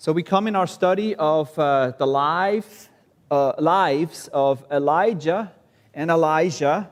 So 0.00 0.12
we 0.12 0.22
come 0.22 0.46
in 0.46 0.54
our 0.54 0.68
study 0.68 1.16
of 1.16 1.58
uh, 1.58 1.90
the 1.98 2.06
life, 2.06 2.88
uh, 3.32 3.54
lives 3.58 4.28
of 4.32 4.64
Elijah 4.70 5.50
and 5.92 6.08
Elisha 6.08 6.88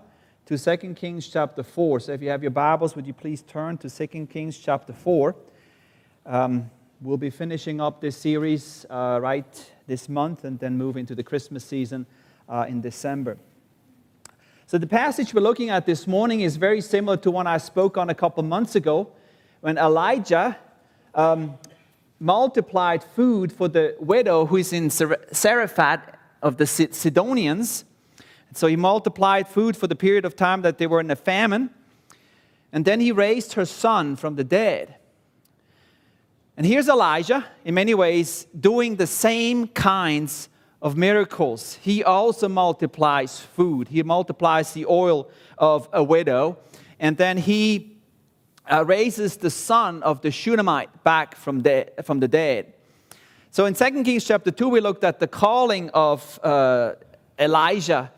to 0.47 0.59
2 0.59 0.95
Kings 0.95 1.29
chapter 1.29 1.63
4. 1.63 2.01
So 2.01 2.13
if 2.15 2.21
you 2.21 2.31
have 2.31 2.43
your 2.43 2.51
Bibles, 2.51 2.97
would 2.97 3.07
you 3.07 3.13
please 3.13 3.43
turn 3.43 3.79
to 3.79 3.89
2 3.89 4.27
Kings 4.27 4.59
chapter 4.59 4.93
4? 4.93 5.37
Um, 6.27 6.69
we'll 7.01 7.17
be 7.17 7.31
finishing 7.31 7.81
up 7.81 8.01
this 8.01 8.17
series 8.17 8.85
uh, 8.91 9.21
right 9.23 9.73
this 9.87 10.09
month 10.09 10.43
and 10.43 10.59
then 10.59 10.77
move 10.77 10.97
into 10.97 11.15
the 11.15 11.23
Christmas 11.23 11.65
season 11.65 12.07
uh, 12.49 12.67
in 12.69 12.81
December. 12.81 13.39
So 14.67 14.79
the 14.79 14.89
passage 14.89 15.33
we're 15.33 15.43
looking 15.43 15.71
at 15.71 15.87
this 15.87 16.09
morning 16.09 16.41
is 16.41 16.57
very 16.57 16.81
similar 16.81 17.17
to 17.19 17.31
one 17.31 17.47
I 17.47 17.59
spoke 17.59 17.97
on 17.97 18.11
a 18.11 18.17
couple 18.17 18.43
months 18.43 18.75
ago 18.75 19.13
when 19.61 19.79
Elijah 19.79 20.59
um, 21.15 21.57
multiplied 22.19 23.03
food 23.03 23.53
for 23.53 23.69
the 23.69 23.95
widow 23.99 24.47
who 24.47 24.57
is 24.57 24.73
in 24.73 24.91
Zarephath 24.91 26.17
of 26.43 26.57
the 26.57 26.67
Sidonians. 26.67 27.85
So 28.55 28.67
he 28.67 28.77
multiplied 28.77 29.49
food 29.49 29.77
for 29.77 29.87
the 29.87 29.97
period 29.97 30.25
of 30.25 30.37
time 30.37 30.63
that 30.63 30.79
they 30.79 30.87
were 30.87 31.01
in 31.01 31.11
a 31.11 31.17
famine. 31.17 31.71
And 32.73 32.85
then 32.85 33.01
he 33.01 33.13
raised 33.13 33.55
her 33.55 33.65
son 33.65 34.17
from 34.17 34.37
the 34.37 34.45
dead. 34.45 34.97
And 36.57 36.65
here's 36.65 36.89
Elisha, 36.89 37.45
in 37.65 37.75
many 37.75 37.95
ways, 37.95 38.47
doing 38.59 38.97
the 38.97 39.07
same 39.07 39.69
kinds 39.69 40.49
of 40.81 40.97
miracles. 40.97 41.79
He 41.83 42.03
also 42.03 42.49
multiplies 42.49 43.41
food, 43.41 43.89
he 43.89 44.03
multiplies 44.03 44.73
the 44.73 44.87
oil 44.87 45.29
of 45.59 45.89
a 45.93 46.03
widow. 46.03 46.59
And 46.99 47.19
then 47.19 47.37
he 47.37 47.96
uh, 48.71 48.85
raises 48.85 49.37
the 49.37 49.51
son 49.51 50.03
of 50.03 50.21
the 50.23 50.31
Shunammite 50.31 51.05
back 51.05 51.37
from, 51.37 51.63
de- 51.63 51.89
from 52.03 52.21
the 52.21 52.29
dead. 52.29 52.73
So 53.51 53.65
in 53.65 53.75
2 53.75 54.05
Kings 54.05 54.25
chapter 54.25 54.51
2, 54.51 54.69
we 54.69 54.81
looked 54.81 55.05
at 55.05 55.19
the 55.19 55.27
calling 55.27 55.91
of 55.91 56.39
uh, 56.43 56.93
Elisha. 57.39 58.13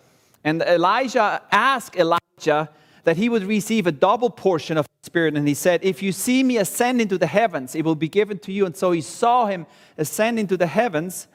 And 0.44 0.62
Elisha 0.62 1.42
asked 1.52 1.96
Elijah 1.96 2.70
that 3.05 3.16
he 3.16 3.28
would 3.28 3.44
receive 3.44 3.86
a 3.86 3.92
double 3.92 4.30
portion 4.30 4.77
of 4.77 4.84
the 4.84 5.06
Spirit. 5.06 5.36
And 5.36 5.46
he 5.46 5.55
said, 5.55 5.84
If 5.84 6.02
you 6.02 6.12
see 6.12 6.42
me 6.42 6.56
ascend 6.56 7.00
into 7.00 7.18
the 7.18 7.27
heavens, 7.27 7.74
it 7.74 7.84
will 7.84 7.94
be 7.94 8.08
given 8.08 8.38
to 8.40 8.52
you. 8.52 8.66
And 8.66 8.77
so 8.77 8.92
he 8.92 9.00
saw 9.00 9.46
him 9.46 9.66
ascend 9.96 10.38
into 10.38 10.56
the 10.56 10.66
heavens. 10.66 11.28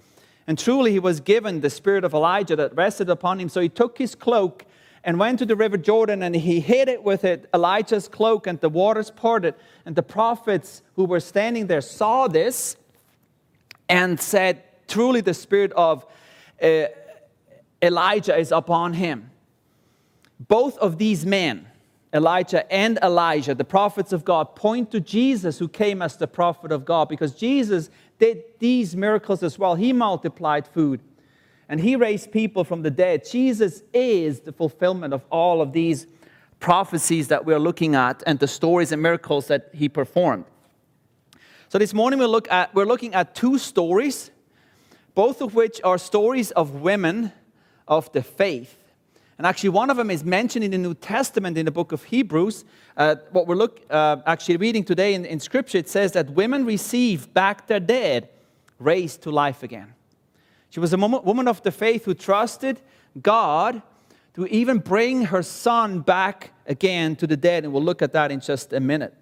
And 0.47 0.59
truly, 0.59 0.91
he 0.91 0.99
was 0.99 1.21
given 1.21 1.61
the 1.61 1.69
spirit 1.69 2.03
of 2.03 2.13
Elijah 2.13 2.55
that 2.57 2.75
rested 2.75 3.09
upon 3.09 3.39
him. 3.39 3.47
So 3.47 3.61
he 3.61 3.69
took 3.69 3.97
his 3.97 4.15
cloak 4.15 4.65
and 5.03 5.19
went 5.19 5.39
to 5.39 5.45
the 5.45 5.55
river 5.55 5.77
Jordan 5.77 6.23
and 6.23 6.35
he 6.35 6.59
hid 6.59 6.87
it 6.87 7.03
with 7.03 7.25
it, 7.25 7.49
Elijah's 7.53 8.07
cloak, 8.07 8.47
and 8.47 8.59
the 8.61 8.69
waters 8.69 9.11
parted. 9.11 9.55
And 9.85 9.95
the 9.95 10.03
prophets 10.03 10.81
who 10.95 11.05
were 11.05 11.19
standing 11.19 11.67
there 11.67 11.81
saw 11.81 12.27
this 12.27 12.77
and 13.89 14.19
said, 14.19 14.63
Truly, 14.87 15.21
the 15.21 15.33
spirit 15.33 15.71
of 15.73 16.05
uh, 16.61 16.85
Elijah 17.81 18.37
is 18.37 18.51
upon 18.51 18.93
him. 18.93 19.29
Both 20.39 20.77
of 20.77 20.97
these 20.97 21.25
men, 21.25 21.67
Elijah 22.13 22.71
and 22.71 22.97
Elisha, 23.01 23.55
the 23.55 23.63
prophets 23.65 24.13
of 24.13 24.23
God, 24.23 24.55
point 24.55 24.91
to 24.91 24.99
Jesus 24.99 25.59
who 25.59 25.67
came 25.67 26.01
as 26.01 26.15
the 26.17 26.27
prophet 26.27 26.71
of 26.71 26.85
God 26.85 27.09
because 27.09 27.33
Jesus 27.33 27.89
did 28.19 28.43
these 28.59 28.95
miracles 28.95 29.43
as 29.43 29.59
well. 29.59 29.75
He 29.75 29.91
multiplied 29.91 30.67
food 30.67 31.01
and 31.73 31.81
he 31.81 31.95
raised 31.95 32.31
people 32.31 32.63
from 32.63 32.83
the 32.83 32.91
dead. 32.91 33.27
Jesus 33.27 33.81
is 33.95 34.41
the 34.41 34.51
fulfillment 34.51 35.11
of 35.11 35.25
all 35.31 35.59
of 35.59 35.73
these 35.73 36.05
prophecies 36.59 37.29
that 37.29 37.45
we're 37.45 37.57
looking 37.57 37.95
at 37.95 38.21
and 38.27 38.37
the 38.37 38.47
stories 38.47 38.91
and 38.91 39.01
miracles 39.01 39.47
that 39.47 39.71
he 39.73 39.89
performed. 39.89 40.45
So 41.69 41.79
this 41.79 41.91
morning 41.91 42.19
we 42.19 42.27
look 42.27 42.47
at, 42.51 42.75
we're 42.75 42.85
looking 42.85 43.15
at 43.15 43.33
two 43.33 43.57
stories, 43.57 44.29
both 45.15 45.41
of 45.41 45.55
which 45.55 45.81
are 45.83 45.97
stories 45.97 46.51
of 46.51 46.81
women 46.81 47.31
of 47.87 48.11
the 48.11 48.21
faith. 48.21 48.77
And 49.39 49.47
actually, 49.47 49.69
one 49.69 49.89
of 49.89 49.97
them 49.97 50.11
is 50.11 50.23
mentioned 50.23 50.63
in 50.63 50.69
the 50.69 50.77
New 50.77 50.93
Testament 50.93 51.57
in 51.57 51.65
the 51.65 51.71
book 51.71 51.91
of 51.91 52.03
Hebrews. 52.03 52.65
Uh, 52.95 53.15
what 53.31 53.47
we're 53.47 53.55
look, 53.55 53.81
uh, 53.89 54.17
actually 54.27 54.57
reading 54.57 54.83
today 54.83 55.15
in, 55.15 55.25
in 55.25 55.39
Scripture, 55.39 55.79
it 55.79 55.89
says 55.89 56.11
that 56.11 56.29
women 56.29 56.65
receive 56.65 57.33
back 57.33 57.65
their 57.65 57.79
dead, 57.79 58.29
raised 58.77 59.23
to 59.23 59.31
life 59.31 59.63
again. 59.63 59.95
She 60.73 60.79
was 60.79 60.91
a 60.91 60.97
woman 60.97 61.47
of 61.47 61.61
the 61.61 61.69
faith 61.69 62.05
who 62.05 62.15
trusted 62.15 62.81
God 63.21 63.83
to 64.33 64.47
even 64.47 64.79
bring 64.79 65.25
her 65.25 65.43
son 65.43 65.99
back 65.99 66.51
again 66.65 67.15
to 67.17 67.27
the 67.27 67.37
dead. 67.37 67.63
And 67.63 67.71
we'll 67.71 67.83
look 67.83 68.01
at 68.01 68.11
that 68.13 68.31
in 68.31 68.39
just 68.39 68.73
a 68.73 68.79
minute. 68.79 69.13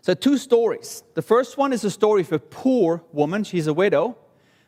So, 0.00 0.14
two 0.14 0.36
stories. 0.36 1.04
The 1.14 1.22
first 1.22 1.56
one 1.56 1.72
is 1.72 1.82
the 1.82 1.92
story 1.92 2.22
of 2.22 2.32
a 2.32 2.40
poor 2.40 3.04
woman, 3.12 3.44
she's 3.44 3.68
a 3.68 3.72
widow. 3.72 4.18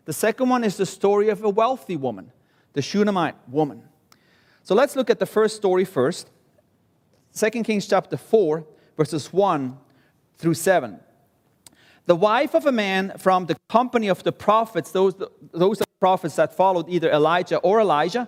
The 0.05 0.13
second 0.13 0.49
one 0.49 0.63
is 0.63 0.77
the 0.77 0.87
story 0.87 1.29
of 1.29 1.43
a 1.43 1.51
wealthy 1.51 1.97
woman, 1.97 2.31
the 2.75 2.81
Shunammite 2.81 3.35
woman. 3.49 3.83
So, 4.63 4.77
let's 4.77 4.95
look 4.95 5.11
at 5.11 5.19
the 5.19 5.27
first 5.27 5.57
story 5.57 5.85
first. 5.85 6.31
2 7.35 7.51
Kings 7.65 7.89
chapter 7.89 8.17
4, 8.17 8.65
verses 8.97 9.33
1 9.33 9.77
through 10.37 10.55
7 10.55 11.01
the 12.09 12.17
wife 12.17 12.55
of 12.55 12.65
a 12.65 12.73
man 12.73 13.13
from 13.19 13.45
the 13.45 13.57
company 13.69 14.09
of 14.09 14.23
the 14.23 14.33
prophets, 14.33 14.93
those, 14.93 15.15
those 15.53 15.83
prophets 16.01 16.37
that 16.37 16.55
followed 16.55 16.89
either 16.89 17.11
Elijah 17.11 17.59
or 17.59 17.81
Elisha, 17.81 18.27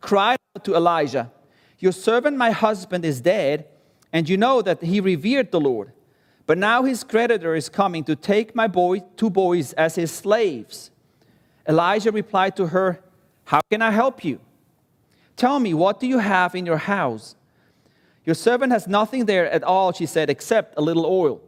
cried 0.00 0.38
out 0.56 0.64
to 0.64 0.74
Elisha, 0.74 1.30
Your 1.78 1.92
servant, 1.92 2.38
my 2.38 2.52
husband, 2.52 3.04
is 3.04 3.20
dead, 3.20 3.66
and 4.14 4.26
you 4.30 4.38
know 4.38 4.62
that 4.62 4.82
he 4.82 4.98
revered 4.98 5.50
the 5.50 5.60
Lord. 5.60 5.92
But 6.46 6.56
now 6.56 6.84
his 6.84 7.04
creditor 7.04 7.54
is 7.54 7.68
coming 7.68 8.02
to 8.04 8.16
take 8.16 8.54
my 8.54 8.66
boy, 8.66 9.00
two 9.18 9.28
boys 9.28 9.74
as 9.74 9.96
his 9.96 10.10
slaves. 10.10 10.90
Elisha 11.66 12.10
replied 12.10 12.56
to 12.56 12.68
her, 12.68 13.04
How 13.44 13.60
can 13.70 13.82
I 13.82 13.90
help 13.90 14.24
you? 14.24 14.40
Tell 15.36 15.60
me, 15.60 15.74
what 15.74 16.00
do 16.00 16.06
you 16.06 16.18
have 16.18 16.54
in 16.54 16.64
your 16.64 16.78
house? 16.78 17.36
Your 18.24 18.34
servant 18.34 18.72
has 18.72 18.88
nothing 18.88 19.26
there 19.26 19.50
at 19.50 19.62
all, 19.62 19.92
she 19.92 20.06
said, 20.06 20.30
except 20.30 20.78
a 20.78 20.80
little 20.80 21.04
oil. 21.04 21.42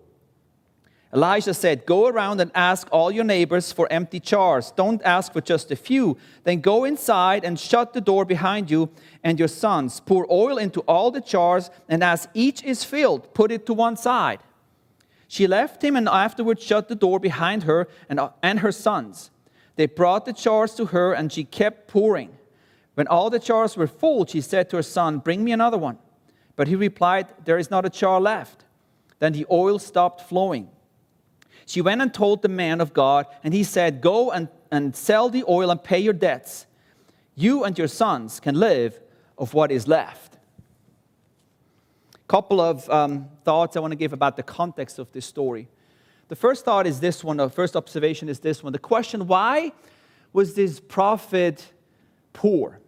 Elisha 1.12 1.54
said, 1.54 1.86
Go 1.86 2.06
around 2.06 2.40
and 2.40 2.52
ask 2.54 2.86
all 2.92 3.10
your 3.10 3.24
neighbors 3.24 3.72
for 3.72 3.92
empty 3.92 4.20
jars. 4.20 4.72
Don't 4.76 5.02
ask 5.02 5.32
for 5.32 5.40
just 5.40 5.70
a 5.72 5.76
few. 5.76 6.16
Then 6.44 6.60
go 6.60 6.84
inside 6.84 7.44
and 7.44 7.58
shut 7.58 7.92
the 7.92 8.00
door 8.00 8.24
behind 8.24 8.70
you 8.70 8.90
and 9.24 9.38
your 9.38 9.48
sons. 9.48 10.00
Pour 10.00 10.26
oil 10.30 10.56
into 10.56 10.80
all 10.82 11.10
the 11.10 11.20
jars, 11.20 11.70
and 11.88 12.04
as 12.04 12.28
each 12.32 12.62
is 12.62 12.84
filled, 12.84 13.34
put 13.34 13.50
it 13.50 13.66
to 13.66 13.74
one 13.74 13.96
side. 13.96 14.38
She 15.26 15.46
left 15.46 15.82
him 15.82 15.96
and 15.96 16.08
afterwards 16.08 16.62
shut 16.62 16.88
the 16.88 16.94
door 16.94 17.18
behind 17.18 17.64
her 17.64 17.88
and, 18.08 18.20
and 18.42 18.60
her 18.60 18.72
sons. 18.72 19.30
They 19.76 19.86
brought 19.86 20.26
the 20.26 20.32
jars 20.32 20.74
to 20.74 20.86
her, 20.86 21.12
and 21.12 21.32
she 21.32 21.44
kept 21.44 21.88
pouring. 21.88 22.36
When 22.94 23.08
all 23.08 23.30
the 23.30 23.38
jars 23.38 23.76
were 23.76 23.86
full, 23.86 24.26
she 24.26 24.40
said 24.40 24.68
to 24.70 24.76
her 24.76 24.82
son, 24.82 25.18
Bring 25.18 25.42
me 25.42 25.52
another 25.52 25.78
one. 25.78 25.98
But 26.54 26.68
he 26.68 26.76
replied, 26.76 27.32
There 27.44 27.58
is 27.58 27.70
not 27.70 27.86
a 27.86 27.90
jar 27.90 28.20
left. 28.20 28.64
Then 29.20 29.32
the 29.32 29.46
oil 29.50 29.78
stopped 29.78 30.28
flowing. 30.28 30.68
She 31.70 31.80
went 31.80 32.02
and 32.02 32.12
told 32.12 32.42
the 32.42 32.48
man 32.48 32.80
of 32.80 32.92
God, 32.92 33.26
and 33.44 33.54
he 33.54 33.62
said, 33.62 34.00
Go 34.00 34.32
and, 34.32 34.48
and 34.72 34.96
sell 34.96 35.28
the 35.28 35.44
oil 35.48 35.70
and 35.70 35.80
pay 35.80 36.00
your 36.00 36.12
debts. 36.12 36.66
You 37.36 37.62
and 37.62 37.78
your 37.78 37.86
sons 37.86 38.40
can 38.40 38.56
live 38.56 39.00
of 39.38 39.54
what 39.54 39.70
is 39.70 39.86
left. 39.86 40.36
Couple 42.26 42.60
of 42.60 42.90
um, 42.90 43.28
thoughts 43.44 43.76
I 43.76 43.80
want 43.80 43.92
to 43.92 43.96
give 43.96 44.12
about 44.12 44.34
the 44.34 44.42
context 44.42 44.98
of 44.98 45.12
this 45.12 45.24
story. 45.24 45.68
The 46.26 46.34
first 46.34 46.64
thought 46.64 46.88
is 46.88 46.98
this 46.98 47.22
one, 47.22 47.36
the 47.36 47.48
first 47.48 47.76
observation 47.76 48.28
is 48.28 48.40
this 48.40 48.64
one. 48.64 48.72
The 48.72 48.80
question 48.80 49.28
why 49.28 49.70
was 50.32 50.54
this 50.54 50.80
prophet 50.80 51.72
poor? 52.32 52.80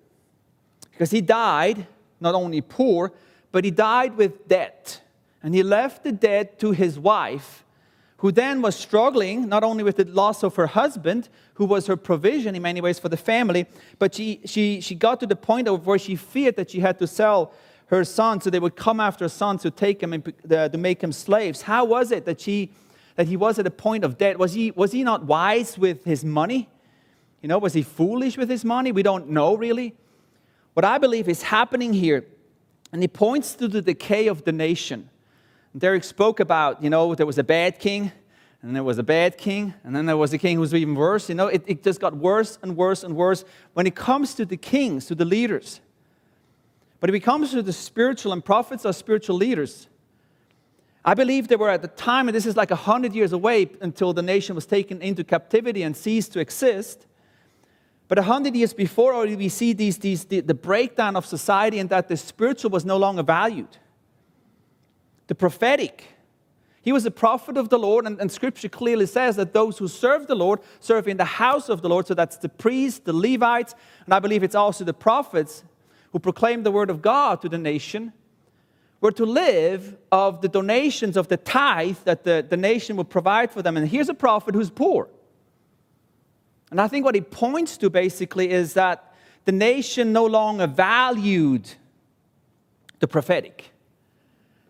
Because 0.91 1.13
he 1.13 1.21
died 1.21 1.87
not 2.19 2.35
only 2.35 2.61
poor, 2.61 3.13
but 3.53 3.65
he 3.65 3.71
died 3.71 4.17
with 4.17 4.49
debt. 4.49 5.03
And 5.41 5.55
he 5.55 5.63
left 5.63 6.03
the 6.03 6.11
debt 6.11 6.59
to 6.59 6.73
his 6.73 6.99
wife 6.99 7.63
who 8.23 8.31
then 8.31 8.63
was 8.63 8.77
struggling 8.77 9.49
not 9.49 9.65
only 9.65 9.83
with 9.83 9.97
the 9.97 10.05
loss 10.05 10.45
of 10.45 10.55
her 10.55 10.69
husband, 10.69 11.29
who 11.55 11.65
was 11.65 11.89
her 11.89 11.97
provision 11.97 12.55
in 12.55 12.63
many 12.63 12.81
ways 12.81 12.97
for 12.97 13.09
the 13.09 13.17
family, 13.17 13.67
but 13.99 14.15
she, 14.15 14.41
she, 14.45 14.81
she 14.81 14.95
got 14.95 15.19
to 15.19 15.27
the 15.27 15.35
point 15.35 15.67
of 15.67 15.85
where 15.87 15.99
she 15.99 16.15
feared 16.15 16.55
that 16.55 16.71
she 16.71 16.79
had 16.79 17.01
to 17.01 17.07
sell 17.09 17.53
her 17.87 18.05
son 18.05 18.41
so 18.41 18.49
they 18.49 18.61
would 18.61 18.77
come 18.77 19.01
after 19.01 19.25
her 19.25 19.29
son 19.29 19.59
to 19.59 19.73
take 19.73 20.01
him 20.01 20.13
and 20.13 20.33
uh, 20.53 20.69
to 20.69 20.79
make 20.79 21.03
him 21.03 21.11
slaves. 21.11 21.63
How 21.63 21.85
was 21.85 22.13
it 22.13 22.25
that, 22.27 22.41
she, 22.41 22.71
that 23.17 23.27
he 23.27 23.37
was 23.37 23.59
at 23.59 23.67
a 23.67 23.73
point 23.73 24.05
of 24.05 24.19
debt? 24.19 24.39
Was 24.39 24.53
he, 24.53 24.71
was 24.71 24.93
he 24.93 25.03
not 25.03 25.25
wise 25.25 25.77
with 25.77 26.05
his 26.05 26.25
money? 26.25 26.69
You 27.41 27.49
know, 27.49 27.59
was 27.59 27.73
he 27.73 27.83
foolish 27.83 28.37
with 28.37 28.49
his 28.49 28.65
money? 28.65 28.93
We 28.93 29.03
don't 29.03 29.31
know 29.31 29.57
really. 29.57 29.97
What 30.75 30.85
I 30.85 30.99
believe 30.99 31.29
is 31.29 31.43
happening 31.43 31.93
here, 31.93 32.25
and 32.93 33.03
he 33.03 33.09
points 33.09 33.57
to 33.57 33.67
the 33.67 33.83
decay 33.83 34.29
of 34.29 34.45
the 34.45 34.53
nation. 34.53 35.11
Derek 35.77 36.05
spoke 36.05 36.41
about, 36.41 36.83
you 36.83 36.91
know, 36.91 37.15
there 37.15 37.27
was 37.27 37.39
a 37.39 37.45
bad 37.45 37.79
king, 37.79 38.13
and 38.61 38.77
there 38.77 38.85
was 38.85 38.99
a 38.99 39.03
bad 39.03 39.39
king, 39.39 39.75
and 39.85 39.97
then 39.97 40.07
there 40.07 40.17
was 40.17 40.33
a 40.33 40.39
king 40.39 40.57
who 40.57 40.61
was 40.61 40.75
even 40.75 40.95
worse. 40.95 41.29
You 41.29 41.35
know, 41.35 41.49
it, 41.49 41.65
it 41.67 41.83
just 41.83 42.01
got 42.01 42.17
worse 42.17 42.59
and 42.63 42.77
worse 42.77 43.03
and 43.03 43.17
worse 43.17 43.45
when 43.73 43.87
it 43.87 43.95
comes 43.95 44.35
to 44.35 44.45
the 44.45 44.57
kings, 44.57 45.07
to 45.07 45.15
the 45.15 45.25
leaders. 45.25 45.81
But 47.01 47.11
if 47.11 47.17
it 47.17 47.21
comes 47.21 47.51
to 47.51 47.63
the 47.63 47.73
spiritual, 47.73 48.33
and 48.33 48.45
prophets 48.45 48.85
are 48.85 48.93
spiritual 48.93 49.37
leaders, 49.37 49.89
I 51.05 51.15
believe 51.15 51.49
they 51.49 51.57
were 51.57 51.71
at 51.71 51.83
the 51.83 51.89
time, 51.89 52.29
and 52.29 52.35
this 52.35 52.47
is 52.47 52.57
like 52.57 52.71
100 52.71 53.13
years 53.15 53.33
away 53.33 53.69
until 53.81 54.13
the 54.13 54.23
nation 54.23 54.55
was 54.55 54.67
taken 54.67 55.03
into 55.03 55.25
captivity 55.25 55.83
and 55.83 55.97
ceased 55.97 56.33
to 56.35 56.41
exist. 56.41 57.07
But 58.07 58.19
100 58.19 58.55
years 58.55 58.73
before, 58.75 59.15
already 59.15 59.35
we 59.35 59.49
see 59.49 59.73
these, 59.73 59.99
these, 59.99 60.27
the, 60.27 60.41
the 60.41 60.55
breakdown 60.55 61.17
of 61.17 61.27
society 61.27 61.81
and 61.81 61.91
that 61.91 62.09
the 62.09 62.17
spiritual 62.17 62.71
was 62.71 62.85
no 62.85 62.99
longer 62.99 63.23
valued. 63.25 63.79
The 65.27 65.35
prophetic. 65.35 66.05
He 66.83 66.93
was 66.93 67.07
a 67.07 67.11
prophet 67.11 67.57
of 67.57 67.69
the 67.69 67.79
Lord, 67.79 68.07
and, 68.07 68.21
and, 68.21 68.31
scripture 68.31 68.69
clearly 68.69 69.07
says 69.07 69.37
that 69.37 69.53
those 69.53 69.79
who 69.79 69.87
serve 69.87 70.27
the 70.27 70.35
Lord 70.35 70.59
serve 70.81 71.07
in 71.07 71.17
the 71.17 71.25
house 71.25 71.69
of 71.69 71.81
the 71.81 71.89
Lord. 71.89 72.09
So 72.09 72.15
that's 72.15 72.37
the 72.37 72.49
priests, 72.49 73.01
the 73.01 73.13
Levites, 73.13 73.75
and 74.05 74.13
I 74.13 74.19
believe 74.19 74.43
it's 74.43 74.57
also 74.57 74.85
the 74.85 74.93
prophets 74.93 75.63
who 76.11 76.19
proclaim 76.19 76.65
the 76.65 76.73
word 76.73 76.91
of 76.91 77.01
God 77.01 77.41
to 77.43 77.49
the 77.49 77.59
nation 77.59 78.13
were 79.03 79.13
to 79.13 79.27
live 79.27 79.97
of 80.13 80.41
the 80.43 80.49
donations 80.49 81.17
of 81.17 81.27
the 81.27 81.37
tithe 81.37 81.97
that 82.05 82.23
the, 82.23 82.47
the 82.49 82.57
nation 82.57 82.97
would 82.97 83.11
provide 83.11 83.51
for 83.51 83.61
them. 83.61 83.77
And 83.77 83.89
here's 83.89 84.09
a 84.09 84.15
prophet 84.15 84.55
who's 84.55 84.71
poor. 84.71 85.09
And 86.71 86.81
I 86.81 86.87
think 86.87 87.05
what 87.05 87.17
he 87.17 87.21
points 87.21 87.77
to 87.79 87.91
basically 87.91 88.51
is 88.51 88.75
that 88.75 89.13
the 89.45 89.53
nation 89.53 90.13
no 90.13 90.25
longer 90.25 90.69
valued 90.69 91.69
the 93.01 93.09
prophetic. 93.09 93.72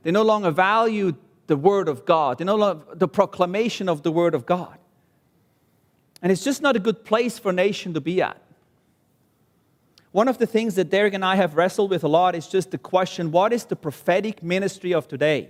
They 0.02 0.10
no 0.10 0.22
longer 0.22 0.50
value 0.50 1.14
the 1.46 1.56
word 1.56 1.88
of 1.88 2.04
God. 2.04 2.38
They 2.38 2.44
no 2.44 2.56
longer 2.56 2.84
the 2.94 3.08
proclamation 3.08 3.88
of 3.88 4.02
the 4.02 4.12
word 4.12 4.34
of 4.34 4.46
God. 4.46 4.78
And 6.22 6.31
it's 6.31 6.44
just 6.44 6.62
not 6.62 6.76
a 6.76 6.78
good 6.78 7.04
place 7.04 7.38
for 7.38 7.50
a 7.50 7.52
nation 7.52 7.94
to 7.94 8.00
be 8.00 8.22
at. 8.22 8.40
One 10.12 10.28
of 10.28 10.38
the 10.38 10.46
things 10.46 10.75
that 10.75 10.90
Derek 10.90 11.14
and 11.14 11.25
I 11.25 11.37
have 11.37 11.56
wrestled 11.56 11.90
with 11.90 12.04
a 12.04 12.08
lot 12.08 12.34
is 12.34 12.46
just 12.46 12.70
the 12.70 12.78
question 12.78 13.32
what 13.32 13.52
is 13.52 13.64
the 13.64 13.76
prophetic 13.76 14.43
ministry 14.43 14.93
of 14.93 15.08
today? 15.08 15.49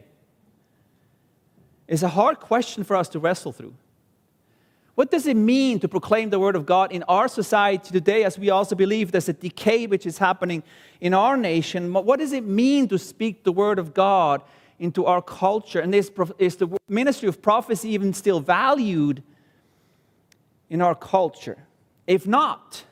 It's 1.89 2.03
a 2.03 2.09
hard 2.09 2.41
question 2.41 2.85
for 2.85 2.97
us 2.97 3.09
to 3.11 3.19
wrestle 3.19 3.53
through. 3.53 3.75
What 4.95 5.11
does 5.11 5.27
it 5.27 5.37
mean 5.37 5.81
to 5.81 5.89
proclaim 5.89 6.31
the 6.31 6.39
word 6.39 6.55
of 6.55 6.67
God 6.67 6.93
in 6.93 7.03
our 7.05 7.27
society 7.27 7.91
today, 7.91 8.25
as 8.25 8.39
we 8.39 8.51
also 8.51 8.75
believe 8.75 9.11
there's 9.11 9.29
a 9.29 9.33
decay 9.33 9.87
which 9.87 10.05
is 10.05 10.19
happening 10.19 10.63
in 11.01 11.15
our 11.15 11.37
nation? 11.37 11.93
What 11.93 12.19
does 12.19 12.33
it 12.33 12.45
mean 12.45 12.89
to 12.89 12.99
speak 12.99 13.43
the 13.43 13.53
word 13.53 13.79
of 13.79 13.95
God 13.95 14.43
into 14.79 15.07
our 15.07 15.23
culture? 15.23 15.81
And 15.81 15.95
is, 15.95 16.11
is 16.39 16.57
the 16.57 16.79
ministry 16.89 17.29
of 17.29 17.41
prophecy 17.41 17.91
even 17.91 18.13
still 18.13 18.41
valued 18.41 19.23
in 20.69 20.83
our 20.83 20.95
culture? 20.95 21.59
If 22.07 22.27
not, 22.27 22.85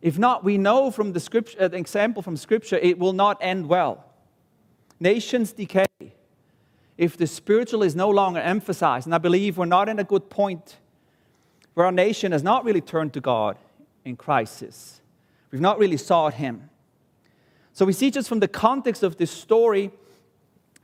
if 0.00 0.18
not, 0.18 0.44
we 0.44 0.56
know 0.56 0.92
from 0.92 1.12
the 1.12 1.20
scripture, 1.20 1.58
an 1.58 1.74
uh, 1.74 1.78
example 1.78 2.22
from 2.22 2.36
scripture, 2.36 2.76
it 2.76 2.98
will 2.98 3.12
not 3.12 3.38
end 3.40 3.68
well. 3.68 4.04
Nations 5.00 5.52
decay 5.52 5.86
if 6.96 7.16
the 7.16 7.26
spiritual 7.26 7.82
is 7.82 7.96
no 7.96 8.08
longer 8.08 8.38
emphasized. 8.38 9.06
And 9.06 9.14
I 9.14 9.18
believe 9.18 9.58
we're 9.58 9.64
not 9.64 9.88
in 9.88 9.98
a 9.98 10.04
good 10.04 10.30
point 10.30 10.76
where 11.74 11.86
our 11.86 11.92
nation 11.92 12.32
has 12.32 12.42
not 12.42 12.64
really 12.64 12.80
turned 12.80 13.12
to 13.14 13.20
God 13.20 13.56
in 14.04 14.16
crisis. 14.16 15.00
We've 15.50 15.60
not 15.60 15.78
really 15.78 15.96
sought 15.96 16.34
Him. 16.34 16.68
So 17.72 17.84
we 17.84 17.92
see 17.92 18.10
just 18.10 18.28
from 18.28 18.40
the 18.40 18.48
context 18.48 19.02
of 19.02 19.16
this 19.16 19.30
story 19.30 19.90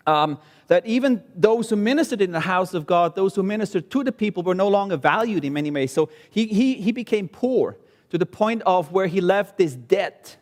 um, 0.07 0.39
that 0.69 0.87
even 0.87 1.23
those 1.35 1.69
who 1.71 1.77
ministered 1.77 2.23
in 2.23 2.33
the 2.33 2.41
house 2.41 2.75
of 2.75 2.87
God, 2.87 3.15
those 3.15 3.35
who 3.35 3.43
ministered 3.43 3.91
to 3.91 4.05
the 4.05 4.13
people, 4.13 4.43
were 4.43 4.55
no 4.55 4.69
longer 4.69 4.97
valued 4.97 5.45
in 5.45 5.53
many 5.53 5.71
ways. 5.71 5.93
So 5.93 6.09
he, 6.31 6.47
he, 6.47 6.75
he 6.75 6.93
became 6.93 7.29
poor 7.29 7.77
to 8.11 8.19
the 8.19 8.27
point 8.27 8.63
of 8.65 8.91
where 8.93 9.07
he 9.07 9.21
left 9.21 9.59
this 9.59 9.75
debt 9.75 10.37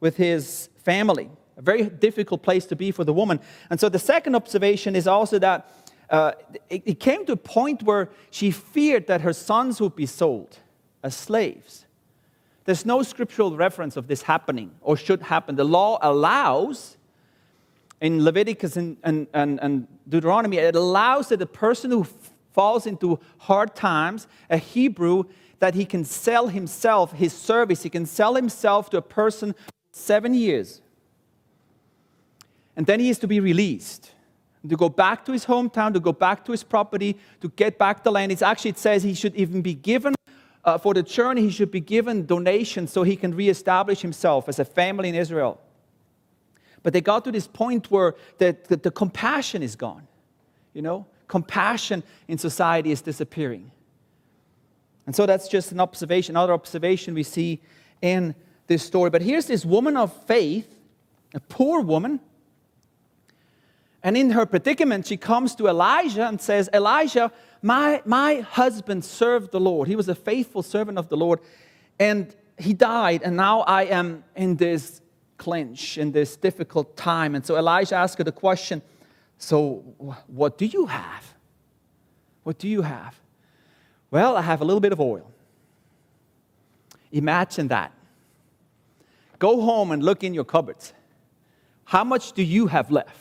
with 0.00 0.16
his 0.16 0.70
family. 0.82 1.30
A 1.58 1.62
very 1.62 1.84
difficult 1.84 2.42
place 2.42 2.64
to 2.66 2.76
be 2.76 2.90
for 2.90 3.04
the 3.04 3.12
woman. 3.12 3.38
And 3.68 3.78
so 3.78 3.90
the 3.90 3.98
second 3.98 4.34
observation 4.34 4.96
is 4.96 5.06
also 5.06 5.38
that 5.40 5.70
uh, 6.10 6.32
it, 6.68 6.82
it 6.84 7.00
came 7.00 7.24
to 7.26 7.32
a 7.32 7.36
point 7.36 7.82
where 7.82 8.10
she 8.30 8.50
feared 8.50 9.06
that 9.06 9.20
her 9.20 9.32
sons 9.32 9.80
would 9.80 9.94
be 9.94 10.06
sold 10.06 10.58
as 11.02 11.14
slaves. 11.14 11.86
There's 12.64 12.84
no 12.84 13.02
scriptural 13.02 13.56
reference 13.56 13.96
of 13.96 14.06
this 14.06 14.22
happening 14.22 14.72
or 14.80 14.96
should 14.96 15.22
happen. 15.22 15.56
The 15.56 15.64
law 15.64 15.98
allows, 16.02 16.96
in 18.00 18.22
Leviticus 18.22 18.76
and, 18.76 18.96
and, 19.02 19.26
and, 19.32 19.58
and 19.60 19.88
Deuteronomy, 20.08 20.58
it 20.58 20.76
allows 20.76 21.28
that 21.28 21.40
a 21.40 21.46
person 21.46 21.90
who 21.90 22.06
falls 22.52 22.86
into 22.86 23.18
hard 23.38 23.74
times, 23.74 24.26
a 24.50 24.56
Hebrew, 24.56 25.24
that 25.60 25.74
he 25.74 25.84
can 25.84 26.04
sell 26.04 26.48
himself, 26.48 27.12
his 27.12 27.32
service, 27.32 27.82
he 27.82 27.90
can 27.90 28.06
sell 28.06 28.34
himself 28.34 28.90
to 28.90 28.96
a 28.96 29.02
person 29.02 29.54
seven 29.92 30.34
years. 30.34 30.80
And 32.76 32.86
then 32.86 33.00
he 33.00 33.10
is 33.10 33.18
to 33.20 33.28
be 33.28 33.40
released, 33.40 34.12
to 34.68 34.76
go 34.76 34.88
back 34.88 35.24
to 35.24 35.32
his 35.32 35.46
hometown, 35.46 35.92
to 35.94 36.00
go 36.00 36.12
back 36.12 36.44
to 36.44 36.52
his 36.52 36.62
property, 36.62 37.16
to 37.40 37.48
get 37.50 37.78
back 37.78 38.04
the 38.04 38.10
land. 38.10 38.30
It's 38.30 38.42
actually, 38.42 38.70
it 38.70 38.78
says 38.78 39.02
he 39.02 39.14
should 39.14 39.34
even 39.34 39.62
be 39.62 39.74
given, 39.74 40.14
uh, 40.64 40.76
for 40.76 40.92
the 40.92 41.02
journey, 41.02 41.42
he 41.42 41.50
should 41.50 41.70
be 41.70 41.80
given 41.80 42.26
donations 42.26 42.92
so 42.92 43.02
he 43.02 43.16
can 43.16 43.34
reestablish 43.34 44.02
himself 44.02 44.48
as 44.48 44.58
a 44.58 44.64
family 44.64 45.08
in 45.08 45.14
Israel. 45.14 45.60
But 46.82 46.92
they 46.92 47.00
got 47.00 47.24
to 47.24 47.32
this 47.32 47.46
point 47.46 47.90
where 47.90 48.14
the, 48.38 48.56
the, 48.68 48.76
the 48.76 48.90
compassion 48.90 49.62
is 49.62 49.76
gone. 49.76 50.06
You 50.74 50.82
know, 50.82 51.06
compassion 51.26 52.02
in 52.28 52.38
society 52.38 52.90
is 52.90 53.00
disappearing. 53.00 53.70
And 55.06 55.16
so 55.16 55.26
that's 55.26 55.48
just 55.48 55.72
an 55.72 55.80
observation, 55.80 56.36
another 56.36 56.52
observation 56.52 57.14
we 57.14 57.22
see 57.22 57.60
in 58.00 58.34
this 58.66 58.82
story. 58.82 59.10
But 59.10 59.22
here's 59.22 59.46
this 59.46 59.64
woman 59.64 59.96
of 59.96 60.12
faith, 60.26 60.68
a 61.34 61.40
poor 61.40 61.80
woman. 61.80 62.20
And 64.02 64.16
in 64.16 64.30
her 64.30 64.46
predicament, 64.46 65.06
she 65.06 65.16
comes 65.16 65.54
to 65.56 65.68
Elisha 65.68 66.26
and 66.26 66.40
says, 66.40 66.70
Elisha, 66.72 67.30
my, 67.62 68.02
my 68.06 68.36
husband 68.36 69.04
served 69.04 69.52
the 69.52 69.60
Lord. 69.60 69.88
He 69.88 69.96
was 69.96 70.08
a 70.08 70.14
faithful 70.14 70.62
servant 70.62 70.96
of 70.96 71.08
the 71.08 71.16
Lord. 71.16 71.40
And 71.98 72.34
he 72.58 72.72
died, 72.72 73.22
and 73.22 73.36
now 73.36 73.60
I 73.60 73.84
am 73.84 74.24
in 74.34 74.56
this 74.56 75.02
clinch, 75.36 75.98
in 75.98 76.12
this 76.12 76.36
difficult 76.36 76.96
time. 76.96 77.34
And 77.34 77.44
so 77.44 77.56
Elisha 77.56 77.96
asked 77.96 78.18
her 78.18 78.24
the 78.24 78.32
question 78.32 78.80
So, 79.38 79.76
what 80.26 80.56
do 80.56 80.66
you 80.66 80.86
have? 80.86 81.34
What 82.42 82.58
do 82.58 82.68
you 82.68 82.82
have? 82.82 83.14
Well, 84.10 84.36
I 84.36 84.42
have 84.42 84.60
a 84.60 84.64
little 84.64 84.80
bit 84.80 84.92
of 84.92 85.00
oil. 85.00 85.30
Imagine 87.12 87.68
that. 87.68 87.92
Go 89.38 89.60
home 89.60 89.92
and 89.92 90.02
look 90.02 90.24
in 90.24 90.34
your 90.34 90.44
cupboards. 90.44 90.92
How 91.84 92.04
much 92.04 92.32
do 92.32 92.42
you 92.42 92.66
have 92.68 92.90
left? 92.90 93.19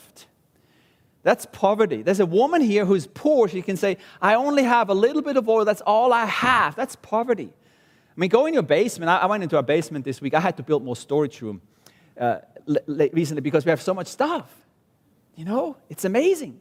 That's 1.23 1.45
poverty. 1.51 2.01
There's 2.01 2.21
a 2.21 2.25
woman 2.25 2.61
here 2.61 2.85
who's 2.85 3.07
poor. 3.07 3.47
She 3.47 3.61
can 3.61 3.75
say, 3.75 3.97
I 4.21 4.35
only 4.35 4.63
have 4.63 4.89
a 4.89 4.93
little 4.93 5.21
bit 5.21 5.35
of 5.35 5.49
oil. 5.49 5.65
That's 5.65 5.81
all 5.81 6.13
I 6.13 6.25
have. 6.25 6.75
That's 6.75 6.95
poverty. 6.95 7.51
I 7.51 8.19
mean, 8.19 8.29
go 8.29 8.45
in 8.45 8.53
your 8.53 8.63
basement. 8.63 9.09
I 9.09 9.25
went 9.25 9.43
into 9.43 9.55
our 9.57 9.63
basement 9.63 10.05
this 10.05 10.21
week. 10.21 10.33
I 10.33 10.39
had 10.39 10.57
to 10.57 10.63
build 10.63 10.83
more 10.83 10.95
storage 10.95 11.41
room 11.41 11.61
uh, 12.19 12.39
recently 12.87 13.41
because 13.41 13.65
we 13.65 13.69
have 13.69 13.81
so 13.81 13.93
much 13.93 14.07
stuff. 14.07 14.49
You 15.35 15.45
know, 15.45 15.77
it's 15.89 16.05
amazing. 16.05 16.59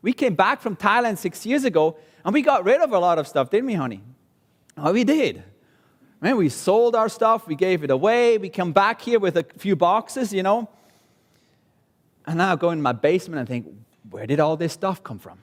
We 0.00 0.12
came 0.12 0.34
back 0.34 0.60
from 0.60 0.76
Thailand 0.76 1.18
six 1.18 1.46
years 1.46 1.64
ago 1.64 1.96
and 2.24 2.34
we 2.34 2.42
got 2.42 2.64
rid 2.64 2.80
of 2.80 2.92
a 2.92 2.98
lot 2.98 3.18
of 3.18 3.28
stuff, 3.28 3.50
didn't 3.50 3.66
we, 3.66 3.74
honey? 3.74 4.02
Oh, 4.76 4.92
we 4.92 5.04
did. 5.04 5.42
Man, 6.20 6.36
we 6.36 6.48
sold 6.48 6.94
our 6.94 7.08
stuff, 7.08 7.48
we 7.48 7.56
gave 7.56 7.82
it 7.82 7.90
away, 7.90 8.38
we 8.38 8.48
come 8.48 8.72
back 8.72 9.00
here 9.00 9.18
with 9.18 9.36
a 9.36 9.44
few 9.58 9.74
boxes, 9.74 10.32
you 10.32 10.44
know. 10.44 10.68
And 12.26 12.38
now 12.38 12.52
I 12.52 12.56
go 12.56 12.70
in 12.70 12.80
my 12.80 12.92
basement 12.92 13.40
and 13.40 13.48
think, 13.48 13.66
where 14.12 14.26
did 14.26 14.38
all 14.38 14.56
this 14.56 14.72
stuff 14.72 15.02
come 15.02 15.18
from? 15.18 15.38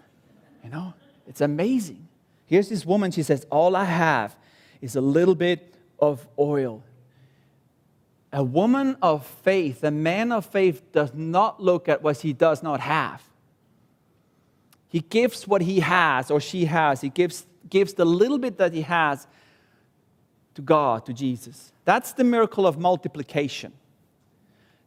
You 0.64 0.70
know, 0.70 0.94
it's 1.28 1.42
amazing. 1.42 2.08
Here's 2.46 2.70
this 2.70 2.86
woman, 2.86 3.12
she 3.12 3.24
says, 3.24 3.46
All 3.50 3.76
I 3.76 3.86
have 3.86 4.36
is 4.82 4.96
a 4.96 5.02
little 5.02 5.36
bit 5.36 5.74
of 6.00 6.28
oil. 6.38 6.84
A 8.32 8.44
woman 8.44 8.96
of 9.02 9.26
faith, 9.26 9.84
a 9.84 9.92
man 9.92 10.32
of 10.32 10.46
faith, 10.46 10.92
does 10.92 11.14
not 11.14 11.62
look 11.62 11.90
at 11.90 12.04
what 12.04 12.18
he 12.22 12.32
does 12.32 12.62
not 12.62 12.80
have. 12.80 13.24
He 14.88 15.02
gives 15.02 15.48
what 15.48 15.62
he 15.62 15.80
has 15.80 16.30
or 16.32 16.40
she 16.40 16.66
has. 16.66 17.02
He 17.02 17.10
gives, 17.10 17.46
gives 17.70 17.94
the 17.94 18.06
little 18.06 18.38
bit 18.38 18.58
that 18.58 18.74
he 18.74 18.82
has 18.82 19.28
to 20.56 20.62
God, 20.62 21.06
to 21.06 21.14
Jesus. 21.14 21.72
That's 21.86 22.14
the 22.14 22.24
miracle 22.24 22.68
of 22.68 22.78
multiplication. 22.78 23.74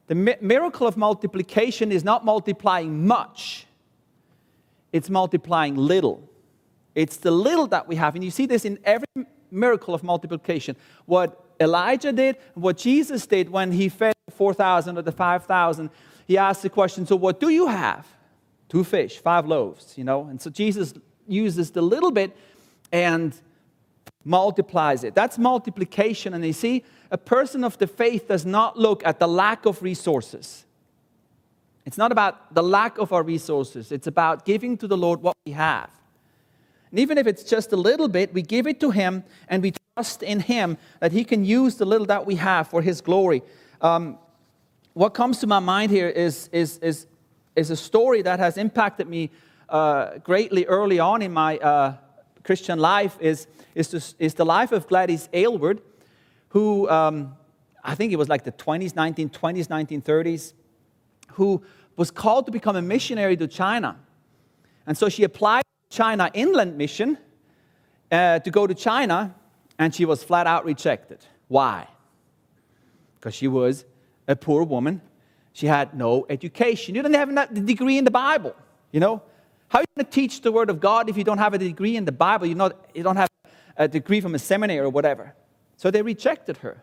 The 0.07 0.15
mi- 0.15 0.37
miracle 0.41 0.87
of 0.87 0.97
multiplication 0.97 1.91
is 1.93 2.05
not 2.05 2.25
multiplying 2.25 3.07
much, 3.07 3.67
it's 4.93 5.11
multiplying 5.11 5.77
little. 5.77 6.29
It's 6.95 7.17
the 7.17 7.31
little 7.31 7.67
that 7.69 7.89
we 7.89 7.97
have. 7.97 8.15
And 8.15 8.23
you 8.23 8.31
see 8.31 8.47
this 8.47 8.65
in 8.65 8.79
every 8.85 9.07
miracle 9.51 9.95
of 9.95 10.03
multiplication. 10.03 10.77
What 11.07 11.43
Elisha 11.59 12.13
did, 12.13 12.37
what 12.55 12.77
Jesus 12.77 13.27
did 13.27 13.51
when 13.51 13.73
he 13.73 13.89
fed 13.89 14.15
4,000 14.31 14.99
or 14.99 15.03
the 15.03 15.13
5,000, 15.13 15.91
he 16.27 16.39
asked 16.39 16.63
the 16.63 16.71
question 16.71 17.07
So, 17.07 17.17
what 17.17 17.41
do 17.41 17.49
you 17.49 17.67
have? 17.69 18.07
two 18.73 18.85
fish, 18.85 19.19
five 19.19 19.47
loaves, 19.47 19.99
you 19.99 20.05
know. 20.05 20.25
And 20.25 20.41
so 20.41 20.49
Jesus 20.49 20.95
uses 21.29 21.73
the 21.73 21.83
little 21.83 22.11
bit 22.11 22.35
and 22.91 23.39
multiplies 24.25 25.05
it. 25.05 25.15
That's 25.15 25.37
multiplication. 25.37 26.33
And 26.33 26.43
you 26.43 26.55
see, 26.55 26.83
a 27.11 27.19
person 27.19 27.65
of 27.65 27.77
the 27.77 27.87
faith 27.87 28.29
does 28.29 28.47
not 28.47 28.79
look 28.79 29.05
at 29.05 29.19
the 29.19 29.29
lack 29.29 29.67
of 29.67 29.83
resources. 29.83 30.65
It's 31.85 31.99
not 31.99 32.13
about 32.13 32.55
the 32.55 32.63
lack 32.63 32.99
of 32.99 33.13
our 33.13 33.23
resources, 33.23 33.93
it's 33.93 34.07
about 34.07 34.45
giving 34.45 34.77
to 34.79 34.87
the 34.87 34.97
Lord 34.97 35.23
what 35.23 35.37
we 35.45 35.53
have. 35.53 35.91
And 36.91 37.01
even 37.01 37.17
if 37.17 37.27
it's 37.27 37.43
just 37.43 37.73
a 37.73 37.77
little 37.77 38.09
bit, 38.09 38.35
we 38.35 38.43
give 38.43 38.67
it 38.67 38.79
to 38.81 38.91
Him 38.91 39.25
and 39.49 39.63
we 39.63 39.73
trust 39.97 40.23
in 40.23 40.41
Him 40.41 40.77
that 41.01 41.11
He 41.13 41.25
can 41.25 41.45
use 41.45 41.77
the 41.77 41.87
little 41.87 42.07
that 42.07 42.27
we 42.27 42.37
have 42.37 42.69
for 42.69 42.83
His 42.83 43.01
glory. 43.01 43.43
Um, 43.81 44.19
what 44.93 45.15
comes 45.15 45.39
to 45.41 45.47
my 45.47 45.59
mind 45.59 45.91
here 45.91 46.09
is, 46.09 46.49
is, 46.53 46.79
is, 46.79 47.07
is 47.57 47.71
a 47.71 47.77
story 47.77 48.23
that 48.23 48.39
has 48.39 48.59
impacted 48.59 49.09
me 49.09 49.31
uh, 49.71 50.19
greatly 50.19 50.67
early 50.67 51.01
on 51.01 51.23
in 51.23 51.33
my 51.33 51.57
uh, 51.59 51.95
Christian 52.45 52.79
life 52.79 53.17
is, 53.21 53.47
is, 53.75 54.15
is 54.19 54.35
the 54.35 54.45
life 54.45 54.71
of 54.71 54.87
Gladys 54.87 55.31
Aylward, 55.33 55.81
who 56.51 56.89
um, 56.91 57.35
I 57.83 57.95
think 57.95 58.13
it 58.13 58.17
was 58.17 58.29
like 58.29 58.45
the 58.45 58.53
20s, 58.53 58.93
1920s, 58.93 59.69
1930s, 59.69 60.53
who 61.35 61.63
was 61.97 62.11
called 62.11 62.47
to 62.47 62.53
become 62.53 62.77
a 62.77 62.83
missionary 62.83 63.37
to 63.37 63.47
China. 63.47 63.97
And 64.87 64.97
so 64.97 65.09
she 65.09 65.25
applied 65.25 65.63
to 65.63 65.97
China 65.97 66.31
Inland 66.35 66.77
Mission 66.77 67.19
uh, 68.11 68.39
to 68.41 68.51
go 68.51 68.67
to 68.67 68.75
China, 68.75 69.35
and 69.79 69.95
she 69.95 70.05
was 70.05 70.23
flat 70.25 70.47
out 70.47 70.65
rejected. 70.65 71.25
Why? 71.49 71.87
Because 73.15 73.35
she 73.35 73.49
was 73.49 73.85
a 74.27 74.37
poor 74.37 74.63
woman. 74.65 75.01
She 75.53 75.67
had 75.67 75.95
no 75.95 76.27
education. 76.29 76.95
You 76.95 77.03
didn't 77.03 77.17
have 77.17 77.51
a 77.51 77.61
degree 77.61 77.99
in 77.99 78.05
the 78.05 78.11
Bible, 78.11 78.55
you 78.91 79.01
know? 79.01 79.23
How 79.69 79.79
are 79.79 79.83
you 79.83 79.87
going 79.97 80.07
to 80.07 80.13
teach 80.13 80.43
the 80.43 80.53
Word 80.53 80.69
of 80.69 80.81
God 80.81 81.09
if 81.09 81.17
you 81.17 81.25
don't 81.25 81.39
have 81.39 81.55
a 81.55 81.59
degree 81.59 81.97
in 81.97 82.05
the 82.05 82.13
Bible? 82.13 82.47
You're 82.47 82.57
not, 82.57 82.91
you 82.95 83.03
don't 83.03 83.17
have 83.17 83.29
a 83.77 83.89
degree 83.89 84.21
from 84.21 84.35
a 84.35 84.39
seminary 84.39 84.81
or 84.81 84.91
whatever. 84.91 85.35
So 85.77 85.91
they 85.91 86.03
rejected 86.03 86.59
her. 86.59 86.83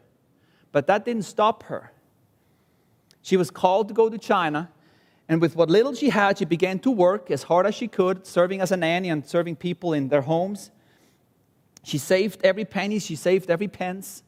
But 0.71 0.87
that 0.87 1.05
didn't 1.05 1.23
stop 1.23 1.63
her. 1.63 1.91
She 3.21 3.37
was 3.37 3.51
called 3.51 3.87
to 3.89 3.93
go 3.93 4.09
to 4.09 4.17
China, 4.17 4.69
and 5.27 5.39
with 5.39 5.55
what 5.55 5.69
little 5.69 5.93
she 5.93 6.09
had, 6.09 6.39
she 6.39 6.45
began 6.45 6.79
to 6.79 6.89
work 6.91 7.29
as 7.29 7.43
hard 7.43 7.67
as 7.67 7.75
she 7.75 7.87
could, 7.87 8.25
serving 8.25 8.61
as 8.61 8.71
a 8.71 8.77
nanny 8.77 9.09
and 9.09 9.25
serving 9.25 9.57
people 9.57 9.93
in 9.93 10.09
their 10.09 10.21
homes. 10.21 10.71
She 11.83 11.99
saved 11.99 12.41
every 12.43 12.65
penny, 12.65 12.97
she 12.97 13.15
saved 13.15 13.49
every 13.49 13.67
pence 13.67 14.23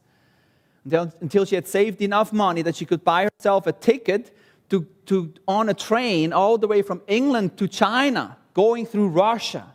until, 0.84 1.44
she 1.44 1.54
had 1.54 1.66
saved 1.66 2.00
enough 2.02 2.32
money 2.32 2.62
that 2.62 2.76
she 2.76 2.84
could 2.84 3.04
buy 3.04 3.24
herself 3.24 3.66
a 3.66 3.72
ticket 3.72 4.36
to, 4.70 4.86
to, 5.06 5.32
on 5.46 5.68
a 5.68 5.74
train 5.74 6.32
all 6.32 6.58
the 6.58 6.66
way 6.66 6.82
from 6.82 7.02
England 7.06 7.56
to 7.58 7.68
China 7.68 8.36
going 8.54 8.86
through 8.86 9.08
Russia. 9.08 9.74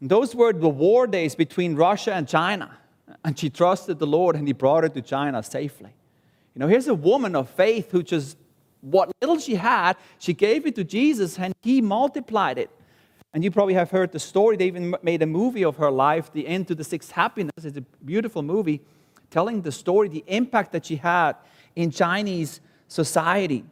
And 0.00 0.10
those 0.10 0.34
were 0.34 0.52
the 0.52 0.68
war 0.68 1.06
days 1.06 1.34
between 1.34 1.76
Russia 1.76 2.14
and 2.14 2.28
China. 2.28 2.76
And 3.24 3.38
she 3.38 3.50
trusted 3.50 3.98
the 3.98 4.06
Lord 4.06 4.36
and 4.36 4.46
He 4.46 4.52
brought 4.52 4.82
her 4.84 4.88
to 4.88 5.02
China 5.02 5.42
safely. 5.42 5.90
You 6.54 6.60
know, 6.60 6.68
here's 6.68 6.86
a 6.88 6.94
woman 6.94 7.34
of 7.34 7.50
faith 7.50 7.90
who 7.90 8.02
just, 8.02 8.36
what 8.80 9.10
little 9.20 9.38
she 9.38 9.56
had, 9.56 9.96
she 10.18 10.32
gave 10.32 10.66
it 10.66 10.74
to 10.76 10.84
Jesus 10.84 11.38
and 11.38 11.54
He 11.62 11.80
multiplied 11.80 12.58
it. 12.58 12.70
And 13.32 13.42
you 13.42 13.50
probably 13.50 13.74
have 13.74 13.90
heard 13.90 14.12
the 14.12 14.20
story. 14.20 14.56
They 14.56 14.68
even 14.68 14.94
made 15.02 15.20
a 15.20 15.26
movie 15.26 15.64
of 15.64 15.76
her 15.78 15.90
life, 15.90 16.32
The 16.32 16.42
Inn 16.42 16.66
of 16.70 16.76
the 16.76 16.84
Sixth 16.84 17.10
Happiness. 17.10 17.64
It's 17.64 17.76
a 17.76 17.80
beautiful 18.04 18.42
movie 18.42 18.80
telling 19.30 19.62
the 19.62 19.72
story, 19.72 20.08
the 20.08 20.22
impact 20.28 20.70
that 20.70 20.86
she 20.86 20.96
had 20.96 21.34
in 21.74 21.90
Chinese 21.90 22.60
society. 22.86 23.64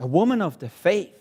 A 0.00 0.06
woman 0.08 0.42
of 0.42 0.58
the 0.58 0.68
faith. 0.68 1.14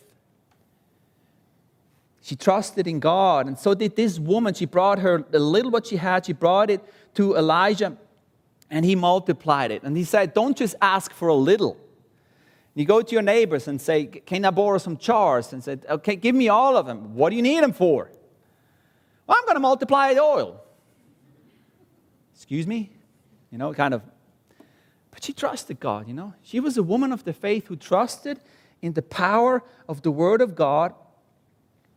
She 2.23 2.35
trusted 2.35 2.87
in 2.87 2.99
God. 2.99 3.45
And 3.45 3.59
so 3.59 3.75
did 3.75 3.95
this 3.95 4.17
woman. 4.17 4.55
She 4.55 4.65
brought 4.65 4.97
her 4.99 5.23
the 5.29 5.37
little 5.37 5.69
what 5.69 5.85
she 5.85 5.97
had, 5.97 6.25
she 6.25 6.33
brought 6.33 6.71
it 6.71 6.81
to 7.13 7.37
Elisha, 7.37 7.95
and 8.73 8.83
he 8.83 8.95
multiplied 8.95 9.69
it. 9.69 9.83
And 9.83 9.95
he 9.95 10.03
said, 10.03 10.33
Don't 10.33 10.57
just 10.57 10.75
ask 10.81 11.13
for 11.13 11.27
a 11.27 11.35
little. 11.35 11.77
You 12.73 12.85
go 12.85 13.03
to 13.03 13.11
your 13.11 13.21
neighbors 13.21 13.67
and 13.67 13.79
say, 13.79 14.07
Can 14.07 14.43
I 14.43 14.49
borrow 14.49 14.79
some 14.79 14.97
jars? 14.97 15.53
And 15.53 15.63
say, 15.63 15.77
Okay, 15.87 16.15
give 16.15 16.33
me 16.33 16.49
all 16.49 16.75
of 16.75 16.87
them. 16.87 17.13
What 17.13 17.29
do 17.29 17.35
you 17.35 17.43
need 17.43 17.61
them 17.61 17.71
for? 17.71 18.09
Well, 19.27 19.37
I'm 19.39 19.45
going 19.45 19.55
to 19.55 19.61
multiply 19.61 20.15
the 20.15 20.21
oil. 20.21 20.59
Excuse 22.33 22.65
me? 22.65 22.89
You 23.51 23.59
know, 23.59 23.71
kind 23.75 23.93
of. 23.93 24.01
But 25.11 25.23
she 25.23 25.33
trusted 25.33 25.79
God, 25.79 26.07
you 26.07 26.15
know. 26.15 26.33
She 26.41 26.59
was 26.59 26.75
a 26.75 26.83
woman 26.83 27.11
of 27.11 27.23
the 27.23 27.33
faith 27.33 27.67
who 27.67 27.75
trusted 27.75 28.39
in 28.81 28.93
the 28.93 29.03
power 29.03 29.63
of 29.87 30.01
the 30.01 30.11
Word 30.11 30.41
of 30.41 30.55
God 30.55 30.95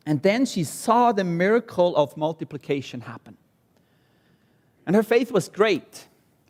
and 0.05 0.23
then 0.23 0.47
she 0.47 0.63
saw 0.63 1.11
the 1.11 1.25
miracle 1.25 1.97
of 1.97 2.17
multiplication 2.17 3.01
happen. 3.01 3.37
And 4.87 4.95
her 4.95 5.03
faith 5.03 5.33
was 5.33 5.49
great 5.49 6.07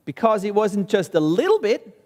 because 0.06 0.44
it 0.44 0.54
wasn't 0.54 0.88
just 0.88 1.14
a 1.14 1.20
little 1.20 1.58
bit, 1.58 2.02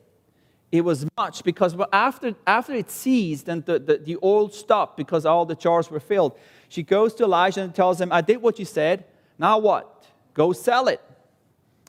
it 0.73 0.81
was 0.81 1.07
much. 1.17 1.45
Because 1.45 1.77
after, 1.93 2.35
after 2.47 2.73
it 2.73 2.91
ceased 2.91 3.49
and 3.49 3.65
the, 3.65 3.79
the, 3.79 3.99
the 3.99 4.17
oil 4.25 4.49
stopped 4.49 4.97
because 4.97 5.25
all 5.25 5.45
the 5.45 5.55
jars 5.55 5.89
were 5.91 6.01
filled, 6.01 6.37
she 6.69 6.83
goes 6.83 7.15
to 7.15 7.25
Elisha 7.25 7.61
and 7.61 7.73
tells 7.73 8.01
him, 8.01 8.11
I 8.11 8.23
did 8.23 8.43
what 8.43 8.59
you 8.59 8.65
said. 8.65 9.05
Now 9.39 9.59
what? 9.59 10.07
Go 10.35 10.53
sell 10.53 10.89
it. 10.89 11.01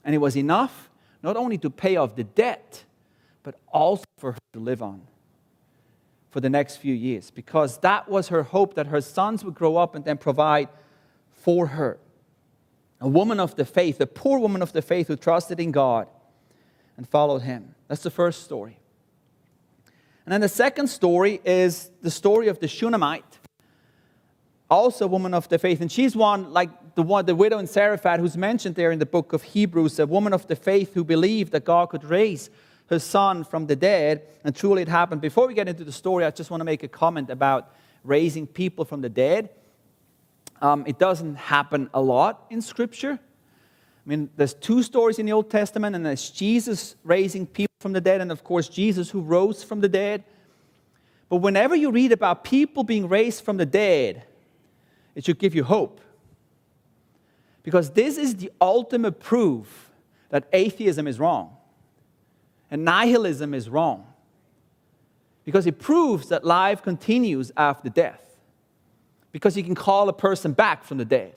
And 0.04 0.14
it 0.14 0.20
was 0.20 0.36
enough 0.36 0.90
not 1.24 1.38
only 1.38 1.58
to 1.60 1.70
pay 1.70 1.96
off 1.96 2.16
the 2.16 2.24
debt, 2.24 2.84
but 3.44 3.56
also 3.72 4.04
for 4.18 4.34
her 4.34 4.40
to 4.54 4.60
live 4.60 4.84
on 4.84 5.02
for 6.30 6.40
the 6.40 6.50
next 6.50 6.78
few 6.78 6.94
years 6.94 7.30
because 7.30 7.78
that 7.80 8.10
was 8.10 8.30
her 8.30 8.44
hope 8.44 8.74
that 8.76 8.88
her 8.88 9.02
sons 9.02 9.44
would 9.44 9.54
grow 9.54 9.78
up 9.78 9.96
and 9.96 10.06
then 10.06 10.18
provide 10.18 10.70
for 11.32 11.68
her. 11.68 12.00
A 13.02 13.08
woman 13.08 13.40
of 13.40 13.56
the 13.56 13.66
faith, 13.66 14.00
a 14.00 14.08
poor 14.08 14.40
woman 14.40 14.62
of 14.62 14.74
the 14.74 14.82
faith 14.82 15.08
who 15.08 15.16
trusted 15.16 15.60
in 15.60 15.72
God 15.72 16.08
and 16.98 17.10
followed 17.10 17.42
him. 17.42 17.76
That's 17.88 18.04
the 18.04 18.12
first 18.12 18.44
story. 18.44 18.78
And 20.26 20.32
then 20.32 20.42
the 20.42 20.50
second 20.50 20.88
story 20.88 21.42
is 21.44 21.90
the 22.02 22.12
story 22.12 22.48
of 22.48 22.60
the 22.60 22.68
Shunammite, 22.68 23.40
also 24.70 25.06
a 25.06 25.08
woman 25.08 25.34
of 25.34 25.50
the 25.50 25.58
faith. 25.58 25.82
And 25.82 25.92
she's 25.92 26.16
one 26.16 26.54
like 26.54 26.70
the 26.96 27.02
one, 27.02 27.26
the 27.26 27.36
widow 27.36 27.58
in 27.58 27.68
Zarephath, 27.68 28.20
who's 28.20 28.38
mentioned 28.38 28.76
there 28.76 28.92
in 28.92 29.00
the 29.00 29.06
book 29.06 29.34
of 29.34 29.42
Hebrews, 29.42 29.98
a 29.98 30.06
woman 30.06 30.32
of 30.32 30.46
the 30.48 30.56
faith 30.56 30.94
who 30.94 31.04
believed 31.04 31.54
that 31.54 31.66
God 31.66 31.90
could 31.90 32.04
raise 32.04 32.50
her 32.88 33.00
son 33.00 33.44
from 33.44 33.66
the 33.66 33.76
dead, 33.76 34.22
and 34.44 34.56
truly 34.56 34.82
it 34.82 34.90
happened. 34.90 35.22
Before 35.22 35.48
we 35.48 35.54
get 35.54 35.68
into 35.68 35.84
the 35.84 35.92
story, 35.92 36.26
I 36.26 36.32
just 36.32 36.52
want 36.52 36.62
to 36.62 36.66
make 36.66 36.84
a 36.84 36.88
comment 36.88 37.30
about 37.30 37.74
raising 38.04 38.46
people 38.46 38.86
from 38.86 39.02
the 39.02 39.10
dead. 39.10 39.50
Um, 40.62 40.84
it 40.86 41.00
doesn't 41.00 41.36
happen 41.36 41.90
a 41.94 42.02
lot 42.02 42.46
in 42.50 42.62
Scripture. 42.62 43.14
I 43.14 44.10
mean, 44.10 44.30
there's 44.36 44.54
two 44.54 44.84
stories 44.84 45.20
in 45.20 45.26
the 45.26 45.32
Old 45.32 45.50
Testament, 45.50 45.96
and 45.96 46.06
there's 46.06 46.30
Jesus 46.30 46.96
raising 47.04 47.46
people 47.48 47.74
from 47.80 47.94
the 47.94 48.02
dead, 48.02 48.22
and 48.22 48.32
of 48.32 48.44
course, 48.44 48.68
Jesus 48.68 49.10
who 49.10 49.22
rose 49.22 49.64
from 49.64 49.82
the 49.82 49.90
dead. 49.90 50.24
But 51.30 51.38
whenever 51.38 51.76
you 51.76 51.92
read 51.92 52.12
about 52.12 52.44
people 52.44 52.84
being 52.84 53.08
raised 53.08 53.44
from 53.44 53.58
the 53.58 53.66
dead, 53.66 54.24
it 55.16 55.26
should 55.26 55.40
give 55.40 55.56
you 55.56 55.64
hope. 55.64 56.02
Because 57.64 57.92
this 57.92 58.18
is 58.18 58.36
the 58.36 58.52
ultimate 58.60 59.20
proof 59.20 59.92
that 60.30 60.48
atheism 60.52 61.08
is 61.08 61.20
wrong. 61.20 61.56
And 62.72 62.86
nihilism 62.86 63.54
is 63.54 63.70
wrong 63.70 64.08
because 65.44 65.68
it 65.68 65.80
proves 65.80 66.30
that 66.30 66.46
life 66.46 66.82
continues 66.82 67.52
after 67.58 67.90
death. 67.90 68.31
Because 69.32 69.56
you 69.56 69.64
can 69.64 69.76
call 69.76 70.10
a 70.10 70.14
person 70.14 70.54
back 70.54 70.84
from 70.84 70.98
the 70.98 71.06
dead. 71.06 71.36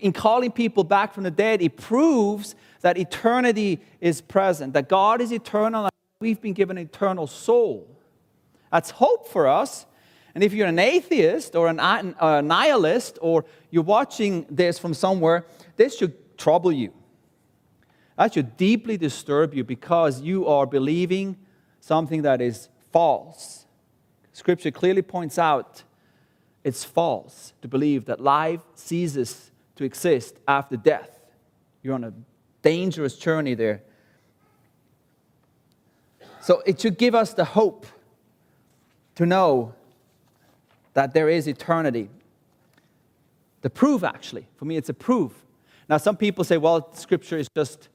In 0.00 0.12
calling 0.12 0.50
people 0.50 0.84
back 0.84 1.14
from 1.14 1.22
the 1.24 1.30
dead, 1.30 1.62
it 1.62 1.76
proves 1.76 2.54
that 2.82 2.98
eternity 2.98 3.80
is 4.00 4.20
present, 4.20 4.74
that 4.74 4.88
God 4.88 5.20
is 5.20 5.32
eternal, 5.32 5.84
and 5.84 5.92
we've 6.20 6.40
been 6.40 6.52
given 6.52 6.76
an 6.76 6.84
eternal 6.84 7.26
soul. 7.26 7.88
That's 8.70 8.90
hope 8.90 9.28
for 9.28 9.48
us. 9.48 9.86
And 10.34 10.42
if 10.42 10.52
you're 10.52 10.66
an 10.66 10.78
atheist 10.78 11.54
or 11.54 11.68
an, 11.68 11.78
a 11.78 12.42
nihilist, 12.42 13.18
or 13.20 13.44
you're 13.70 13.82
watching 13.82 14.46
this 14.50 14.78
from 14.78 14.94
somewhere, 14.94 15.46
this 15.76 15.96
should 15.96 16.38
trouble 16.38 16.72
you. 16.72 16.92
That 18.16 18.34
should 18.34 18.56
deeply 18.56 18.96
disturb 18.96 19.54
you 19.54 19.64
because 19.64 20.20
you 20.20 20.46
are 20.46 20.66
believing 20.66 21.36
something 21.80 22.22
that 22.22 22.40
is 22.40 22.68
false. 22.92 23.66
Scripture 24.32 24.70
clearly 24.70 25.02
points 25.02 25.38
out 25.38 25.82
it's 26.64 26.84
false 26.84 27.52
to 27.62 27.68
believe 27.68 28.04
that 28.06 28.20
life 28.20 28.60
ceases 28.74 29.50
to 29.76 29.84
exist 29.84 30.36
after 30.46 30.76
death. 30.76 31.18
You're 31.82 31.94
on 31.94 32.04
a 32.04 32.12
dangerous 32.62 33.16
journey 33.16 33.54
there. 33.54 33.82
So 36.40 36.62
it 36.66 36.80
should 36.80 36.98
give 36.98 37.14
us 37.14 37.34
the 37.34 37.44
hope 37.44 37.86
to 39.14 39.26
know 39.26 39.74
that 40.94 41.14
there 41.14 41.28
is 41.28 41.46
eternity. 41.46 42.10
The 43.62 43.70
proof, 43.70 44.02
actually, 44.02 44.46
for 44.56 44.64
me, 44.64 44.76
it's 44.76 44.88
a 44.88 44.94
proof. 44.94 45.32
Now, 45.88 45.96
some 45.98 46.16
people 46.16 46.44
say, 46.44 46.56
well, 46.56 46.92
Scripture 46.94 47.38
is 47.38 47.48
just 47.56 47.88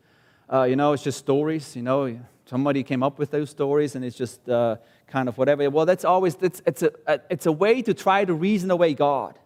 uh, 0.51 0.63
you 0.63 0.75
know, 0.75 0.93
it's 0.93 1.03
just 1.03 1.19
stories, 1.19 1.75
you 1.75 1.81
know, 1.81 2.17
somebody 2.47 2.83
came 2.83 3.03
up 3.03 3.19
with 3.19 3.31
those 3.31 3.49
stories 3.49 3.95
and 3.95 4.05
it's 4.05 4.15
just 4.15 4.47
uh, 4.49 4.77
kind 5.07 5.27
of 5.27 5.37
whatever. 5.37 5.69
Well, 5.69 5.85
that's 5.85 6.05
always, 6.05 6.37
it's, 6.41 6.61
it's, 6.65 6.83
a, 6.83 6.91
it's 7.29 7.45
a 7.45 7.51
way 7.51 7.81
to 7.81 7.93
try 7.93 8.25
to 8.25 8.33
reason 8.33 8.71
away 8.71 8.93
God. 8.93 9.37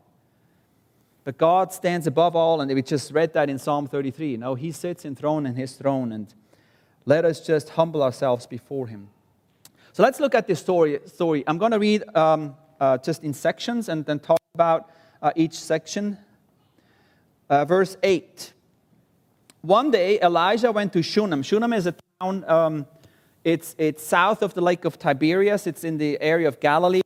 But 1.24 1.38
God 1.38 1.72
stands 1.72 2.08
above 2.08 2.36
all, 2.36 2.62
and 2.62 2.74
we 2.74 2.82
just 2.82 3.12
read 3.12 3.34
that 3.34 3.50
in 3.50 3.60
Psalm 3.60 3.88
33. 3.88 4.32
You 4.32 4.38
know, 4.40 4.56
He 4.56 4.72
sits 4.72 5.06
enthroned 5.06 5.46
in 5.46 5.56
His 5.56 5.74
throne, 5.74 6.12
and 6.12 6.34
let 7.06 7.26
us 7.26 7.46
just 7.46 7.70
humble 7.70 8.02
ourselves 8.02 8.48
before 8.48 8.88
Him. 8.88 9.10
So 9.94 10.02
let's 10.02 10.20
look 10.20 10.34
at 10.34 10.48
this 10.48 10.60
story. 10.60 11.00
story. 11.06 11.44
I'm 11.46 11.60
going 11.60 11.74
to 11.74 11.80
read 11.80 12.04
um, 12.16 12.56
uh, 12.80 12.98
just 12.98 13.24
in 13.24 13.34
sections 13.34 13.88
and 13.88 14.04
then 14.06 14.20
talk 14.20 14.40
about 14.56 14.90
uh, 15.22 15.32
each 15.36 15.54
section. 15.54 16.18
Uh, 17.50 17.66
verse 17.66 17.98
8. 18.02 18.54
One 19.62 19.92
day, 19.92 20.20
Elisha 20.20 20.72
went 20.72 20.92
to 20.94 21.04
Shunem. 21.04 21.44
Shunem 21.44 21.74
is 21.74 21.86
a 21.86 21.94
town, 22.22 22.46
um, 22.48 22.86
it's, 23.44 23.76
it's 23.78 24.04
south 24.04 24.42
of 24.44 24.54
the 24.54 24.62
lake 24.62 24.86
of 24.86 25.00
Tiberias, 25.00 25.66
it's 25.66 25.84
in 25.84 25.98
the 25.98 26.22
area 26.22 26.48
of 26.48 26.60
Galilee. 26.60 27.02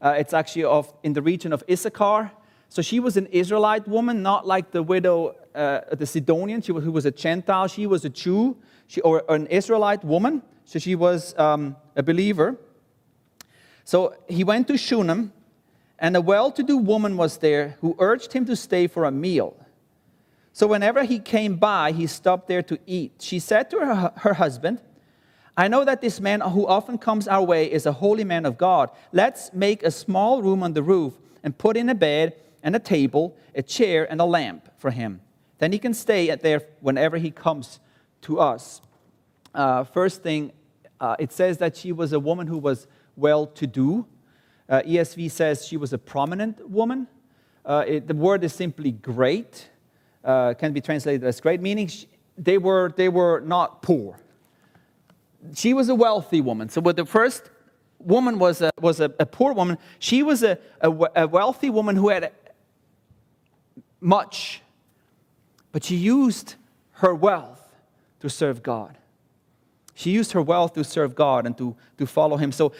Uh, 0.00 0.14
it's 0.18 0.32
actually 0.32 0.64
of, 0.64 0.92
in 1.02 1.12
the 1.12 1.22
region 1.22 1.52
of 1.52 1.62
Issachar. 1.70 2.30
So 2.68 2.82
she 2.82 3.00
was 3.00 3.16
an 3.16 3.26
Israelite 3.26 3.86
woman, 3.86 4.22
not 4.22 4.46
like 4.46 4.70
the 4.70 4.82
widow, 4.82 5.36
uh, 5.54 5.80
the 5.94 6.06
Sidonian, 6.06 6.62
she 6.62 6.72
was, 6.72 6.84
who 6.84 6.92
was 6.92 7.04
a 7.04 7.10
Gentile. 7.10 7.68
She 7.68 7.86
was 7.86 8.04
a 8.04 8.08
Jew, 8.08 8.56
she, 8.86 9.00
or 9.02 9.22
an 9.28 9.46
Israelite 9.48 10.02
woman. 10.04 10.42
So 10.64 10.78
she 10.78 10.94
was 10.94 11.38
um, 11.38 11.76
a 11.94 12.02
believer. 12.02 12.56
So 13.84 14.14
he 14.28 14.44
went 14.44 14.66
to 14.68 14.78
Shunem, 14.78 15.32
and 15.98 16.16
a 16.16 16.20
well 16.20 16.50
to 16.52 16.62
do 16.62 16.78
woman 16.78 17.16
was 17.16 17.38
there 17.38 17.76
who 17.80 17.94
urged 17.98 18.32
him 18.32 18.44
to 18.46 18.56
stay 18.56 18.86
for 18.86 19.04
a 19.04 19.10
meal. 19.10 19.56
So 20.54 20.68
whenever 20.68 21.02
he 21.02 21.18
came 21.18 21.56
by, 21.56 21.90
he 21.90 22.06
stopped 22.06 22.46
there 22.46 22.62
to 22.62 22.78
eat. 22.86 23.14
She 23.18 23.40
said 23.40 23.70
to 23.70 23.80
her, 23.80 24.12
her 24.18 24.34
husband, 24.34 24.80
I 25.56 25.66
know 25.66 25.84
that 25.84 26.00
this 26.00 26.20
man 26.20 26.42
who 26.42 26.64
often 26.64 26.96
comes 26.96 27.26
our 27.26 27.42
way 27.42 27.70
is 27.70 27.86
a 27.86 27.92
holy 27.92 28.22
man 28.22 28.46
of 28.46 28.56
God. 28.56 28.90
Let's 29.10 29.52
make 29.52 29.82
a 29.82 29.90
small 29.90 30.42
room 30.42 30.62
on 30.62 30.72
the 30.72 30.82
roof 30.82 31.14
and 31.42 31.58
put 31.58 31.76
in 31.76 31.88
a 31.88 31.94
bed 31.94 32.36
and 32.62 32.76
a 32.76 32.78
table, 32.78 33.36
a 33.52 33.62
chair, 33.62 34.08
and 34.08 34.20
a 34.20 34.24
lamp 34.24 34.68
for 34.78 34.92
him. 34.92 35.20
Then 35.58 35.72
he 35.72 35.78
can 35.78 35.92
stay 35.92 36.32
there 36.36 36.62
whenever 36.80 37.16
he 37.16 37.32
comes 37.32 37.80
to 38.22 38.38
us. 38.38 38.80
Uh, 39.52 39.82
first 39.82 40.22
thing, 40.22 40.52
uh, 41.00 41.16
it 41.18 41.32
says 41.32 41.58
that 41.58 41.76
she 41.76 41.90
was 41.90 42.12
a 42.12 42.20
woman 42.20 42.46
who 42.46 42.58
was 42.58 42.86
well 43.16 43.46
to 43.48 43.66
do. 43.66 44.06
Uh, 44.68 44.82
ESV 44.82 45.32
says 45.32 45.66
she 45.66 45.76
was 45.76 45.92
a 45.92 45.98
prominent 45.98 46.70
woman. 46.70 47.08
Uh, 47.64 47.84
it, 47.88 48.06
the 48.06 48.14
word 48.14 48.44
is 48.44 48.52
simply 48.52 48.92
great 48.92 49.68
uh, 50.24 50.54
can 50.54 50.72
be 50.72 50.80
translated 50.80 51.24
as 51.24 51.40
great, 51.40 51.60
meaning 51.60 51.86
she, 51.86 52.06
they, 52.36 52.58
were, 52.58 52.92
they 52.96 53.08
were 53.08 53.40
not 53.40 53.82
poor. 53.82 54.18
She 55.54 55.74
was 55.74 55.88
a 55.88 55.94
wealthy 55.94 56.40
woman. 56.40 56.68
So, 56.68 56.80
with 56.80 56.96
the 56.96 57.04
first 57.04 57.50
woman 57.98 58.38
was 58.38 58.62
a, 58.62 58.70
was 58.80 59.00
a, 59.00 59.12
a 59.18 59.26
poor 59.26 59.52
woman, 59.52 59.78
she 59.98 60.22
was 60.22 60.42
a, 60.42 60.58
a, 60.80 60.90
a 61.16 61.28
wealthy 61.28 61.70
woman 61.70 61.96
who 61.96 62.08
had 62.08 62.32
much, 64.00 64.62
but 65.72 65.84
she 65.84 65.96
used 65.96 66.54
her 66.92 67.14
wealth 67.14 67.60
to 68.20 68.30
serve 68.30 68.62
God. 68.62 68.96
She 69.94 70.10
used 70.10 70.32
her 70.32 70.42
wealth 70.42 70.74
to 70.74 70.84
serve 70.84 71.14
God 71.14 71.46
and 71.46 71.56
to, 71.58 71.76
to 71.98 72.06
follow 72.06 72.36
Him. 72.36 72.52
So 72.52 72.72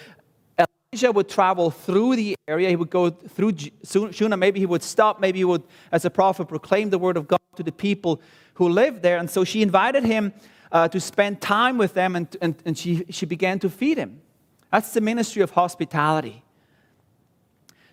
Elisha 0.94 1.10
would 1.10 1.28
travel 1.28 1.72
through 1.72 2.14
the 2.14 2.36
area. 2.46 2.68
He 2.68 2.76
would 2.76 2.90
go 2.90 3.10
through 3.10 3.54
Shunem. 3.84 4.38
Maybe 4.38 4.60
he 4.60 4.66
would 4.66 4.82
stop. 4.84 5.18
Maybe 5.18 5.40
he 5.40 5.44
would, 5.44 5.64
as 5.90 6.04
a 6.04 6.10
prophet, 6.10 6.46
proclaim 6.46 6.90
the 6.90 6.98
word 6.98 7.16
of 7.16 7.26
God 7.26 7.40
to 7.56 7.64
the 7.64 7.72
people 7.72 8.20
who 8.54 8.68
lived 8.68 9.02
there. 9.02 9.18
And 9.18 9.28
so 9.28 9.42
she 9.42 9.60
invited 9.60 10.04
him 10.04 10.32
uh, 10.70 10.86
to 10.88 11.00
spend 11.00 11.40
time 11.40 11.78
with 11.78 11.94
them, 11.94 12.14
and, 12.14 12.36
and, 12.40 12.54
and 12.64 12.78
she, 12.78 13.04
she 13.10 13.26
began 13.26 13.58
to 13.58 13.68
feed 13.68 13.98
him. 13.98 14.20
That's 14.70 14.92
the 14.92 15.00
ministry 15.00 15.42
of 15.42 15.50
hospitality. 15.50 16.44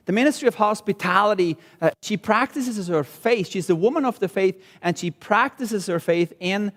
The 0.05 0.13
ministry 0.13 0.47
of 0.47 0.55
hospitality, 0.55 1.57
uh, 1.81 1.91
she 2.03 2.17
practices 2.17 2.87
her 2.87 3.03
faith. 3.03 3.49
She's 3.49 3.69
a 3.69 3.75
woman 3.75 4.05
of 4.05 4.19
the 4.19 4.27
faith, 4.27 4.63
and 4.83 4.95
she 4.95 5.09
practices 5.09 5.87
her 5.87 5.99
faith 5.99 6.33
in 6.39 6.71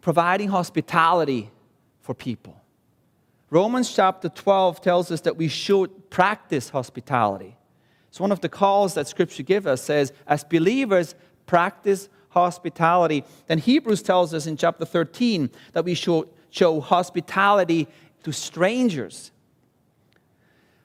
providing 0.00 0.48
hospitality 0.50 1.50
for 2.02 2.14
people. 2.14 2.63
Romans 3.54 3.94
chapter 3.94 4.28
12 4.28 4.80
tells 4.80 5.12
us 5.12 5.20
that 5.20 5.36
we 5.36 5.46
should 5.46 6.10
practice 6.10 6.70
hospitality. 6.70 7.56
It's 8.08 8.18
one 8.18 8.32
of 8.32 8.40
the 8.40 8.48
calls 8.48 8.94
that 8.94 9.06
Scripture 9.06 9.44
gives 9.44 9.64
us, 9.64 9.80
says, 9.80 10.12
as 10.26 10.42
believers, 10.42 11.14
practice 11.46 12.08
hospitality. 12.30 13.22
Then 13.46 13.58
Hebrews 13.58 14.02
tells 14.02 14.34
us 14.34 14.48
in 14.48 14.56
chapter 14.56 14.84
13 14.84 15.50
that 15.72 15.84
we 15.84 15.94
should 15.94 16.28
show 16.50 16.80
hospitality 16.80 17.86
to 18.24 18.32
strangers. 18.32 19.30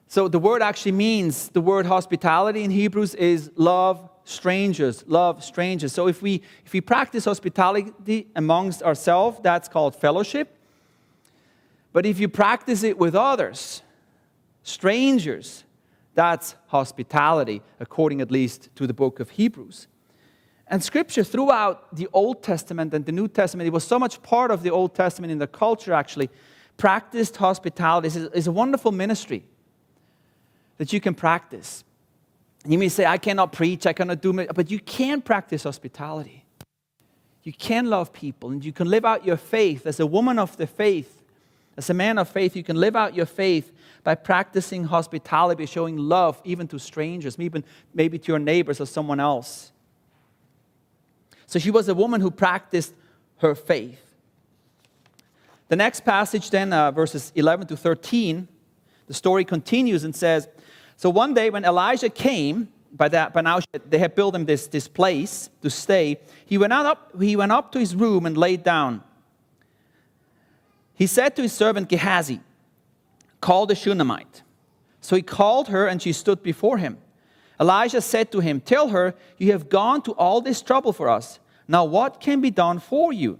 So 0.07 0.27
the 0.27 0.37
word 0.37 0.61
actually 0.61 0.91
means 0.91 1.49
the 1.49 1.61
word 1.61 1.87
hospitality 1.87 2.63
in 2.63 2.69
Hebrews 2.69 3.15
is 3.15 3.49
love 3.55 4.07
strangers, 4.25 5.03
love 5.07 5.43
strangers. 5.43 5.91
So 5.91 6.07
if 6.07 6.21
we 6.21 6.43
if 6.67 6.73
we 6.73 6.81
practice 6.81 7.25
hospitality 7.25 8.27
amongst 8.35 8.83
ourselves, 8.83 9.39
that's 9.41 9.67
called 9.67 9.95
fellowship. 9.95 10.58
But 11.91 12.05
if 12.05 12.19
you 12.19 12.29
practice 12.29 12.83
it 12.83 12.97
with 12.97 13.15
others, 13.15 13.81
strangers, 14.63 15.63
that's 16.13 16.55
hospitality, 16.67 17.61
according 17.79 18.21
at 18.21 18.31
least 18.31 18.69
to 18.75 18.85
the 18.85 18.93
book 18.93 19.19
of 19.19 19.31
Hebrews. 19.31 19.87
And 20.67 20.83
scripture 20.83 21.23
throughout 21.23 21.95
the 21.95 22.07
Old 22.13 22.43
Testament 22.43 22.93
and 22.93 23.05
the 23.05 23.11
New 23.11 23.27
Testament, 23.27 23.67
it 23.67 23.73
was 23.73 23.83
so 23.83 23.97
much 23.97 24.21
part 24.21 24.51
of 24.51 24.61
the 24.61 24.69
Old 24.69 24.93
Testament 24.93 25.31
in 25.31 25.39
the 25.39 25.47
culture 25.47 25.93
actually, 25.93 26.29
practiced 26.77 27.37
hospitality. 27.37 28.07
is 28.33 28.47
a 28.47 28.51
wonderful 28.51 28.91
ministry 28.91 29.43
that 30.77 30.93
you 30.93 31.01
can 31.01 31.15
practice. 31.15 31.83
You 32.65 32.77
may 32.77 32.89
say, 32.89 33.05
I 33.05 33.17
cannot 33.17 33.51
preach, 33.51 33.87
I 33.87 33.93
cannot 33.93 34.21
do, 34.21 34.33
but 34.33 34.69
you 34.69 34.79
can 34.79 35.21
practice 35.21 35.63
hospitality. 35.63 36.45
You 37.43 37.53
can 37.53 37.89
love 37.89 38.13
people 38.13 38.51
and 38.51 38.63
you 38.63 38.71
can 38.71 38.89
live 38.89 39.05
out 39.05 39.25
your 39.25 39.37
faith 39.37 39.87
as 39.87 39.99
a 39.99 40.05
woman 40.05 40.37
of 40.37 40.55
the 40.57 40.67
faith 40.67 41.18
as 41.79 41.89
a 41.89 41.93
man 41.93 42.17
of 42.17 42.27
faith, 42.27 42.57
you 42.57 42.63
can 42.63 42.75
live 42.75 42.97
out 42.97 43.15
your 43.15 43.25
faith 43.25 43.71
by 44.03 44.13
practicing 44.13 44.83
hospitality, 44.83 45.65
showing 45.65 45.95
love 45.95 46.41
even 46.43 46.67
to 46.67 46.77
strangers, 46.77 47.39
even 47.39 47.63
maybe 47.93 48.19
to 48.19 48.33
your 48.33 48.37
neighbors 48.37 48.81
or 48.81 48.85
someone 48.85 49.21
else. 49.21 49.71
So 51.47 51.57
she 51.57 51.71
was 51.71 51.87
a 51.87 51.95
woman 51.95 52.19
who 52.19 52.31
practiced 52.31 52.93
her 53.37 53.55
faith. 53.55 54.13
The 55.69 55.77
next 55.77 56.01
passage, 56.01 56.49
then, 56.49 56.73
uh, 56.73 56.91
verses 56.91 57.31
11 57.33 57.67
to 57.67 57.77
13, 57.77 58.49
the 59.07 59.13
story 59.13 59.45
continues 59.45 60.03
and 60.03 60.13
says 60.13 60.49
So 60.97 61.09
one 61.09 61.33
day 61.33 61.49
when 61.49 61.63
Elisha 61.63 62.09
came, 62.09 62.67
by, 62.91 63.07
that, 63.07 63.31
by 63.31 63.39
now 63.39 63.61
they 63.87 63.99
had 63.99 64.15
built 64.15 64.35
him 64.35 64.43
this, 64.43 64.67
this 64.67 64.89
place 64.89 65.49
to 65.61 65.69
stay, 65.69 66.19
he 66.45 66.57
went, 66.57 66.73
out 66.73 66.85
up, 66.85 67.21
he 67.21 67.37
went 67.37 67.53
up 67.53 67.71
to 67.71 67.79
his 67.79 67.95
room 67.95 68.25
and 68.25 68.35
laid 68.35 68.65
down. 68.65 69.01
He 70.99 71.07
said 71.07 71.33
to 71.37 71.41
his 71.41 71.53
servant 71.53 71.87
Gehazi, 71.87 72.41
Call 73.39 73.65
the 73.65 73.73
Shunammite. 73.73 74.43
So 74.99 75.15
he 75.15 75.21
called 75.21 75.69
her, 75.69 75.87
and 75.87 76.01
she 76.01 76.11
stood 76.11 76.43
before 76.43 76.77
him. 76.77 76.97
Elisha 77.57 78.01
said 78.01 78.33
to 78.33 78.41
him, 78.41 78.59
Tell 78.59 78.89
her, 78.89 79.15
you 79.37 79.53
have 79.53 79.69
gone 79.69 80.01
to 80.01 80.11
all 80.11 80.41
this 80.41 80.61
trouble 80.61 80.91
for 80.91 81.07
us. 81.07 81.39
Now, 81.69 81.85
what 81.85 82.19
can 82.19 82.41
be 82.41 82.51
done 82.51 82.79
for 82.79 83.13
you? 83.13 83.39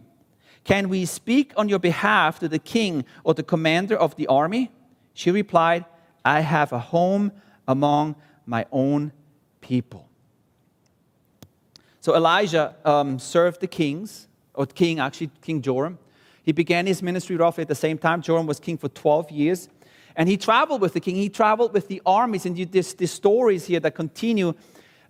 Can 0.64 0.88
we 0.88 1.06
speak 1.06 1.52
on 1.58 1.68
your 1.68 1.80
behalf 1.80 2.40
to 2.40 2.48
the 2.48 2.60
king 2.60 3.04
or 3.26 3.34
the 3.34 3.44
commander 3.44 3.98
of 3.98 4.16
the 4.16 4.28
army? 4.28 4.72
She 5.14 5.30
replied, 5.30 5.84
I 6.24 6.40
have 6.40 6.72
a 6.72 6.80
home 6.80 7.34
among 7.68 8.16
my 8.46 8.68
own 8.72 9.12
people. 9.60 10.08
So 12.00 12.14
Elisha 12.14 12.76
um, 12.86 13.20
served 13.20 13.60
the 13.60 13.68
kings, 13.68 14.30
or 14.54 14.66
king, 14.66 15.00
actually, 15.02 15.32
King 15.42 15.62
Joram. 15.62 16.00
He 16.44 16.52
began 16.52 16.86
his 16.86 17.02
ministry 17.02 17.36
roughly 17.36 17.64
at 17.64 17.68
the 17.68 17.76
same 17.76 17.98
time. 17.98 18.22
Joram 18.22 18.48
was 18.48 18.60
king 18.60 18.78
for 18.78 18.90
12 18.90 19.32
years. 19.32 19.70
And 20.16 20.28
he 20.28 20.38
traveled 20.38 20.82
with 20.82 20.94
the 20.94 21.00
king. 21.00 21.16
He 21.16 21.30
traveled 21.30 21.74
with 21.74 21.88
the 21.88 22.02
armies. 22.06 22.46
And 22.46 22.56
these, 22.56 22.94
these 22.94 23.12
stories 23.12 23.66
here 23.66 23.80
that 23.80 23.96
continue, 23.96 24.54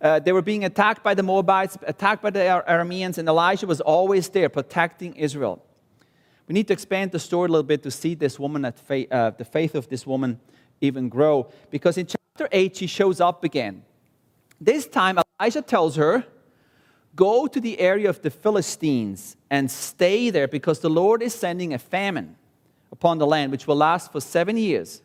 uh, 0.02 0.20
they 0.20 0.32
were 0.32 0.42
being 0.42 0.66
attacked 0.66 1.04
by 1.04 1.14
the 1.14 1.24
Moabites, 1.24 1.78
attacked 1.84 2.22
by 2.22 2.30
the 2.30 2.40
Arameans, 2.68 3.18
and 3.18 3.28
Elisha 3.28 3.66
was 3.68 3.82
always 3.82 4.30
there 4.30 4.50
protecting 4.50 5.16
Israel. 5.16 5.64
We 6.48 6.54
need 6.54 6.68
to 6.68 6.74
expand 6.74 7.12
the 7.12 7.20
story 7.20 7.48
a 7.48 7.52
little 7.52 7.64
bit 7.64 7.84
to 7.84 7.92
see 7.92 8.16
this 8.16 8.40
woman, 8.40 8.66
at 8.66 8.80
faith, 8.80 9.12
uh, 9.12 9.32
the 9.32 9.46
faith 9.46 9.76
of 9.76 9.88
this 9.88 10.08
woman 10.08 10.40
even 10.82 11.10
grow. 11.10 11.52
Because 11.70 11.98
in 11.98 12.08
chapter 12.08 12.50
8, 12.52 12.76
she 12.76 12.88
shows 12.88 13.22
up 13.22 13.44
again. 13.44 13.84
This 14.60 14.88
time, 14.88 15.20
Elisha 15.40 15.62
tells 15.62 15.96
her, 15.96 16.26
Go 17.20 17.48
to 17.48 17.60
the 17.60 17.82
area 17.82 18.10
of 18.10 18.22
the 18.22 18.30
Philistines 18.30 19.36
and 19.50 19.70
stay 19.70 20.30
there 20.30 20.48
because 20.48 20.80
the 20.80 20.90
Lord 20.90 21.22
is 21.22 21.34
sending 21.34 21.74
a 21.74 21.78
famine 21.78 22.38
upon 22.94 23.18
the 23.18 23.28
land 23.28 23.52
which 23.52 23.68
will 23.68 23.76
last 23.76 24.14
for 24.14 24.22
seven 24.22 24.56
years. 24.56 25.02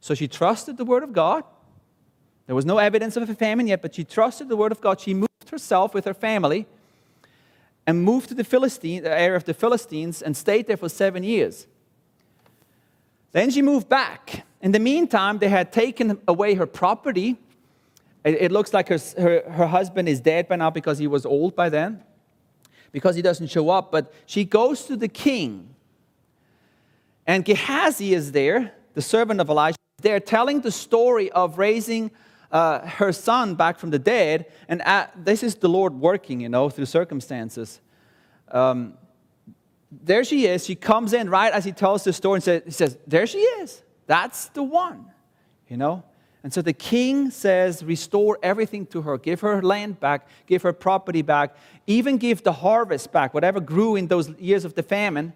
So 0.00 0.12
she 0.12 0.26
trusted 0.26 0.76
the 0.76 0.84
word 0.84 1.04
of 1.04 1.12
God. 1.12 1.44
There 2.46 2.56
was 2.56 2.66
no 2.66 2.78
evidence 2.78 3.16
of 3.16 3.30
a 3.30 3.34
famine 3.36 3.68
yet, 3.68 3.80
but 3.80 3.94
she 3.94 4.02
trusted 4.02 4.48
the 4.48 4.56
word 4.56 4.72
of 4.72 4.80
God. 4.80 4.98
She 4.98 5.14
moved 5.14 5.48
herself 5.52 5.94
with 5.94 6.04
her 6.04 6.14
family 6.14 6.66
and 7.86 8.02
moved 8.02 8.30
to 8.30 8.34
the 8.34 8.42
Philistine, 8.42 9.04
the 9.04 9.16
area 9.16 9.36
of 9.36 9.44
the 9.44 9.54
Philistines 9.54 10.22
and 10.22 10.36
stayed 10.36 10.66
there 10.66 10.76
for 10.76 10.88
seven 10.88 11.22
years. 11.22 11.68
Then 13.30 13.52
she 13.52 13.62
moved 13.62 13.88
back. 13.88 14.44
In 14.60 14.72
the 14.72 14.80
meantime, 14.80 15.38
they 15.38 15.48
had 15.48 15.72
taken 15.72 16.20
away 16.26 16.54
her 16.54 16.66
property 16.66 17.36
it, 18.24 18.52
looks 18.52 18.74
like 18.74 18.88
her, 18.88 18.98
her, 19.18 19.50
her 19.50 19.66
husband 19.66 20.08
is 20.08 20.20
dead 20.20 20.48
by 20.48 20.56
now 20.56 20.70
because 20.70 20.98
he 20.98 21.06
was 21.06 21.24
old 21.24 21.56
by 21.56 21.68
then, 21.68 22.02
because 22.92 23.16
he 23.16 23.22
doesn't 23.22 23.46
show 23.46 23.70
up. 23.70 23.90
But 23.90 24.12
she 24.26 24.44
goes 24.44 24.84
to 24.84 24.96
the 24.96 25.08
king 25.08 25.74
And 27.26 27.44
Gehazi 27.44 28.12
is 28.12 28.32
there, 28.32 28.74
the 28.94 29.02
servant 29.02 29.40
of 29.40 29.48
Elisha, 29.48 29.76
there 30.02 30.20
telling 30.20 30.60
the 30.60 30.72
story 30.72 31.30
of 31.30 31.58
raising 31.58 32.10
uh, 32.50 32.86
her 32.86 33.12
son 33.12 33.54
back 33.54 33.78
from 33.78 33.90
the 33.90 33.98
dead. 33.98 34.46
And 34.68 34.82
at, 34.82 35.12
this 35.24 35.42
is 35.42 35.54
the 35.54 35.68
Lord 35.68 35.94
working, 35.94 36.40
you 36.40 36.48
know, 36.48 36.68
through 36.68 36.86
circumstances. 36.86 37.80
Um, 38.50 38.94
there 39.90 40.24
she 40.24 40.46
is. 40.46 40.64
She 40.66 40.74
comes 40.74 41.12
in 41.12 41.30
right 41.30 41.52
as 41.52 41.64
he 41.64 41.72
tells 41.72 42.04
the 42.04 42.12
story 42.12 42.36
and 42.36 42.44
says, 42.44 42.62
he 42.64 42.70
says, 42.70 42.98
There 43.06 43.26
she 43.26 43.38
is. 43.38 43.82
That's 44.06 44.48
the 44.48 44.62
one, 44.62 45.06
you 45.68 45.76
know. 45.76 46.02
And 46.42 46.52
so 46.52 46.62
the 46.62 46.72
king 46.72 47.30
says, 47.30 47.82
Restore 47.82 48.38
everything 48.42 48.86
to 48.86 49.02
her. 49.02 49.18
Give 49.18 49.40
her 49.40 49.60
land 49.62 50.00
back, 50.00 50.26
give 50.46 50.62
her 50.62 50.72
property 50.72 51.22
back, 51.22 51.54
even 51.86 52.16
give 52.16 52.42
the 52.42 52.52
harvest 52.52 53.12
back, 53.12 53.34
whatever 53.34 53.60
grew 53.60 53.96
in 53.96 54.08
those 54.08 54.30
years 54.38 54.64
of 54.64 54.74
the 54.74 54.82
famine, 54.82 55.32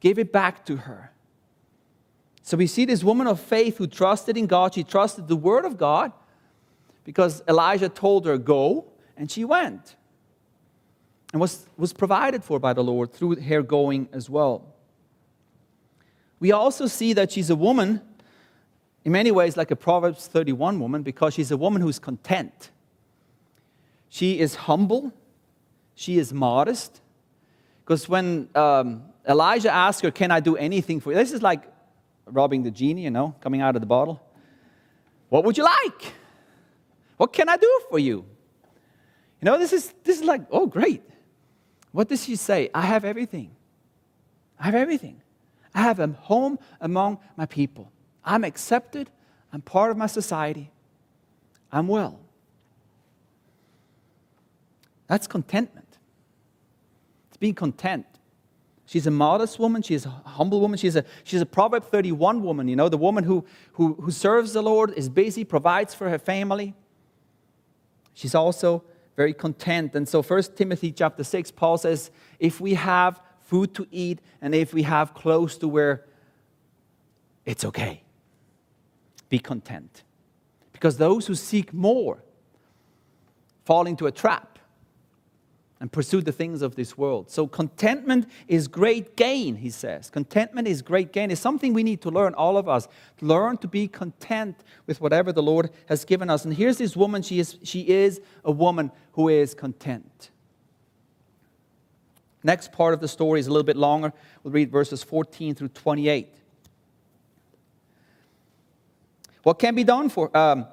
give 0.00 0.18
it 0.18 0.32
back 0.32 0.66
to 0.66 0.76
her. 0.76 1.12
So 2.42 2.56
we 2.56 2.66
see 2.66 2.84
this 2.84 3.04
woman 3.04 3.26
of 3.26 3.40
faith 3.40 3.76
who 3.78 3.86
trusted 3.86 4.36
in 4.36 4.46
God. 4.46 4.74
She 4.74 4.82
trusted 4.82 5.28
the 5.28 5.36
word 5.36 5.64
of 5.64 5.76
God 5.76 6.12
because 7.04 7.42
Elisha 7.46 7.88
told 7.88 8.26
her, 8.26 8.38
Go, 8.38 8.86
and 9.16 9.30
she 9.30 9.44
went 9.44 9.96
and 11.32 11.40
was, 11.40 11.66
was 11.76 11.92
provided 11.92 12.42
for 12.42 12.58
by 12.58 12.72
the 12.72 12.82
Lord 12.82 13.12
through 13.12 13.36
her 13.36 13.62
going 13.62 14.08
as 14.12 14.30
well. 14.30 14.74
We 16.40 16.52
also 16.52 16.86
see 16.86 17.12
that 17.14 17.32
she's 17.32 17.50
a 17.50 17.56
woman, 17.56 18.00
in 19.08 19.12
many 19.12 19.30
ways, 19.30 19.56
like 19.56 19.70
a 19.70 19.76
Proverbs 19.76 20.26
31 20.26 20.78
woman, 20.78 21.02
because 21.02 21.32
she's 21.32 21.50
a 21.50 21.56
woman 21.56 21.80
who's 21.80 21.98
content. 21.98 22.70
She 24.10 24.38
is 24.38 24.54
humble, 24.54 25.14
she 25.94 26.18
is 26.18 26.30
modest. 26.34 27.00
Because 27.82 28.06
when 28.06 28.50
um, 28.54 29.04
Elisha 29.24 29.72
asked 29.72 30.02
her, 30.02 30.10
Can 30.10 30.30
I 30.30 30.40
do 30.40 30.58
anything 30.58 31.00
for 31.00 31.10
you? 31.10 31.16
This 31.16 31.32
is 31.32 31.40
like 31.40 31.62
robbing 32.26 32.64
the 32.64 32.70
genie, 32.70 33.04
you 33.04 33.10
know, 33.10 33.34
coming 33.40 33.62
out 33.62 33.76
of 33.76 33.80
the 33.80 33.86
bottle. 33.86 34.20
What 35.30 35.42
would 35.44 35.56
you 35.56 35.64
like? 35.64 36.12
What 37.16 37.32
can 37.32 37.48
I 37.48 37.56
do 37.56 37.80
for 37.88 37.98
you? 37.98 38.26
You 39.40 39.46
know, 39.46 39.56
this 39.56 39.72
is, 39.72 39.94
this 40.04 40.20
is 40.20 40.24
like, 40.24 40.42
oh, 40.50 40.66
great. 40.66 41.02
What 41.92 42.08
does 42.08 42.24
she 42.24 42.36
say? 42.36 42.68
I 42.74 42.82
have 42.82 43.06
everything. 43.06 43.56
I 44.60 44.66
have 44.66 44.74
everything. 44.74 45.22
I 45.74 45.80
have 45.80 45.98
a 45.98 46.08
home 46.08 46.58
among 46.78 47.20
my 47.38 47.46
people. 47.46 47.90
I'm 48.28 48.44
accepted. 48.44 49.08
I'm 49.52 49.62
part 49.62 49.90
of 49.90 49.96
my 49.96 50.06
society. 50.06 50.70
I'm 51.72 51.88
well. 51.88 52.20
That's 55.06 55.26
contentment. 55.26 55.96
It's 57.28 57.38
being 57.38 57.54
content. 57.54 58.04
She's 58.84 59.06
a 59.06 59.10
modest 59.10 59.58
woman. 59.58 59.80
She's 59.80 60.04
a 60.04 60.10
humble 60.10 60.60
woman. 60.60 60.78
She's 60.78 60.94
a, 60.94 61.04
she's 61.24 61.40
a 61.40 61.46
Proverb 61.46 61.84
31 61.84 62.42
woman, 62.42 62.68
you 62.68 62.76
know, 62.76 62.90
the 62.90 62.98
woman 62.98 63.24
who, 63.24 63.46
who, 63.72 63.94
who 63.94 64.10
serves 64.10 64.52
the 64.52 64.62
Lord, 64.62 64.92
is 64.92 65.08
busy, 65.08 65.42
provides 65.42 65.94
for 65.94 66.10
her 66.10 66.18
family. 66.18 66.74
She's 68.12 68.34
also 68.34 68.84
very 69.16 69.32
content. 69.32 69.94
And 69.94 70.06
so 70.06 70.22
1 70.22 70.42
Timothy 70.54 70.92
chapter 70.92 71.24
6, 71.24 71.50
Paul 71.52 71.78
says, 71.78 72.10
if 72.38 72.60
we 72.60 72.74
have 72.74 73.20
food 73.40 73.74
to 73.74 73.86
eat 73.90 74.20
and 74.42 74.54
if 74.54 74.74
we 74.74 74.82
have 74.82 75.14
clothes 75.14 75.56
to 75.58 75.68
wear, 75.68 76.04
it's 77.46 77.64
okay. 77.64 78.02
Be 79.28 79.38
content. 79.38 80.04
Because 80.72 80.96
those 80.96 81.26
who 81.26 81.34
seek 81.34 81.72
more 81.72 82.22
fall 83.64 83.86
into 83.86 84.06
a 84.06 84.12
trap 84.12 84.58
and 85.80 85.92
pursue 85.92 86.20
the 86.20 86.32
things 86.32 86.62
of 86.62 86.74
this 86.74 86.98
world. 86.98 87.30
So, 87.30 87.46
contentment 87.46 88.26
is 88.48 88.66
great 88.66 89.16
gain, 89.16 89.56
he 89.56 89.70
says. 89.70 90.10
Contentment 90.10 90.66
is 90.66 90.82
great 90.82 91.12
gain. 91.12 91.30
It's 91.30 91.40
something 91.40 91.72
we 91.72 91.82
need 91.82 92.02
to 92.02 92.10
learn, 92.10 92.34
all 92.34 92.56
of 92.56 92.68
us. 92.68 92.88
Learn 93.20 93.58
to 93.58 93.68
be 93.68 93.86
content 93.86 94.56
with 94.86 95.00
whatever 95.00 95.32
the 95.32 95.42
Lord 95.42 95.70
has 95.86 96.04
given 96.04 96.30
us. 96.30 96.44
And 96.44 96.54
here's 96.54 96.78
this 96.78 96.96
woman, 96.96 97.22
she 97.22 97.38
is, 97.38 97.58
she 97.62 97.82
is 97.82 98.20
a 98.44 98.50
woman 98.50 98.90
who 99.12 99.28
is 99.28 99.54
content. 99.54 100.30
Next 102.42 102.72
part 102.72 102.94
of 102.94 103.00
the 103.00 103.08
story 103.08 103.40
is 103.40 103.46
a 103.46 103.50
little 103.50 103.64
bit 103.64 103.76
longer. 103.76 104.12
We'll 104.42 104.52
read 104.52 104.70
verses 104.70 105.02
14 105.02 105.54
through 105.54 105.68
28. 105.68 106.34
What 109.48 109.58
can 109.58 109.74
be 109.74 109.82
done 109.82 110.10
for? 110.10 110.36
Um, 110.36 110.66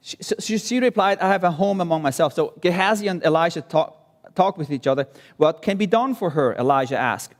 she, 0.00 0.16
she, 0.38 0.56
she 0.56 0.80
replied, 0.80 1.18
I 1.18 1.28
have 1.28 1.44
a 1.44 1.50
home 1.50 1.82
among 1.82 2.00
myself. 2.00 2.32
So 2.32 2.54
Gehazi 2.62 3.06
and 3.06 3.22
Elisha 3.22 3.60
talk, 3.60 4.34
talk 4.34 4.56
with 4.56 4.70
each 4.70 4.86
other. 4.86 5.06
What 5.36 5.60
can 5.60 5.76
be 5.76 5.84
done 5.84 6.14
for 6.14 6.30
her? 6.30 6.54
Elisha 6.54 6.96
asked. 6.96 7.34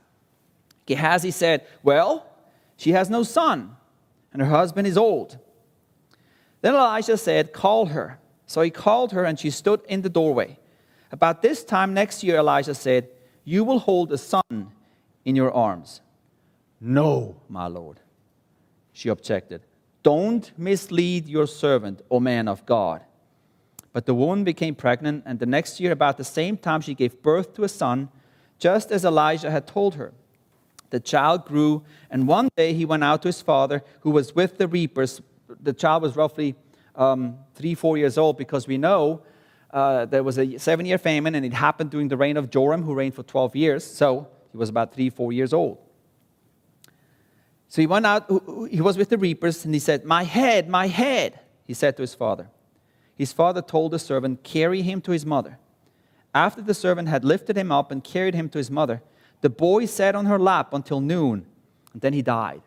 Gehazi 0.85 1.31
said, 1.31 1.65
Well, 1.81 2.27
she 2.77 2.91
has 2.91 3.09
no 3.09 3.23
son, 3.23 3.75
and 4.31 4.39
her 4.39 4.47
husband 4.47 4.85
is 4.85 4.95
old. 4.95 5.39
Then 6.61 6.75
Elisha 6.75 7.17
said, 7.17 7.53
Call 7.53 7.87
her. 7.87 8.19
So 8.45 8.61
he 8.61 8.69
called 8.69 9.13
her, 9.13 9.23
and 9.23 9.39
she 9.39 9.49
stood 9.49 9.81
in 9.89 10.03
the 10.03 10.11
doorway. 10.11 10.59
About 11.11 11.41
this 11.41 11.63
time 11.63 11.95
next 11.95 12.23
year, 12.23 12.35
Elisha 12.35 12.75
said, 12.75 13.09
You 13.43 13.63
will 13.63 13.79
hold 13.79 14.11
a 14.11 14.17
son 14.19 14.71
in 15.25 15.35
your 15.35 15.51
arms. 15.51 16.01
No, 16.79 17.37
my 17.49 17.65
lord, 17.65 17.99
she 18.91 19.09
objected. 19.09 19.63
Don't 20.03 20.51
mislead 20.57 21.27
your 21.27 21.47
servant, 21.47 22.01
O 22.11 22.19
man 22.19 22.47
of 22.47 22.65
God. 22.65 23.01
But 23.93 24.05
the 24.05 24.13
woman 24.13 24.43
became 24.43 24.75
pregnant, 24.75 25.23
and 25.25 25.39
the 25.39 25.45
next 25.45 25.79
year, 25.79 25.91
about 25.91 26.17
the 26.17 26.23
same 26.23 26.57
time, 26.57 26.81
she 26.81 26.93
gave 26.93 27.21
birth 27.21 27.53
to 27.55 27.63
a 27.63 27.69
son, 27.69 28.09
just 28.59 28.91
as 28.91 29.05
Elisha 29.05 29.49
had 29.49 29.65
told 29.65 29.95
her. 29.95 30.13
The 30.89 30.99
child 30.99 31.45
grew, 31.45 31.83
and 32.09 32.27
one 32.27 32.49
day 32.57 32.73
he 32.73 32.85
went 32.85 33.03
out 33.03 33.21
to 33.21 33.29
his 33.29 33.41
father, 33.41 33.83
who 34.01 34.11
was 34.11 34.35
with 34.35 34.57
the 34.57 34.67
reapers. 34.67 35.21
The 35.47 35.73
child 35.73 36.03
was 36.03 36.15
roughly 36.15 36.55
um, 36.95 37.37
three, 37.55 37.75
four 37.75 37.97
years 37.97 38.17
old, 38.17 38.37
because 38.37 38.67
we 38.67 38.77
know 38.77 39.21
uh, 39.71 40.05
there 40.05 40.23
was 40.23 40.37
a 40.37 40.57
seven 40.57 40.85
year 40.85 40.97
famine, 40.97 41.35
and 41.35 41.45
it 41.45 41.53
happened 41.53 41.91
during 41.91 42.09
the 42.09 42.17
reign 42.17 42.35
of 42.35 42.49
Joram, 42.49 42.83
who 42.83 42.93
reigned 42.93 43.15
for 43.15 43.23
12 43.23 43.55
years. 43.55 43.83
So 43.83 44.27
he 44.51 44.57
was 44.57 44.69
about 44.69 44.93
three, 44.93 45.09
four 45.09 45.31
years 45.31 45.53
old. 45.53 45.82
So 47.73 47.81
he 47.81 47.87
went 47.87 48.05
out, 48.05 48.29
he 48.69 48.81
was 48.81 48.99
with 48.99 49.09
the 49.09 49.17
reapers, 49.17 49.65
and 49.65 49.73
he 49.73 49.79
said, 49.79 50.05
My 50.05 50.25
head, 50.25 50.69
my 50.69 50.85
head, 50.85 51.39
he 51.65 51.73
said 51.73 51.97
to 51.97 52.03
his 52.03 52.13
father. 52.13 52.51
His 53.15 53.33
father 53.33 53.63
told 53.63 53.93
the 53.93 53.97
servant, 53.97 54.43
Carry 54.43 54.83
him 54.83 55.01
to 55.01 55.11
his 55.11 55.25
mother. 55.25 55.57
After 56.35 56.61
the 56.61 56.75
servant 56.75 57.07
had 57.07 57.25
lifted 57.25 57.57
him 57.57 57.71
up 57.71 57.91
and 57.91 58.03
carried 58.03 58.35
him 58.35 58.47
to 58.49 58.59
his 58.59 58.69
mother, 58.69 59.01
the 59.41 59.49
boy 59.49 59.87
sat 59.87 60.13
on 60.13 60.27
her 60.27 60.37
lap 60.37 60.71
until 60.71 61.01
noon, 61.01 61.47
and 61.93 62.01
then 62.03 62.13
he 62.13 62.21
died. 62.21 62.61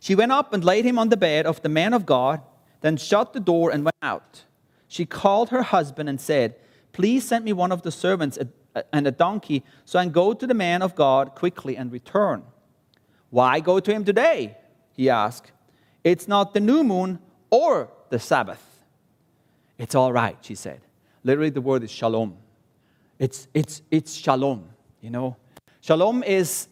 She 0.00 0.16
went 0.16 0.32
up 0.32 0.52
and 0.52 0.64
laid 0.64 0.84
him 0.84 0.98
on 0.98 1.10
the 1.10 1.16
bed 1.16 1.46
of 1.46 1.62
the 1.62 1.68
man 1.68 1.92
of 1.94 2.04
God, 2.04 2.42
then 2.80 2.96
shut 2.96 3.32
the 3.32 3.38
door 3.38 3.70
and 3.70 3.84
went 3.84 3.94
out. 4.02 4.42
She 4.88 5.06
called 5.06 5.50
her 5.50 5.62
husband 5.62 6.08
and 6.08 6.20
said, 6.20 6.56
Please 6.90 7.28
send 7.28 7.44
me 7.44 7.52
one 7.52 7.70
of 7.70 7.82
the 7.82 7.92
servants 7.92 8.40
and 8.92 9.06
a 9.06 9.12
donkey, 9.12 9.62
so 9.84 10.00
I 10.00 10.02
can 10.02 10.10
go 10.10 10.34
to 10.34 10.48
the 10.48 10.52
man 10.52 10.82
of 10.82 10.96
God 10.96 11.36
quickly 11.36 11.76
and 11.76 11.92
return. 11.92 12.42
Why 13.36 13.60
go 13.60 13.80
to 13.80 13.92
him 13.92 14.02
today? 14.02 14.56
He 14.94 15.10
asked. 15.10 15.52
It's 16.02 16.26
not 16.26 16.54
the 16.54 16.60
new 16.60 16.82
moon 16.82 17.18
or 17.50 17.90
the 18.08 18.18
Sabbath. 18.18 18.64
It's 19.76 19.94
all 19.94 20.10
right, 20.10 20.38
she 20.40 20.54
said. 20.54 20.80
Literally, 21.22 21.50
the 21.50 21.60
word 21.60 21.82
is 21.82 21.90
shalom. 21.90 22.38
It's, 23.18 23.46
it's, 23.52 23.82
it's 23.90 24.14
shalom, 24.14 24.70
you 25.02 25.10
know. 25.10 25.36
Shalom 25.82 26.22
is, 26.22 26.68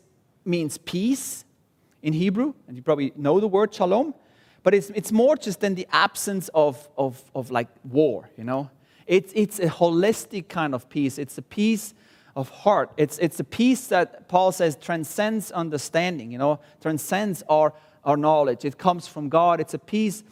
means 0.47 0.79
peace 0.79 1.45
in 2.01 2.15
Hebrew, 2.15 2.55
and 2.67 2.79
you 2.79 2.83
probably 2.83 3.13
know 3.15 3.41
the 3.41 3.47
word 3.47 3.75
shalom, 3.75 4.15
but 4.63 4.73
it's, 4.73 4.89
it's 4.95 5.13
more 5.13 5.37
just 5.37 5.61
than 5.61 5.75
the 5.75 5.87
absence 5.93 6.49
of, 6.55 6.89
of, 6.97 7.23
of 7.35 7.51
like 7.51 7.69
war, 7.85 8.31
you 8.39 8.45
know. 8.45 8.71
It's, 9.07 9.35
it's 9.37 9.59
a 9.59 9.67
holistic 9.67 10.49
kind 10.49 10.75
of 10.75 10.89
peace. 10.89 11.19
It's 11.19 11.37
a 11.37 11.43
peace 11.43 11.93
of 12.37 12.49
heart. 12.49 12.91
It's, 12.97 13.19
it's 13.19 13.39
a 13.41 13.45
peace 13.45 13.87
that 13.89 14.29
Paul 14.29 14.53
says 14.53 14.77
transcends 14.77 15.53
understanding, 15.53 16.33
you 16.33 16.39
know, 16.39 16.61
transcends 16.81 17.43
our, 17.49 17.73
our 18.05 18.17
knowledge. 18.17 18.65
It 18.65 18.79
comes 18.79 19.07
from 19.07 19.29
God. 19.29 19.61
It's 19.61 19.75
a 19.75 19.79
peace 19.79 20.25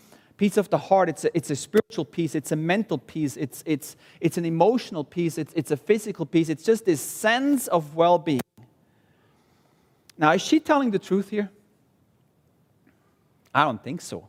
peace 0.43 0.57
of 0.57 0.69
the 0.71 0.79
heart, 0.79 1.09
it's 1.09 1.25
a, 1.25 1.37
it's 1.37 1.51
a 1.51 1.55
spiritual 1.55 2.05
peace, 2.05 2.35
it's 2.35 2.51
a 2.51 2.57
mental 2.57 2.99
peace, 2.99 3.37
it's, 3.37 3.63
it's, 3.65 3.95
it's 4.21 4.37
an 4.37 4.45
emotional 4.45 5.05
peace, 5.05 5.39
it's, 5.39 5.53
it's 5.55 5.71
a 5.71 5.77
physical 5.77 6.27
peace. 6.27 6.49
It's 6.49 6.65
just 6.65 6.85
this 6.85 7.01
sense 7.01 7.69
of 7.69 7.95
well 7.95 8.19
being. 8.19 8.41
Now, 10.19 10.33
is 10.33 10.43
she 10.43 10.59
telling 10.59 10.91
the 10.91 10.99
truth 10.99 11.31
here? 11.31 11.49
I 13.55 13.65
don't 13.65 13.83
think 13.85 14.01
so. 14.01 14.27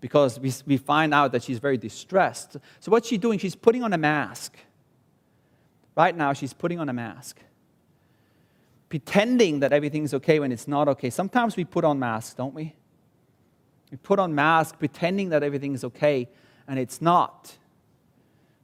Because 0.00 0.40
we, 0.40 0.50
we 0.66 0.76
find 0.78 1.12
out 1.12 1.32
that 1.32 1.42
she's 1.42 1.58
very 1.58 1.76
distressed. 1.76 2.56
So, 2.80 2.90
what's 2.90 3.06
she 3.06 3.18
doing? 3.18 3.38
She's 3.38 3.56
putting 3.56 3.82
on 3.82 3.92
a 3.92 3.98
mask. 3.98 4.56
Right 5.98 6.16
now, 6.16 6.32
she's 6.32 6.52
putting 6.52 6.78
on 6.78 6.88
a 6.88 6.92
mask. 6.92 7.40
Pretending 8.88 9.58
that 9.60 9.72
everything's 9.72 10.14
okay 10.14 10.38
when 10.38 10.52
it's 10.52 10.68
not 10.68 10.86
okay. 10.86 11.10
Sometimes 11.10 11.56
we 11.56 11.64
put 11.64 11.84
on 11.84 11.98
masks, 11.98 12.34
don't 12.34 12.54
we? 12.54 12.76
We 13.90 13.96
put 13.96 14.20
on 14.20 14.32
masks 14.32 14.76
pretending 14.78 15.30
that 15.30 15.42
everything 15.42 15.74
is 15.74 15.82
okay, 15.82 16.28
and 16.68 16.78
it's 16.78 17.02
not. 17.02 17.58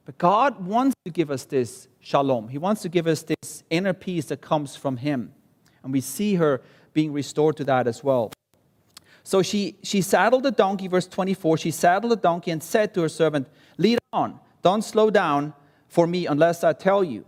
But 0.05 0.17
God 0.17 0.65
wants 0.65 0.95
to 1.03 1.11
give 1.11 1.29
us 1.29 1.43
this 1.43 1.89
shalom. 1.99 2.47
He 2.47 2.57
wants 2.57 2.81
to 2.83 2.89
give 2.89 3.05
us 3.05 3.23
this 3.23 3.63
inner 3.69 3.93
peace 3.93 4.27
that 4.27 4.39
comes 4.39 4.77
from 4.77 4.95
Him. 4.95 5.33
And 5.83 5.91
we 5.91 5.99
see 5.99 6.35
her 6.35 6.61
being 6.93 7.11
restored 7.11 7.57
to 7.57 7.65
that 7.65 7.85
as 7.85 8.01
well. 8.01 8.31
So 9.23 9.41
she, 9.41 9.75
she 9.83 10.01
saddled 10.01 10.43
the 10.43 10.51
donkey, 10.51 10.87
verse 10.87 11.07
24. 11.07 11.57
She 11.57 11.71
saddled 11.71 12.13
the 12.13 12.15
donkey 12.15 12.51
and 12.51 12.63
said 12.63 12.93
to 12.93 13.01
her 13.01 13.09
servant, 13.09 13.49
Lead 13.77 13.99
on, 14.13 14.39
don't 14.61 14.83
slow 14.83 15.09
down 15.09 15.53
for 15.95 16.05
me 16.05 16.27
unless 16.27 16.61
I 16.61 16.73
tell 16.73 17.05
you. 17.05 17.23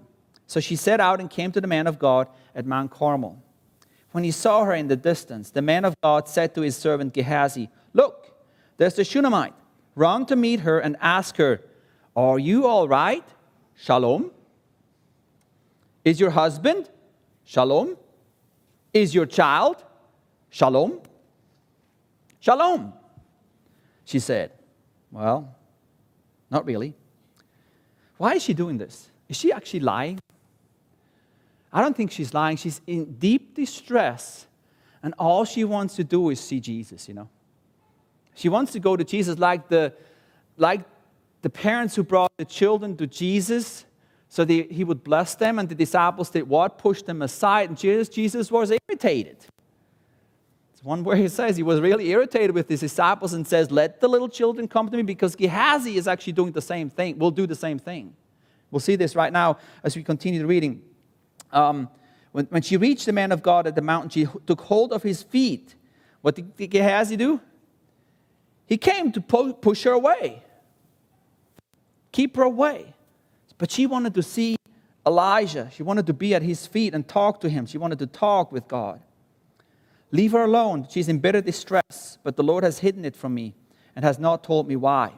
So 0.45 0.59
she 0.59 0.75
set 0.75 0.99
out 0.99 1.21
and 1.21 1.29
came 1.29 1.53
to 1.53 1.61
the 1.61 1.67
man 1.67 1.87
of 1.87 1.97
God 1.97 2.27
at 2.53 2.65
Mount 2.65 2.91
Carmel. 2.91 3.41
When 4.11 4.25
he 4.25 4.31
saw 4.31 4.65
her 4.65 4.73
in 4.73 4.89
the 4.89 4.97
distance, 4.97 5.51
the 5.51 5.61
man 5.61 5.85
of 5.85 5.95
God 6.03 6.27
said 6.27 6.53
to 6.55 6.61
his 6.61 6.75
servant 6.75 7.13
Gehazi, 7.13 7.69
Look, 7.93 8.35
there's 8.75 8.95
the 8.95 9.05
Shunammite. 9.05 9.53
Run 9.95 10.25
to 10.25 10.35
meet 10.35 10.59
her 10.61 10.79
and 10.79 10.97
ask 10.99 11.37
her, 11.37 11.61
Are 12.13 12.37
you 12.37 12.67
all 12.67 12.89
right? 12.89 13.23
Shalom. 13.75 14.31
Is 16.03 16.19
your 16.19 16.31
husband? 16.31 16.89
Shalom. 17.45 17.95
Is 18.93 19.15
your 19.15 19.25
child? 19.25 19.81
Shalom. 20.49 20.99
Shalom. 22.41 22.91
She 24.03 24.19
said, 24.19 24.51
Well, 25.09 25.55
not 26.51 26.65
really. 26.65 26.95
Why 28.17 28.33
is 28.33 28.43
she 28.43 28.53
doing 28.53 28.77
this? 28.77 29.09
Is 29.29 29.37
she 29.37 29.51
actually 29.51 29.81
lying? 29.81 30.19
I 31.71 31.81
don't 31.81 31.95
think 31.95 32.11
she's 32.11 32.33
lying. 32.33 32.57
She's 32.57 32.81
in 32.87 33.13
deep 33.13 33.55
distress, 33.55 34.47
and 35.03 35.13
all 35.19 35.45
she 35.45 35.63
wants 35.63 35.95
to 35.95 36.03
do 36.03 36.29
is 36.29 36.39
see 36.39 36.59
Jesus, 36.59 37.07
you 37.07 37.13
know. 37.13 37.29
She 38.35 38.49
wants 38.49 38.71
to 38.73 38.79
go 38.79 38.95
to 38.95 39.03
Jesus 39.03 39.37
like 39.37 39.67
the, 39.67 39.93
like 40.57 40.81
the 41.41 41.49
parents 41.49 41.95
who 41.95 42.03
brought 42.03 42.31
the 42.37 42.45
children 42.45 42.95
to 42.97 43.07
Jesus 43.07 43.85
so 44.29 44.43
they, 44.43 44.63
he 44.63 44.83
would 44.83 45.03
bless 45.03 45.35
them, 45.35 45.57
and 45.59 45.69
the 45.69 45.75
disciples 45.75 46.29
did 46.29 46.47
what? 46.47 46.77
Pushed 46.77 47.05
them 47.05 47.21
aside, 47.21 47.69
and 47.69 47.77
Jesus, 47.77 48.09
Jesus 48.09 48.51
was 48.51 48.71
irritated. 48.89 49.37
It's 50.77 50.83
one 50.83 51.03
where 51.03 51.17
he 51.17 51.27
says 51.27 51.57
he 51.57 51.63
was 51.63 51.81
really 51.81 52.11
irritated 52.11 52.51
with 52.51 52.69
his 52.69 52.81
disciples 52.81 53.33
and 53.33 53.47
says, 53.47 53.71
Let 53.71 53.99
the 53.99 54.07
little 54.07 54.29
children 54.29 54.67
come 54.67 54.87
to 54.89 54.95
me 54.95 55.01
because 55.01 55.35
Gehazi 55.35 55.97
is 55.97 56.07
actually 56.07 56.33
doing 56.33 56.51
the 56.51 56.61
same 56.61 56.91
thing, 56.91 57.17
We'll 57.17 57.31
do 57.31 57.47
the 57.47 57.55
same 57.55 57.79
thing. 57.79 58.13
We'll 58.69 58.79
see 58.79 58.95
this 58.95 59.15
right 59.15 59.33
now 59.33 59.57
as 59.83 59.95
we 59.95 60.03
continue 60.03 60.39
the 60.39 60.45
reading. 60.45 60.83
Um, 61.51 61.89
when, 62.31 62.45
when 62.51 62.61
she 62.61 62.77
reached 62.77 63.07
the 63.07 63.11
man 63.11 63.31
of 63.31 63.41
God 63.41 63.65
at 63.65 63.73
the 63.73 63.81
mountain, 63.81 64.11
she 64.11 64.27
took 64.45 64.61
hold 64.61 64.93
of 64.93 65.01
his 65.01 65.23
feet. 65.23 65.73
What 66.21 66.35
did 66.35 66.69
Gehazi 66.69 67.17
do? 67.17 67.41
He 68.67 68.77
came 68.77 69.11
to 69.13 69.19
push 69.19 69.83
her 69.83 69.93
away, 69.93 70.43
keep 72.11 72.35
her 72.35 72.43
away. 72.43 72.93
But 73.57 73.71
she 73.71 73.87
wanted 73.87 74.13
to 74.13 74.21
see 74.21 74.57
Elisha. 75.07 75.71
She 75.73 75.81
wanted 75.81 76.05
to 76.05 76.13
be 76.13 76.35
at 76.35 76.43
his 76.43 76.67
feet 76.67 76.93
and 76.93 77.07
talk 77.07 77.41
to 77.41 77.49
him. 77.49 77.65
She 77.65 77.79
wanted 77.79 77.97
to 77.97 78.05
talk 78.05 78.51
with 78.51 78.67
God. 78.67 79.01
Leave 80.11 80.31
her 80.31 80.43
alone. 80.43 80.87
She's 80.89 81.09
in 81.09 81.19
bitter 81.19 81.41
distress, 81.41 82.17
but 82.23 82.35
the 82.35 82.43
Lord 82.43 82.63
has 82.63 82.79
hidden 82.79 83.03
it 83.05 83.15
from 83.15 83.33
me 83.33 83.55
and 83.95 84.05
has 84.05 84.19
not 84.19 84.43
told 84.43 84.67
me 84.67 84.75
why. 84.75 85.13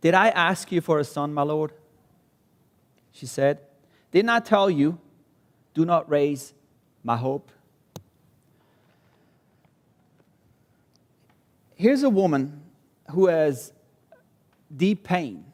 Did 0.00 0.14
I 0.14 0.28
ask 0.28 0.70
you 0.72 0.80
for 0.80 0.98
a 0.98 1.04
son, 1.04 1.32
my 1.32 1.42
Lord? 1.42 1.72
She 3.12 3.26
said, 3.26 3.60
Didn't 4.10 4.30
I 4.30 4.40
tell 4.40 4.70
you, 4.70 4.98
do 5.74 5.84
not 5.84 6.08
raise 6.08 6.54
my 7.02 7.16
hope? 7.16 7.50
Here's 11.74 12.02
a 12.02 12.10
woman 12.10 12.62
who 13.10 13.26
has 13.26 13.72
deep 14.74 15.02
pain, 15.02 15.44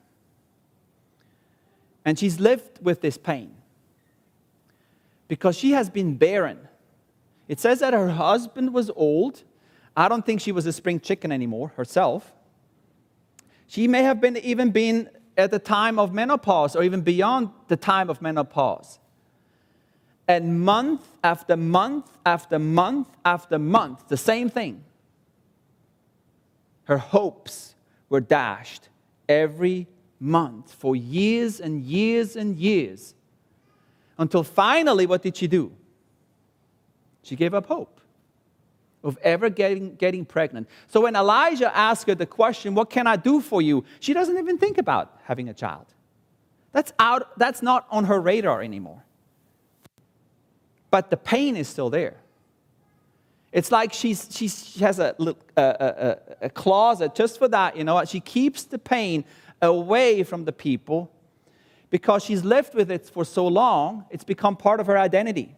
and 2.04 2.18
she's 2.18 2.40
lived 2.40 2.84
with 2.84 3.00
this 3.00 3.16
pain 3.16 3.54
because 5.28 5.56
she 5.56 5.72
has 5.72 5.88
been 5.88 6.16
barren. 6.16 6.65
It 7.48 7.60
says 7.60 7.80
that 7.80 7.92
her 7.92 8.10
husband 8.10 8.72
was 8.74 8.90
old. 8.96 9.44
I 9.96 10.08
don't 10.08 10.26
think 10.26 10.40
she 10.40 10.52
was 10.52 10.66
a 10.66 10.72
spring 10.72 11.00
chicken 11.00 11.30
anymore 11.32 11.72
herself. 11.76 12.32
She 13.66 13.88
may 13.88 14.02
have 14.02 14.20
been 14.20 14.36
even 14.38 14.70
been 14.70 15.08
at 15.36 15.50
the 15.50 15.58
time 15.58 15.98
of 15.98 16.12
menopause 16.12 16.76
or 16.76 16.82
even 16.82 17.02
beyond 17.02 17.50
the 17.68 17.76
time 17.76 18.10
of 18.10 18.22
menopause. 18.22 18.98
And 20.28 20.60
month 20.60 21.06
after 21.22 21.56
month 21.56 22.10
after 22.24 22.58
month 22.58 23.08
after 23.24 23.58
month, 23.58 24.08
the 24.08 24.16
same 24.16 24.50
thing. 24.50 24.84
Her 26.84 26.98
hopes 26.98 27.74
were 28.08 28.20
dashed 28.20 28.88
every 29.28 29.86
month 30.18 30.72
for 30.72 30.96
years 30.96 31.60
and 31.60 31.82
years 31.82 32.36
and 32.36 32.56
years. 32.56 33.14
Until 34.18 34.42
finally, 34.42 35.06
what 35.06 35.22
did 35.22 35.36
she 35.36 35.46
do? 35.46 35.72
She 37.26 37.34
gave 37.34 37.54
up 37.54 37.66
hope 37.66 38.00
of 39.02 39.18
ever 39.22 39.50
getting, 39.50 39.96
getting 39.96 40.24
pregnant. 40.24 40.68
So 40.86 41.00
when 41.00 41.16
Elisha 41.16 41.76
asked 41.76 42.06
her 42.06 42.14
the 42.14 42.26
question, 42.26 42.74
What 42.74 42.88
can 42.88 43.08
I 43.08 43.16
do 43.16 43.40
for 43.40 43.60
you? 43.60 43.84
she 43.98 44.14
doesn't 44.14 44.38
even 44.38 44.58
think 44.58 44.78
about 44.78 45.18
having 45.24 45.48
a 45.48 45.54
child. 45.54 45.86
That's, 46.70 46.92
out, 47.00 47.36
that's 47.36 47.62
not 47.62 47.86
on 47.90 48.04
her 48.04 48.20
radar 48.20 48.62
anymore. 48.62 49.02
But 50.90 51.10
the 51.10 51.16
pain 51.16 51.56
is 51.56 51.66
still 51.66 51.90
there. 51.90 52.16
It's 53.50 53.72
like 53.72 53.92
she's, 53.92 54.28
she's, 54.30 54.68
she 54.68 54.80
has 54.80 55.00
a, 55.00 55.16
a, 55.56 55.62
a, 55.62 56.18
a 56.42 56.50
closet 56.50 57.14
just 57.14 57.38
for 57.38 57.48
that, 57.48 57.76
you 57.76 57.82
know. 57.82 57.94
What? 57.94 58.08
She 58.08 58.20
keeps 58.20 58.62
the 58.62 58.78
pain 58.78 59.24
away 59.60 60.22
from 60.22 60.44
the 60.44 60.52
people 60.52 61.10
because 61.90 62.22
she's 62.22 62.44
lived 62.44 62.74
with 62.74 62.90
it 62.90 63.08
for 63.08 63.24
so 63.24 63.48
long, 63.48 64.04
it's 64.10 64.24
become 64.24 64.56
part 64.56 64.78
of 64.78 64.86
her 64.86 64.98
identity. 64.98 65.56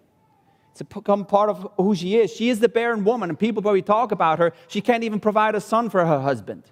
It's 0.81 0.95
become 0.95 1.25
part 1.25 1.51
of 1.51 1.69
who 1.77 1.95
she 1.97 2.17
is. 2.17 2.33
She 2.33 2.51
is 2.51 2.61
the 2.61 2.69
barren 2.69 3.03
woman, 3.03 3.31
and 3.31 3.39
people 3.39 3.63
probably 3.63 3.83
talk 3.83 4.13
about 4.13 4.39
her. 4.39 4.53
She 4.69 4.81
can't 4.81 5.03
even 5.03 5.19
provide 5.19 5.57
a 5.57 5.61
son 5.61 5.91
for 5.91 6.05
her 6.05 6.21
husband. 6.21 6.63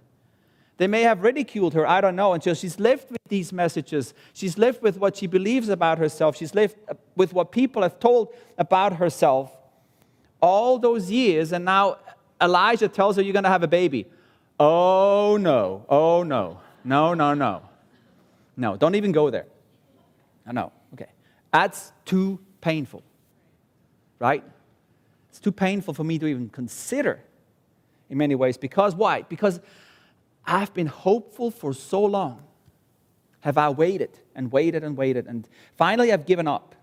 They 0.76 0.86
may 0.86 1.02
have 1.02 1.22
ridiculed 1.22 1.74
her, 1.74 1.86
I 1.88 2.00
don't 2.00 2.14
know, 2.14 2.32
until 2.32 2.54
she's 2.54 2.78
lived 2.78 3.10
with 3.10 3.20
these 3.28 3.52
messages. 3.52 4.14
She's 4.32 4.58
lived 4.58 4.80
with 4.82 4.98
what 4.98 5.16
she 5.16 5.26
believes 5.26 5.68
about 5.68 5.98
herself. 5.98 6.36
She's 6.36 6.54
lived 6.54 6.76
uh, 6.88 6.94
with 7.16 7.32
what 7.32 7.50
people 7.50 7.82
have 7.82 7.98
told 7.98 8.32
about 8.58 8.92
herself 8.92 9.56
all 10.40 10.78
those 10.78 11.10
years, 11.10 11.52
and 11.52 11.64
now 11.64 11.96
Elisha 12.40 12.88
tells 12.88 13.16
her, 13.16 13.22
You're 13.22 13.32
going 13.32 13.44
to 13.44 13.50
have 13.50 13.64
a 13.64 13.68
baby. 13.68 14.06
Oh, 14.60 15.36
no. 15.40 15.84
Oh, 15.88 16.22
no. 16.22 16.60
No, 16.84 17.14
no, 17.14 17.34
no. 17.34 17.62
No, 18.56 18.76
don't 18.76 18.94
even 18.94 19.10
go 19.10 19.30
there. 19.30 19.46
No. 20.50 20.70
Okay. 20.92 21.10
That's 21.50 21.92
too 22.04 22.38
painful 22.60 23.02
right? 24.18 24.44
It's 25.28 25.40
too 25.40 25.52
painful 25.52 25.94
for 25.94 26.04
me 26.04 26.18
to 26.18 26.26
even 26.26 26.48
consider 26.48 27.20
in 28.08 28.18
many 28.18 28.34
ways. 28.34 28.56
Because 28.56 28.94
why? 28.94 29.22
Because 29.22 29.60
I've 30.46 30.72
been 30.72 30.86
hopeful 30.86 31.50
for 31.50 31.72
so 31.72 32.04
long. 32.04 32.42
Have 33.40 33.58
I 33.58 33.70
waited 33.70 34.18
and 34.34 34.50
waited 34.50 34.82
and 34.82 34.96
waited, 34.96 35.26
and 35.26 35.48
finally 35.76 36.12
I've 36.12 36.26
given 36.26 36.48
up. 36.48 36.74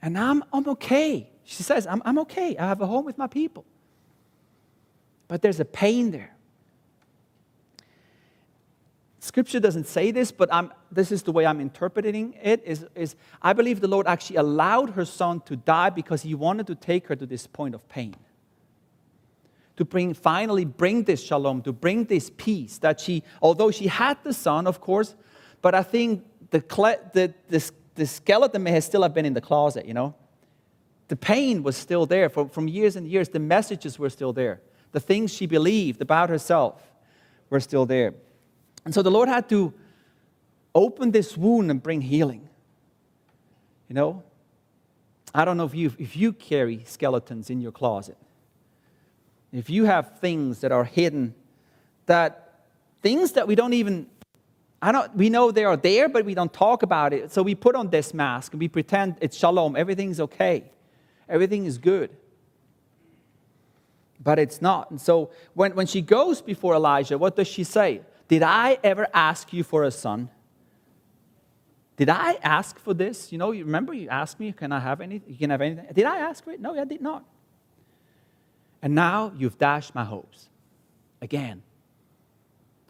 And 0.00 0.16
I'm, 0.18 0.44
I'm 0.52 0.68
okay. 0.68 1.30
She 1.44 1.62
says, 1.62 1.86
I'm, 1.86 2.02
I'm 2.04 2.18
okay. 2.20 2.56
I 2.56 2.66
have 2.66 2.80
a 2.80 2.86
home 2.86 3.04
with 3.04 3.18
my 3.18 3.26
people. 3.26 3.64
But 5.28 5.42
there's 5.42 5.60
a 5.60 5.64
pain 5.64 6.12
there. 6.12 6.35
Scripture 9.26 9.58
doesn't 9.58 9.88
say 9.88 10.12
this, 10.12 10.30
but 10.30 10.48
I'm, 10.54 10.72
this 10.92 11.10
is 11.10 11.24
the 11.24 11.32
way 11.32 11.44
I'm 11.44 11.60
interpreting 11.60 12.36
it. 12.40 12.62
Is, 12.64 12.86
is 12.94 13.16
I 13.42 13.54
believe 13.54 13.80
the 13.80 13.88
Lord 13.88 14.06
actually 14.06 14.36
allowed 14.36 14.90
her 14.90 15.04
son 15.04 15.40
to 15.46 15.56
die 15.56 15.90
because 15.90 16.22
he 16.22 16.36
wanted 16.36 16.68
to 16.68 16.76
take 16.76 17.08
her 17.08 17.16
to 17.16 17.26
this 17.26 17.44
point 17.44 17.74
of 17.74 17.88
pain. 17.88 18.14
To 19.78 19.84
bring, 19.84 20.14
finally 20.14 20.64
bring 20.64 21.02
this 21.02 21.24
shalom, 21.24 21.62
to 21.62 21.72
bring 21.72 22.04
this 22.04 22.30
peace 22.36 22.78
that 22.78 23.00
she, 23.00 23.24
although 23.42 23.72
she 23.72 23.88
had 23.88 24.16
the 24.22 24.32
son, 24.32 24.68
of 24.68 24.80
course, 24.80 25.16
but 25.60 25.74
I 25.74 25.82
think 25.82 26.24
the, 26.50 26.60
the, 27.12 27.34
the, 27.48 27.70
the 27.96 28.06
skeleton 28.06 28.62
may 28.62 28.78
still 28.78 29.02
have 29.02 29.12
been 29.12 29.26
in 29.26 29.34
the 29.34 29.40
closet, 29.40 29.86
you 29.86 29.94
know? 29.94 30.14
The 31.08 31.16
pain 31.16 31.64
was 31.64 31.76
still 31.76 32.06
there 32.06 32.28
for, 32.28 32.48
from 32.48 32.68
years 32.68 32.94
and 32.94 33.08
years. 33.08 33.28
The 33.28 33.40
messages 33.40 33.98
were 33.98 34.10
still 34.10 34.32
there. 34.32 34.60
The 34.92 35.00
things 35.00 35.34
she 35.34 35.46
believed 35.46 36.00
about 36.00 36.30
herself 36.30 36.80
were 37.50 37.60
still 37.60 37.86
there. 37.86 38.14
And 38.86 38.94
so 38.94 39.02
the 39.02 39.10
Lord 39.10 39.28
had 39.28 39.48
to 39.48 39.74
open 40.72 41.10
this 41.10 41.36
wound 41.36 41.72
and 41.72 41.82
bring 41.82 42.00
healing. 42.00 42.48
You 43.88 43.96
know, 43.96 44.22
I 45.34 45.44
don't 45.44 45.56
know 45.56 45.64
if 45.64 45.74
you, 45.74 45.92
if 45.98 46.16
you 46.16 46.32
carry 46.32 46.84
skeletons 46.84 47.50
in 47.50 47.60
your 47.60 47.72
closet, 47.72 48.16
if 49.52 49.68
you 49.68 49.86
have 49.86 50.20
things 50.20 50.60
that 50.60 50.70
are 50.70 50.84
hidden, 50.84 51.34
that 52.06 52.60
things 53.02 53.32
that 53.32 53.48
we 53.48 53.56
don't 53.56 53.72
even, 53.72 54.06
I 54.80 54.92
don't, 54.92 55.12
we 55.16 55.30
know 55.30 55.50
they 55.50 55.64
are 55.64 55.76
there, 55.76 56.08
but 56.08 56.24
we 56.24 56.34
don't 56.34 56.52
talk 56.52 56.84
about 56.84 57.12
it. 57.12 57.32
So 57.32 57.42
we 57.42 57.56
put 57.56 57.74
on 57.74 57.90
this 57.90 58.14
mask 58.14 58.52
and 58.52 58.60
we 58.60 58.68
pretend 58.68 59.16
it's 59.20 59.36
shalom, 59.36 59.74
everything's 59.74 60.20
okay, 60.20 60.62
everything 61.28 61.66
is 61.66 61.78
good. 61.78 62.10
But 64.22 64.38
it's 64.38 64.62
not. 64.62 64.92
And 64.92 65.00
so 65.00 65.30
when, 65.54 65.74
when 65.74 65.88
she 65.88 66.02
goes 66.02 66.40
before 66.40 66.74
Elisha, 66.74 67.18
what 67.18 67.34
does 67.34 67.48
she 67.48 67.64
say? 67.64 68.02
Did 68.28 68.42
I 68.42 68.78
ever 68.82 69.06
ask 69.14 69.52
you 69.52 69.62
for 69.62 69.84
a 69.84 69.90
son? 69.90 70.30
Did 71.96 72.08
I 72.10 72.34
ask 72.42 72.78
for 72.78 72.92
this? 72.92 73.32
You 73.32 73.38
know, 73.38 73.52
you 73.52 73.64
remember 73.64 73.94
you 73.94 74.08
asked 74.08 74.38
me, 74.38 74.52
can 74.52 74.72
I 74.72 74.80
have 74.80 75.00
anything? 75.00 75.30
You 75.30 75.38
can 75.38 75.50
have 75.50 75.62
anything. 75.62 75.86
Did 75.92 76.04
I 76.04 76.18
ask 76.18 76.44
for 76.44 76.50
it? 76.50 76.60
No, 76.60 76.78
I 76.78 76.84
did 76.84 77.00
not. 77.00 77.24
And 78.82 78.94
now 78.94 79.32
you've 79.36 79.58
dashed 79.58 79.94
my 79.94 80.04
hopes 80.04 80.48
again. 81.22 81.62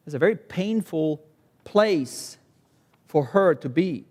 It's 0.06 0.14
a 0.14 0.18
very 0.18 0.36
painful 0.36 1.22
place 1.64 2.38
for 3.06 3.24
her 3.24 3.54
to 3.56 3.68
be. 3.68 4.04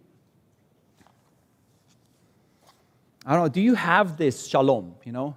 I 3.26 3.34
don't 3.34 3.44
know, 3.44 3.50
do 3.50 3.62
you 3.62 3.76
have 3.76 4.18
this 4.18 4.48
shalom, 4.48 4.96
you 5.04 5.12
know? 5.12 5.36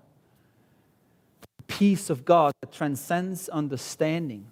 Peace 1.66 2.10
of 2.10 2.24
God 2.24 2.52
that 2.60 2.72
transcends 2.72 3.48
understanding 3.48 4.46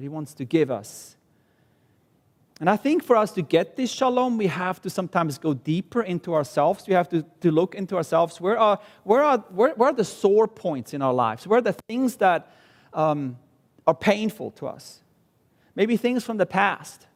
that 0.00 0.04
He 0.04 0.08
wants 0.08 0.32
to 0.32 0.46
give 0.46 0.70
us. 0.70 1.14
And 2.58 2.70
I 2.70 2.76
think 2.76 3.04
for 3.04 3.16
us 3.16 3.32
to 3.32 3.42
get 3.42 3.76
this 3.76 3.92
shalom, 3.92 4.38
we 4.38 4.46
have 4.46 4.80
to 4.80 4.88
sometimes 4.88 5.36
go 5.36 5.52
deeper 5.52 6.02
into 6.02 6.34
ourselves. 6.34 6.86
We 6.88 6.94
have 6.94 7.10
to, 7.10 7.22
to 7.42 7.50
look 7.50 7.74
into 7.74 7.96
ourselves. 7.96 8.40
Where 8.40 8.58
are, 8.58 8.78
where, 9.04 9.22
are, 9.22 9.38
where, 9.50 9.74
where 9.74 9.90
are 9.90 9.94
the 9.94 10.04
sore 10.04 10.48
points 10.48 10.94
in 10.94 11.02
our 11.02 11.12
lives? 11.12 11.46
Where 11.46 11.58
are 11.58 11.62
the 11.62 11.74
things 11.74 12.16
that 12.16 12.50
um, 12.94 13.36
are 13.86 13.94
painful 13.94 14.52
to 14.52 14.68
us? 14.68 15.02
Maybe 15.76 15.98
things 15.98 16.24
from 16.24 16.38
the 16.38 16.46
past, 16.46 17.06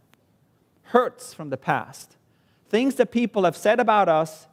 hurts 0.83 1.33
from 1.33 1.49
the 1.49 1.57
past, 1.57 2.16
things 2.68 2.97
that 2.97 3.11
people 3.11 3.44
have 3.44 3.57
said 3.57 3.81
about 3.81 4.11
us, 4.11 4.47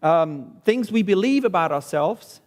um, 0.00 0.58
things 0.64 0.92
we 0.92 1.02
believe 1.02 1.44
about 1.44 1.72
ourselves, 1.72 2.40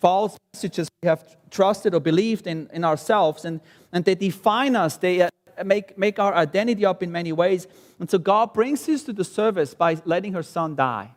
false 0.00 0.36
messages 0.52 0.88
we 1.02 1.08
have 1.08 1.36
trusted 1.50 1.94
or 1.94 2.00
believed 2.00 2.46
in, 2.46 2.68
in 2.72 2.84
ourselves, 2.84 3.44
and, 3.44 3.60
and 3.92 4.04
they 4.04 4.14
define 4.14 4.76
us. 4.76 4.96
They, 4.96 5.22
uh, 5.22 5.28
make, 5.64 5.96
make 5.96 6.18
our 6.18 6.34
identity 6.34 6.84
up 6.84 7.02
in 7.02 7.10
many 7.12 7.32
ways. 7.32 7.66
And 7.98 8.10
so 8.10 8.18
God 8.18 8.52
brings 8.52 8.86
this 8.86 9.04
to 9.04 9.12
the 9.12 9.24
service 9.24 9.74
by 9.74 9.96
letting 10.04 10.32
her 10.34 10.42
son 10.42 10.76
die. 10.76 11.12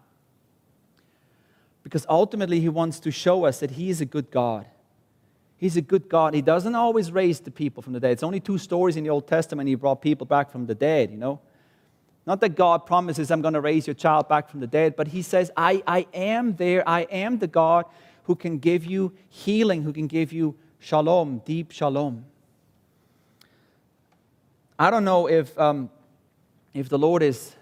Because 1.83 2.05
ultimately, 2.09 2.59
He 2.59 2.69
wants 2.69 2.99
to 3.01 3.11
show 3.11 3.45
us 3.45 3.59
that 3.61 3.71
He 3.71 3.89
is 3.89 4.01
a 4.01 4.05
good 4.05 4.31
God. 4.31 4.65
He's 5.57 5.75
a 5.75 5.81
good 5.81 6.07
God. 6.07 6.33
He 6.33 6.41
doesn't 6.41 6.75
always 6.75 7.11
raise 7.11 7.39
the 7.39 7.51
people 7.51 7.83
from 7.83 7.93
the 7.93 7.99
dead. 7.99 8.11
It's 8.11 8.23
only 8.23 8.39
two 8.39 8.57
stories 8.57 8.95
in 8.95 9.03
the 9.03 9.09
Old 9.09 9.27
Testament 9.27 9.67
He 9.67 9.75
brought 9.75 10.01
people 10.01 10.25
back 10.25 10.51
from 10.51 10.67
the 10.67 10.75
dead, 10.75 11.11
you 11.11 11.17
know. 11.17 11.39
Not 12.25 12.41
that 12.41 12.49
God 12.49 12.85
promises, 12.85 13.31
I'm 13.31 13.41
going 13.41 13.55
to 13.55 13.61
raise 13.61 13.87
your 13.87 13.95
child 13.95 14.29
back 14.29 14.49
from 14.49 14.59
the 14.59 14.67
dead, 14.67 14.95
but 14.95 15.07
He 15.07 15.21
says, 15.21 15.51
I, 15.57 15.81
I 15.87 16.05
am 16.13 16.55
there. 16.55 16.87
I 16.87 17.01
am 17.01 17.39
the 17.39 17.47
God 17.47 17.85
who 18.29 18.35
can 18.35 18.59
give 18.59 18.85
you 18.85 19.11
healing, 19.27 19.81
who 19.81 19.91
can 19.91 20.05
give 20.05 20.31
you 20.31 20.53
shalom, 20.77 21.41
deep 21.45 21.71
shalom. 21.71 22.23
I 24.77 24.91
don't 24.91 25.03
know 25.03 25.27
if, 25.27 25.57
um, 25.57 25.89
if 26.75 26.89
the 26.89 26.99
Lord 26.99 27.23
is 27.23 27.55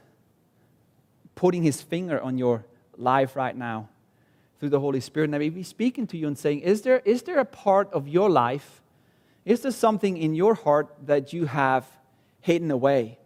putting 1.35 1.63
his 1.63 1.81
finger 1.81 2.19
on 2.19 2.37
your 2.37 2.65
life 2.97 3.37
right 3.37 3.55
now 3.55 3.87
through 4.59 4.67
the 4.67 4.81
Holy 4.81 4.99
Spirit. 4.99 5.29
And 5.29 5.39
maybe 5.39 5.63
speaking 5.63 6.05
to 6.07 6.17
you 6.17 6.27
and 6.27 6.37
saying, 6.37 6.59
is 6.59 6.81
there, 6.81 7.01
is 7.05 7.21
there 7.21 7.39
a 7.39 7.45
part 7.45 7.89
of 7.93 8.09
your 8.09 8.29
life, 8.29 8.81
is 9.45 9.61
there 9.61 9.71
something 9.71 10.17
in 10.17 10.35
your 10.35 10.53
heart 10.53 10.93
that 11.05 11.31
you 11.31 11.45
have 11.45 11.85
hidden 12.41 12.71
away? 12.71 13.17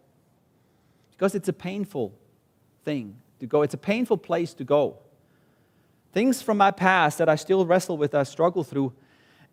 Because 1.09 1.33
it's 1.33 1.49
a 1.49 1.53
painful 1.53 2.13
thing 2.85 3.15
to 3.39 3.47
go, 3.47 3.63
it's 3.63 3.73
a 3.73 3.79
painful 3.79 4.17
place 4.17 4.53
to 4.53 4.63
go. 4.63 4.99
Things 6.11 6.41
from 6.41 6.57
my 6.57 6.71
past 6.71 7.17
that 7.19 7.29
I 7.29 7.35
still 7.35 7.65
wrestle 7.65 7.97
with, 7.97 8.13
I 8.13 8.23
struggle 8.23 8.63
through. 8.63 8.93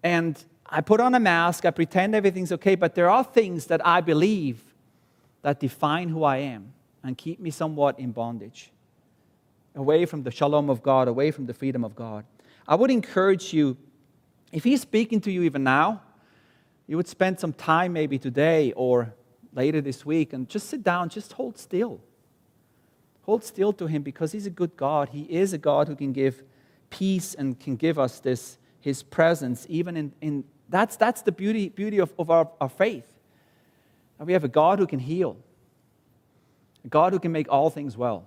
And 0.02 0.42
I 0.66 0.80
put 0.80 1.00
on 1.00 1.14
a 1.14 1.20
mask, 1.20 1.64
I 1.64 1.70
pretend 1.70 2.14
everything's 2.14 2.52
okay, 2.52 2.74
but 2.74 2.94
there 2.94 3.08
are 3.08 3.24
things 3.24 3.66
that 3.66 3.84
I 3.86 4.00
believe 4.00 4.62
that 5.42 5.60
define 5.60 6.08
who 6.08 6.24
I 6.24 6.38
am 6.38 6.72
and 7.02 7.16
keep 7.16 7.40
me 7.40 7.50
somewhat 7.50 7.98
in 7.98 8.12
bondage, 8.12 8.70
away 9.74 10.04
from 10.04 10.24
the 10.24 10.30
shalom 10.30 10.68
of 10.68 10.82
God, 10.82 11.08
away 11.08 11.30
from 11.30 11.46
the 11.46 11.54
freedom 11.54 11.84
of 11.84 11.94
God. 11.94 12.24
I 12.66 12.74
would 12.74 12.90
encourage 12.90 13.54
you, 13.54 13.76
if 14.52 14.64
He's 14.64 14.82
speaking 14.82 15.20
to 15.22 15.30
you 15.30 15.42
even 15.42 15.64
now, 15.64 16.02
you 16.86 16.96
would 16.96 17.08
spend 17.08 17.38
some 17.38 17.52
time 17.52 17.92
maybe 17.92 18.18
today 18.18 18.72
or 18.72 19.14
later 19.54 19.80
this 19.80 20.04
week 20.04 20.32
and 20.32 20.48
just 20.48 20.68
sit 20.68 20.82
down, 20.82 21.08
just 21.08 21.32
hold 21.32 21.58
still. 21.58 22.00
Hold 23.28 23.44
still 23.44 23.74
to 23.74 23.86
Him 23.86 24.00
because 24.00 24.32
He's 24.32 24.46
a 24.46 24.50
good 24.50 24.74
God. 24.74 25.10
He 25.10 25.24
is 25.24 25.52
a 25.52 25.58
God 25.58 25.86
who 25.86 25.94
can 25.94 26.14
give 26.14 26.42
peace 26.88 27.34
and 27.34 27.60
can 27.60 27.76
give 27.76 27.98
us 27.98 28.20
this, 28.20 28.56
His 28.80 29.02
presence, 29.02 29.66
even 29.68 29.98
in, 29.98 30.12
in 30.22 30.44
that's, 30.70 30.96
that's 30.96 31.20
the 31.20 31.30
beauty, 31.30 31.68
beauty 31.68 31.98
of, 31.98 32.10
of 32.18 32.30
our, 32.30 32.48
our 32.58 32.70
faith. 32.70 33.06
We 34.18 34.32
have 34.32 34.44
a 34.44 34.48
God 34.48 34.78
who 34.78 34.86
can 34.86 34.98
heal, 34.98 35.36
a 36.86 36.88
God 36.88 37.12
who 37.12 37.18
can 37.18 37.30
make 37.30 37.52
all 37.52 37.68
things 37.68 37.98
well. 37.98 38.24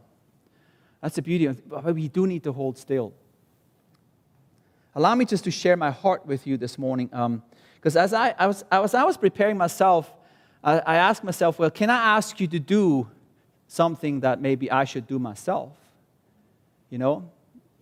That's 1.02 1.16
the 1.16 1.24
beauty. 1.24 1.48
Of, 1.48 1.68
but 1.68 1.84
we 1.96 2.08
do 2.08 2.28
need 2.28 2.44
to 2.44 2.52
hold 2.52 2.78
still. 2.78 3.12
Allow 4.94 5.16
me 5.16 5.26
just 5.26 5.46
to 5.46 5.52
share 5.52 5.78
my 5.78 5.90
heart 5.90 6.28
with 6.28 6.46
you 6.46 6.58
this 6.58 6.78
morning. 6.78 7.08
Because 7.08 7.96
um, 7.98 8.04
as 8.04 8.14
I, 8.14 8.36
I, 8.38 8.46
was, 8.46 8.64
I, 8.72 8.78
was, 8.78 8.94
I 8.94 9.04
was 9.04 9.18
preparing 9.18 9.58
myself, 9.58 10.14
I, 10.64 10.78
I 10.78 10.96
asked 10.98 11.24
myself, 11.24 11.58
well, 11.58 11.72
can 11.72 11.90
I 11.90 12.18
ask 12.18 12.40
you 12.40 12.46
to 12.46 12.60
do 12.60 13.10
something 13.72 14.20
that 14.20 14.42
maybe 14.42 14.70
I 14.70 14.84
should 14.84 15.08
do 15.08 15.20
myself? 15.20 15.72
You 16.90 16.98
know? 16.98 17.32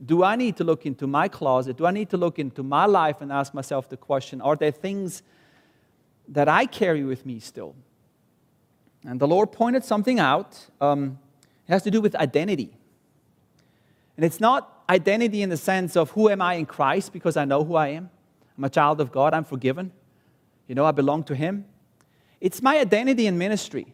do 0.03 0.23
I 0.23 0.35
need 0.35 0.57
to 0.57 0.63
look 0.63 0.85
into 0.85 1.07
my 1.07 1.27
closet? 1.27 1.77
Do 1.77 1.85
I 1.85 1.91
need 1.91 2.09
to 2.11 2.17
look 2.17 2.39
into 2.39 2.63
my 2.63 2.85
life 2.85 3.21
and 3.21 3.31
ask 3.31 3.53
myself 3.53 3.89
the 3.89 3.97
question 3.97 4.41
are 4.41 4.55
there 4.55 4.71
things 4.71 5.23
that 6.29 6.47
I 6.47 6.65
carry 6.65 7.03
with 7.03 7.25
me 7.25 7.39
still? 7.39 7.75
And 9.05 9.19
the 9.19 9.27
Lord 9.27 9.51
pointed 9.51 9.83
something 9.83 10.19
out. 10.19 10.67
Um, 10.79 11.19
it 11.67 11.71
has 11.71 11.83
to 11.83 11.91
do 11.91 12.01
with 12.01 12.15
identity. 12.15 12.71
And 14.17 14.25
it's 14.25 14.39
not 14.39 14.83
identity 14.89 15.41
in 15.41 15.49
the 15.49 15.57
sense 15.57 15.95
of 15.95 16.11
who 16.11 16.29
am 16.29 16.41
I 16.41 16.55
in 16.55 16.65
Christ 16.65 17.13
because 17.13 17.37
I 17.37 17.45
know 17.45 17.63
who 17.63 17.75
I 17.75 17.89
am. 17.89 18.09
I'm 18.57 18.63
a 18.65 18.69
child 18.69 18.99
of 18.99 19.11
God, 19.11 19.33
I'm 19.33 19.45
forgiven. 19.45 19.91
You 20.67 20.75
know, 20.75 20.85
I 20.85 20.91
belong 20.91 21.23
to 21.25 21.35
Him. 21.35 21.65
It's 22.41 22.61
my 22.61 22.77
identity 22.79 23.27
in 23.27 23.37
ministry 23.37 23.93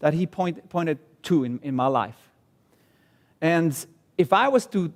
that 0.00 0.14
He 0.14 0.26
point, 0.26 0.68
pointed 0.68 0.98
to 1.24 1.44
in, 1.44 1.60
in 1.62 1.74
my 1.74 1.86
life. 1.86 2.16
And 3.40 3.74
if 4.16 4.32
I 4.32 4.48
was 4.48 4.66
to 4.66 4.92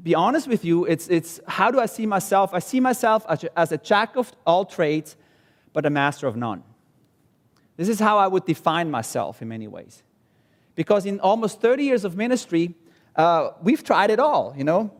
be 0.00 0.14
honest 0.14 0.46
with 0.46 0.64
you, 0.64 0.84
it's, 0.84 1.08
it's 1.08 1.40
how 1.46 1.70
do 1.70 1.80
I 1.80 1.86
see 1.86 2.06
myself? 2.06 2.54
I 2.54 2.60
see 2.60 2.80
myself 2.80 3.24
as 3.28 3.44
as 3.56 3.72
a 3.72 3.78
jack 3.78 4.16
of 4.16 4.32
all 4.46 4.64
trades, 4.64 5.16
but 5.72 5.84
a 5.84 5.90
master 5.90 6.26
of 6.26 6.36
none. 6.36 6.62
This 7.76 7.88
is 7.88 7.98
how 7.98 8.18
I 8.18 8.26
would 8.26 8.44
define 8.44 8.90
myself 8.90 9.40
in 9.40 9.48
many 9.48 9.66
ways. 9.66 10.02
Because 10.74 11.06
in 11.06 11.18
almost 11.20 11.60
30 11.60 11.84
years 11.84 12.04
of 12.04 12.16
ministry, 12.16 12.74
uh, 13.16 13.50
we've 13.62 13.82
tried 13.82 14.10
it 14.10 14.20
all, 14.20 14.54
you 14.56 14.64
know. 14.64 14.90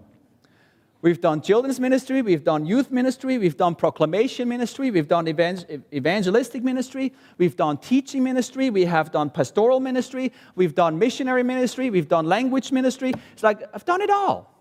We've 1.02 1.20
done 1.20 1.40
children's 1.40 1.80
ministry, 1.80 2.20
we've 2.20 2.44
done 2.44 2.66
youth 2.66 2.90
ministry, 2.90 3.38
we've 3.38 3.56
done 3.56 3.74
proclamation 3.74 4.48
ministry, 4.48 4.90
we've 4.90 5.08
done 5.08 5.26
evangelistic 5.28 6.62
ministry, 6.62 7.14
we've 7.38 7.56
done 7.56 7.78
teaching 7.78 8.22
ministry, 8.22 8.68
we 8.68 8.84
have 8.84 9.10
done 9.10 9.30
pastoral 9.30 9.80
ministry, 9.80 10.30
we've 10.56 10.74
done 10.74 10.98
missionary 10.98 11.42
ministry, 11.42 11.88
we've 11.88 12.08
done 12.08 12.26
language 12.26 12.70
ministry. 12.70 13.14
It's 13.32 13.42
like, 13.42 13.62
I've 13.72 13.86
done 13.86 14.02
it 14.02 14.10
all. 14.10 14.54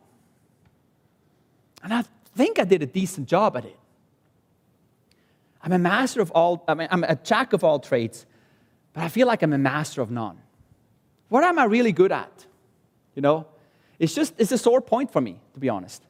And 1.84 1.94
I 1.94 2.06
think 2.38 2.58
I 2.58 2.64
did 2.64 2.84
a 2.84 2.86
decent 2.86 3.28
job 3.28 3.58
at 3.58 3.66
it. 3.66 3.78
I'm 5.62 5.74
a 5.74 5.80
master 5.80 6.22
of 6.22 6.32
all, 6.32 6.64
I 6.70 6.74
mean, 6.74 6.88
I'm 6.90 7.04
a 7.04 7.18
jack 7.18 7.52
of 7.52 7.66
all 7.66 7.80
trades, 7.80 8.26
but 8.94 9.04
I 9.04 9.10
feel 9.10 9.28
like 9.28 9.44
I'm 9.44 9.52
a 9.52 9.58
master 9.58 10.02
of 10.02 10.10
none. 10.10 10.40
What 11.28 11.44
am 11.44 11.60
I 11.60 11.66
really 11.66 11.92
good 11.92 12.14
at? 12.14 12.46
You 13.14 13.22
know, 13.22 13.46
it's 14.00 14.16
just, 14.16 14.36
it's 14.38 14.54
a 14.54 14.58
sore 14.58 14.80
point 14.80 15.12
for 15.12 15.20
me, 15.20 15.42
to 15.54 15.60
be 15.60 15.68
honest. 15.68 16.02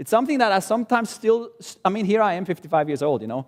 It's 0.00 0.08
something 0.08 0.38
that 0.38 0.50
I 0.50 0.60
sometimes 0.60 1.10
still, 1.10 1.50
I 1.84 1.90
mean, 1.90 2.06
here 2.06 2.22
I 2.22 2.32
am, 2.32 2.46
55 2.46 2.88
years 2.88 3.02
old, 3.02 3.20
you 3.20 3.28
know. 3.28 3.44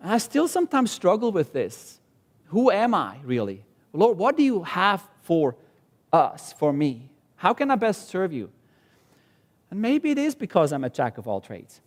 I 0.00 0.16
still 0.16 0.48
sometimes 0.48 0.90
struggle 0.90 1.32
with 1.32 1.52
this. 1.52 2.00
Who 2.46 2.70
am 2.70 2.94
I 2.94 3.18
really? 3.22 3.62
Lord, 3.92 4.16
what 4.16 4.38
do 4.38 4.42
you 4.42 4.62
have 4.62 5.06
for 5.20 5.54
us, 6.10 6.54
for 6.54 6.72
me? 6.72 7.10
How 7.36 7.52
can 7.52 7.70
I 7.70 7.74
best 7.74 8.08
serve 8.08 8.32
you? 8.32 8.50
And 9.70 9.82
maybe 9.82 10.12
it 10.12 10.16
is 10.16 10.34
because 10.34 10.72
I'm 10.72 10.82
a 10.82 10.88
jack 10.88 11.18
of 11.18 11.28
all 11.28 11.42
trades. 11.42 11.82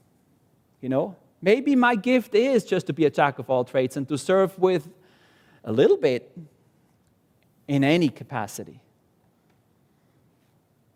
You 0.80 0.90
know, 0.90 1.16
maybe 1.42 1.76
my 1.76 1.96
gift 1.96 2.36
is 2.36 2.64
just 2.64 2.86
to 2.86 2.94
be 2.94 3.06
a 3.06 3.10
jack 3.10 3.40
of 3.40 3.50
all 3.50 3.64
trades 3.64 3.98
and 3.98 4.08
to 4.10 4.20
serve 4.20 4.56
with 4.60 4.88
a 5.64 5.72
little 5.72 5.98
bit 5.98 6.32
in 7.68 7.84
any 7.84 8.10
capacity. 8.10 8.84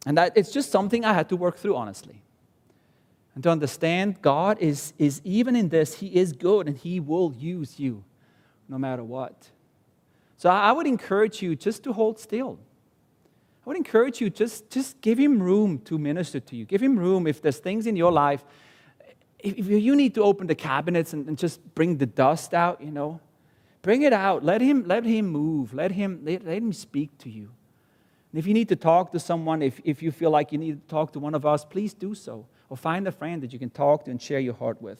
And 0.05 0.15
that 0.19 0.33
it's 0.37 0.51
just 0.51 0.69
something 0.69 1.03
I 1.03 1.13
had 1.13 1.27
to 1.29 1.35
work 1.35 1.57
through, 1.57 1.75
honestly 1.75 2.21
and 3.33 3.43
to 3.43 3.49
understand 3.49 4.21
God 4.21 4.57
is, 4.59 4.93
is 4.97 5.21
even 5.23 5.55
in 5.55 5.69
this, 5.69 5.95
He 5.95 6.07
is 6.07 6.33
good 6.33 6.67
and 6.67 6.77
He 6.77 6.99
will 6.99 7.33
use 7.37 7.79
you 7.79 8.03
no 8.67 8.77
matter 8.77 9.03
what. 9.03 9.49
So 10.37 10.49
I 10.49 10.71
would 10.71 10.87
encourage 10.87 11.41
you 11.41 11.55
just 11.55 11.83
to 11.83 11.93
hold 11.93 12.19
still. 12.19 12.59
I 13.65 13.69
would 13.69 13.77
encourage 13.77 14.19
you 14.19 14.29
just, 14.29 14.69
just 14.69 14.99
give 15.01 15.17
Him 15.17 15.41
room 15.41 15.79
to 15.79 15.97
minister 15.97 16.39
to 16.39 16.55
you. 16.55 16.65
Give 16.65 16.81
Him 16.81 16.97
room 16.97 17.27
if 17.27 17.41
there's 17.41 17.59
things 17.59 17.87
in 17.87 17.95
your 17.95 18.11
life. 18.11 18.43
If 19.39 19.67
you 19.67 19.95
need 19.95 20.13
to 20.15 20.23
open 20.23 20.47
the 20.47 20.55
cabinets 20.55 21.13
and, 21.13 21.27
and 21.27 21.37
just 21.37 21.73
bring 21.73 21.97
the 21.97 22.05
dust 22.05 22.53
out, 22.53 22.81
you 22.81 22.91
know, 22.91 23.19
bring 23.81 24.01
it 24.01 24.13
out. 24.13 24.43
Let 24.43 24.61
Him, 24.61 24.83
let 24.85 25.05
him 25.05 25.27
move. 25.27 25.73
Let 25.73 25.91
him, 25.91 26.21
let, 26.23 26.45
let 26.45 26.57
Him 26.57 26.73
speak 26.73 27.17
to 27.19 27.29
you. 27.29 27.51
And 28.31 28.39
if 28.39 28.45
you 28.45 28.53
need 28.53 28.69
to 28.69 28.75
talk 28.75 29.11
to 29.11 29.19
someone, 29.19 29.61
if, 29.61 29.79
if 29.83 30.01
you 30.01 30.11
feel 30.11 30.31
like 30.31 30.51
you 30.51 30.57
need 30.57 30.81
to 30.81 30.87
talk 30.87 31.13
to 31.13 31.19
one 31.19 31.33
of 31.33 31.45
us, 31.45 31.63
please 31.65 31.93
do 31.93 32.13
so 32.13 32.45
or 32.71 32.77
find 32.77 33.05
a 33.05 33.11
friend 33.11 33.43
that 33.43 33.51
you 33.51 33.59
can 33.59 33.69
talk 33.69 34.05
to 34.05 34.11
and 34.11 34.21
share 34.21 34.39
your 34.39 34.53
heart 34.53 34.81
with. 34.81 34.97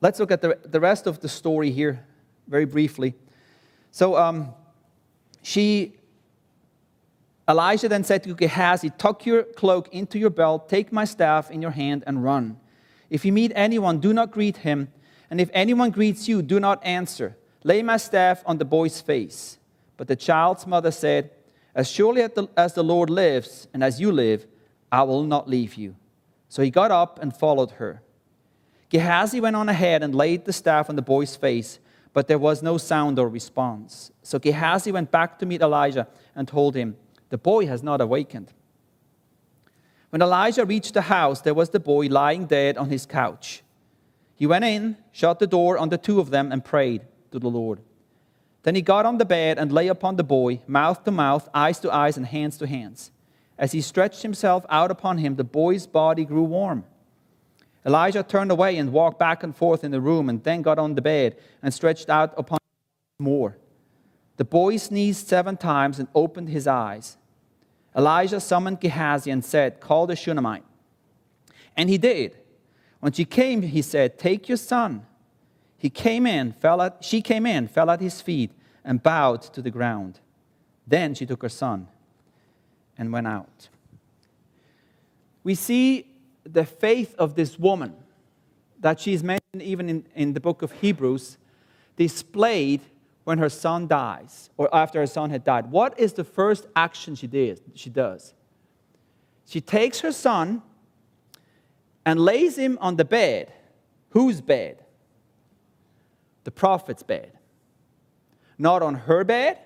Let's 0.00 0.18
look 0.18 0.32
at 0.32 0.42
the, 0.42 0.58
the 0.64 0.80
rest 0.80 1.06
of 1.06 1.20
the 1.20 1.28
story 1.28 1.70
here 1.70 2.04
very 2.48 2.64
briefly. 2.64 3.14
So, 3.92 4.16
um, 4.16 4.52
she, 5.42 5.94
Elisha 7.46 7.88
then 7.88 8.02
said 8.02 8.24
to 8.24 8.34
Gehazi, 8.34 8.90
Tuck 8.98 9.24
your 9.24 9.44
cloak 9.44 9.94
into 9.94 10.18
your 10.18 10.30
belt, 10.30 10.68
take 10.68 10.90
my 10.90 11.04
staff 11.04 11.48
in 11.48 11.62
your 11.62 11.70
hand, 11.70 12.02
and 12.04 12.24
run. 12.24 12.58
If 13.10 13.24
you 13.24 13.32
meet 13.32 13.52
anyone, 13.54 14.00
do 14.00 14.12
not 14.12 14.32
greet 14.32 14.56
him, 14.56 14.88
and 15.30 15.40
if 15.40 15.50
anyone 15.52 15.90
greets 15.90 16.26
you, 16.26 16.42
do 16.42 16.58
not 16.58 16.84
answer. 16.84 17.36
Lay 17.62 17.80
my 17.84 17.96
staff 17.96 18.42
on 18.44 18.58
the 18.58 18.64
boy's 18.64 19.00
face. 19.00 19.58
But 19.96 20.08
the 20.08 20.16
child's 20.16 20.66
mother 20.66 20.90
said, 20.90 21.30
As 21.74 21.90
surely 21.90 22.26
as 22.56 22.74
the 22.74 22.84
Lord 22.84 23.08
lives, 23.08 23.68
and 23.72 23.82
as 23.82 24.00
you 24.00 24.12
live, 24.12 24.46
I 24.90 25.02
will 25.04 25.24
not 25.24 25.48
leave 25.48 25.74
you. 25.74 25.96
So 26.48 26.62
he 26.62 26.70
got 26.70 26.90
up 26.90 27.18
and 27.22 27.34
followed 27.34 27.72
her. 27.72 28.02
Gehazi 28.90 29.40
went 29.40 29.56
on 29.56 29.70
ahead 29.70 30.02
and 30.02 30.14
laid 30.14 30.44
the 30.44 30.52
staff 30.52 30.90
on 30.90 30.96
the 30.96 31.02
boy's 31.02 31.34
face, 31.34 31.78
but 32.12 32.28
there 32.28 32.38
was 32.38 32.62
no 32.62 32.76
sound 32.76 33.18
or 33.18 33.26
response. 33.26 34.12
So 34.22 34.38
Gehazi 34.38 34.92
went 34.92 35.10
back 35.10 35.38
to 35.38 35.46
meet 35.46 35.62
Elisha 35.62 36.08
and 36.36 36.46
told 36.46 36.74
him, 36.74 36.96
The 37.30 37.38
boy 37.38 37.66
has 37.66 37.82
not 37.82 38.02
awakened. 38.02 38.52
When 40.10 40.20
Elisha 40.20 40.66
reached 40.66 40.92
the 40.92 41.00
house, 41.00 41.40
there 41.40 41.54
was 41.54 41.70
the 41.70 41.80
boy 41.80 42.08
lying 42.08 42.44
dead 42.44 42.76
on 42.76 42.90
his 42.90 43.06
couch. 43.06 43.62
He 44.34 44.46
went 44.46 44.66
in, 44.66 44.98
shut 45.10 45.38
the 45.38 45.46
door 45.46 45.78
on 45.78 45.88
the 45.88 45.96
two 45.96 46.20
of 46.20 46.28
them, 46.28 46.52
and 46.52 46.62
prayed 46.62 47.00
to 47.30 47.38
the 47.38 47.48
Lord. 47.48 47.80
Then 48.62 48.74
he 48.74 48.82
got 48.82 49.06
on 49.06 49.18
the 49.18 49.24
bed 49.24 49.58
and 49.58 49.72
lay 49.72 49.88
upon 49.88 50.16
the 50.16 50.24
boy, 50.24 50.60
mouth 50.66 51.04
to 51.04 51.10
mouth, 51.10 51.48
eyes 51.52 51.80
to 51.80 51.90
eyes, 51.92 52.16
and 52.16 52.26
hands 52.26 52.56
to 52.58 52.66
hands. 52.66 53.10
As 53.58 53.72
he 53.72 53.80
stretched 53.80 54.22
himself 54.22 54.64
out 54.68 54.90
upon 54.90 55.18
him, 55.18 55.36
the 55.36 55.44
boy's 55.44 55.86
body 55.86 56.24
grew 56.24 56.44
warm. 56.44 56.84
Elisha 57.84 58.22
turned 58.22 58.52
away 58.52 58.76
and 58.76 58.92
walked 58.92 59.18
back 59.18 59.42
and 59.42 59.54
forth 59.54 59.82
in 59.82 59.90
the 59.90 60.00
room, 60.00 60.28
and 60.28 60.42
then 60.44 60.62
got 60.62 60.78
on 60.78 60.94
the 60.94 61.02
bed 61.02 61.36
and 61.62 61.74
stretched 61.74 62.08
out 62.08 62.32
upon 62.36 62.58
more. 63.18 63.56
The 64.36 64.44
boy 64.44 64.76
sneezed 64.76 65.28
seven 65.28 65.56
times 65.56 65.98
and 65.98 66.08
opened 66.14 66.48
his 66.48 66.66
eyes. 66.66 67.16
Elisha 67.94 68.40
summoned 68.40 68.80
Gehazi 68.80 69.30
and 69.30 69.44
said, 69.44 69.80
Call 69.80 70.06
the 70.06 70.16
Shunammite. 70.16 70.64
And 71.76 71.90
he 71.90 71.98
did. 71.98 72.36
When 73.00 73.12
she 73.12 73.24
came, 73.24 73.62
he 73.62 73.82
said, 73.82 74.18
Take 74.18 74.48
your 74.48 74.56
son. 74.56 75.06
He 75.82 75.90
came 75.90 76.28
in, 76.28 76.52
fell 76.52 76.80
at, 76.80 77.02
she 77.02 77.20
came 77.20 77.44
in, 77.44 77.66
fell 77.66 77.90
at 77.90 78.00
his 78.00 78.20
feet, 78.20 78.52
and 78.84 79.02
bowed 79.02 79.42
to 79.52 79.60
the 79.60 79.72
ground. 79.72 80.20
Then 80.86 81.12
she 81.12 81.26
took 81.26 81.42
her 81.42 81.48
son 81.48 81.88
and 82.96 83.12
went 83.12 83.26
out. 83.26 83.68
We 85.42 85.56
see 85.56 86.06
the 86.44 86.64
faith 86.64 87.16
of 87.18 87.34
this 87.34 87.58
woman 87.58 87.96
that 88.78 89.00
she's 89.00 89.24
mentioned 89.24 89.60
even 89.60 89.88
in, 89.88 90.06
in 90.14 90.34
the 90.34 90.38
book 90.38 90.62
of 90.62 90.70
Hebrews 90.70 91.36
displayed 91.96 92.82
when 93.24 93.38
her 93.38 93.48
son 93.48 93.88
dies 93.88 94.50
or 94.56 94.72
after 94.72 95.00
her 95.00 95.06
son 95.08 95.30
had 95.30 95.42
died. 95.42 95.68
What 95.72 95.98
is 95.98 96.12
the 96.12 96.22
first 96.22 96.68
action 96.76 97.16
she, 97.16 97.26
did, 97.26 97.60
she 97.74 97.90
does? 97.90 98.34
She 99.46 99.60
takes 99.60 99.98
her 99.98 100.12
son 100.12 100.62
and 102.06 102.20
lays 102.20 102.56
him 102.56 102.78
on 102.80 102.94
the 102.94 103.04
bed. 103.04 103.52
Whose 104.10 104.40
bed? 104.40 104.81
The 106.44 106.50
prophet's 106.50 107.02
bed. 107.02 107.32
Not 108.58 108.82
on 108.82 108.94
her 108.94 109.24
bed, 109.24 109.58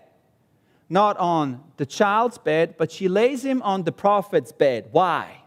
not 0.89 1.16
on 1.18 1.62
the 1.77 1.87
child's 1.87 2.39
bed, 2.39 2.77
but 2.79 2.93
she 2.93 3.09
lays 3.09 3.45
him 3.45 3.61
on 3.62 3.85
the 3.85 3.93
prophet's 3.93 4.53
bed. 4.53 4.89
Why? 4.93 5.43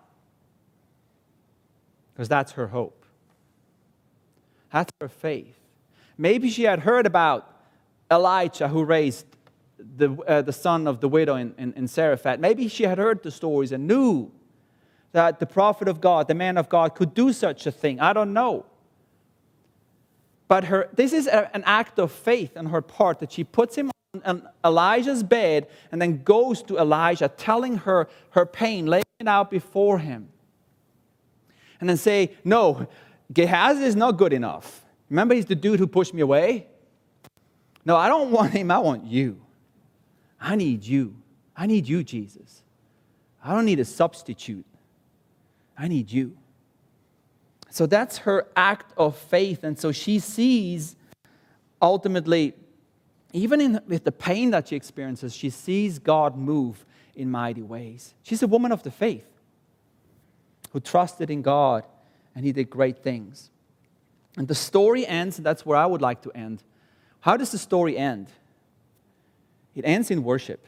because 2.20 2.28
that's 2.28 2.52
her 2.52 2.68
hope. 2.68 3.06
That's 4.74 4.92
her 5.00 5.08
faith. 5.08 5.56
Maybe 6.18 6.50
she 6.50 6.64
had 6.64 6.80
heard 6.80 7.06
about 7.06 7.64
Elijah 8.12 8.68
who 8.68 8.84
raised 8.84 9.26
the, 9.78 10.12
uh, 10.28 10.42
the 10.42 10.52
son 10.52 10.86
of 10.86 11.00
the 11.00 11.08
widow 11.08 11.36
in, 11.36 11.56
in, 11.58 11.72
in 11.76 11.88
Zarephath. 11.88 12.38
Maybe 12.38 12.68
she 12.68 12.84
had 12.84 12.98
heard 12.98 13.24
the 13.24 13.32
stories 13.32 13.72
and 13.72 13.88
knew 13.88 14.34
that 15.14 15.40
the 15.40 15.46
prophet 15.46 15.88
of 15.88 16.02
God, 16.02 16.28
the 16.28 16.34
man 16.34 16.58
of 16.58 16.68
God, 16.68 16.94
could 16.94 17.14
do 17.14 17.32
such 17.32 17.66
a 17.66 17.72
thing. 17.72 18.02
I 18.02 18.12
don't 18.12 18.34
know. 18.34 18.66
But 20.50 20.66
her, 20.66 20.90
this 20.94 21.14
is 21.14 21.28
a, 21.28 21.56
an 21.56 21.64
act 21.66 21.98
of 21.98 22.12
faith 22.12 22.58
on 22.58 22.66
her 22.66 22.82
part 22.82 23.20
that 23.20 23.32
she 23.32 23.46
puts 23.46 23.78
him 23.78 23.92
on 24.26 24.50
Elisha's 24.66 25.24
bed 25.24 25.68
and 25.92 26.02
then 26.02 26.24
goes 26.24 26.62
to 26.64 26.78
Elisha, 26.78 27.30
telling 27.30 27.78
her 27.78 28.10
her 28.32 28.46
pain, 28.46 28.88
laying 28.88 29.04
it 29.22 29.28
out 29.28 29.50
before 29.50 30.00
him 30.00 30.28
and 31.80 31.90
then 31.90 31.98
say, 31.98 32.32
No, 32.44 32.88
Gehazi 33.32 33.84
is 33.84 33.96
not 33.96 34.18
good 34.18 34.34
enough. 34.34 34.86
Remember, 35.10 35.34
he's 35.34 35.46
the 35.46 35.56
dude 35.56 35.80
who 35.80 35.88
pushed 35.88 36.14
me 36.14 36.22
away? 36.22 36.68
No, 37.86 37.96
I 37.96 38.08
don't 38.08 38.32
want 38.32 38.52
him. 38.52 38.70
I 38.70 38.80
want 38.80 39.06
you. 39.06 39.42
I 40.40 40.56
need 40.56 40.84
you. 40.84 41.16
I 41.56 41.66
need 41.66 41.88
you, 41.88 42.04
Jesus. 42.04 42.64
I 43.44 43.54
don't 43.54 43.66
need 43.66 43.80
a 43.80 43.86
substitute. 43.86 44.66
I 45.78 45.88
need 45.88 46.12
you. 46.12 46.38
So 47.70 47.86
that's 47.86 48.20
her 48.20 48.48
act 48.56 48.94
of 48.98 49.16
faith. 49.16 49.64
And 49.64 49.78
so 49.78 49.92
she 49.92 50.20
sees 50.20 50.96
ultimately, 51.82 52.54
even 53.32 53.62
in, 53.62 53.82
with 53.88 54.04
the 54.04 54.12
pain 54.12 54.52
that 54.52 54.70
she 54.70 54.76
experiences, 54.76 55.36
she 55.36 55.50
sees 55.50 56.00
God 56.00 56.36
move 56.36 56.86
in 57.16 57.30
mighty 57.30 57.62
ways. 57.62 58.14
She's 58.24 58.42
a 58.44 58.48
woman 58.48 58.72
of 58.72 58.84
the 58.84 58.92
faith 58.92 59.28
who 60.72 60.80
trusted 60.80 61.30
in 61.30 61.42
God 61.42 61.84
and 62.36 62.46
he 62.46 62.52
did 62.52 62.70
great 62.70 63.00
things. 63.04 63.50
And 64.38 64.48
the 64.48 64.56
story 64.56 65.06
ends, 65.06 65.38
and 65.38 65.46
that's 65.46 65.66
where 65.66 65.78
I 65.78 65.86
would 65.86 66.02
like 66.02 66.22
to 66.22 66.32
end. 66.32 66.64
How 67.20 67.36
does 67.36 67.52
the 67.52 67.58
story 67.58 67.98
end? 67.98 68.28
It 69.76 69.84
ends 69.86 70.12
in 70.12 70.24
worship. 70.24 70.66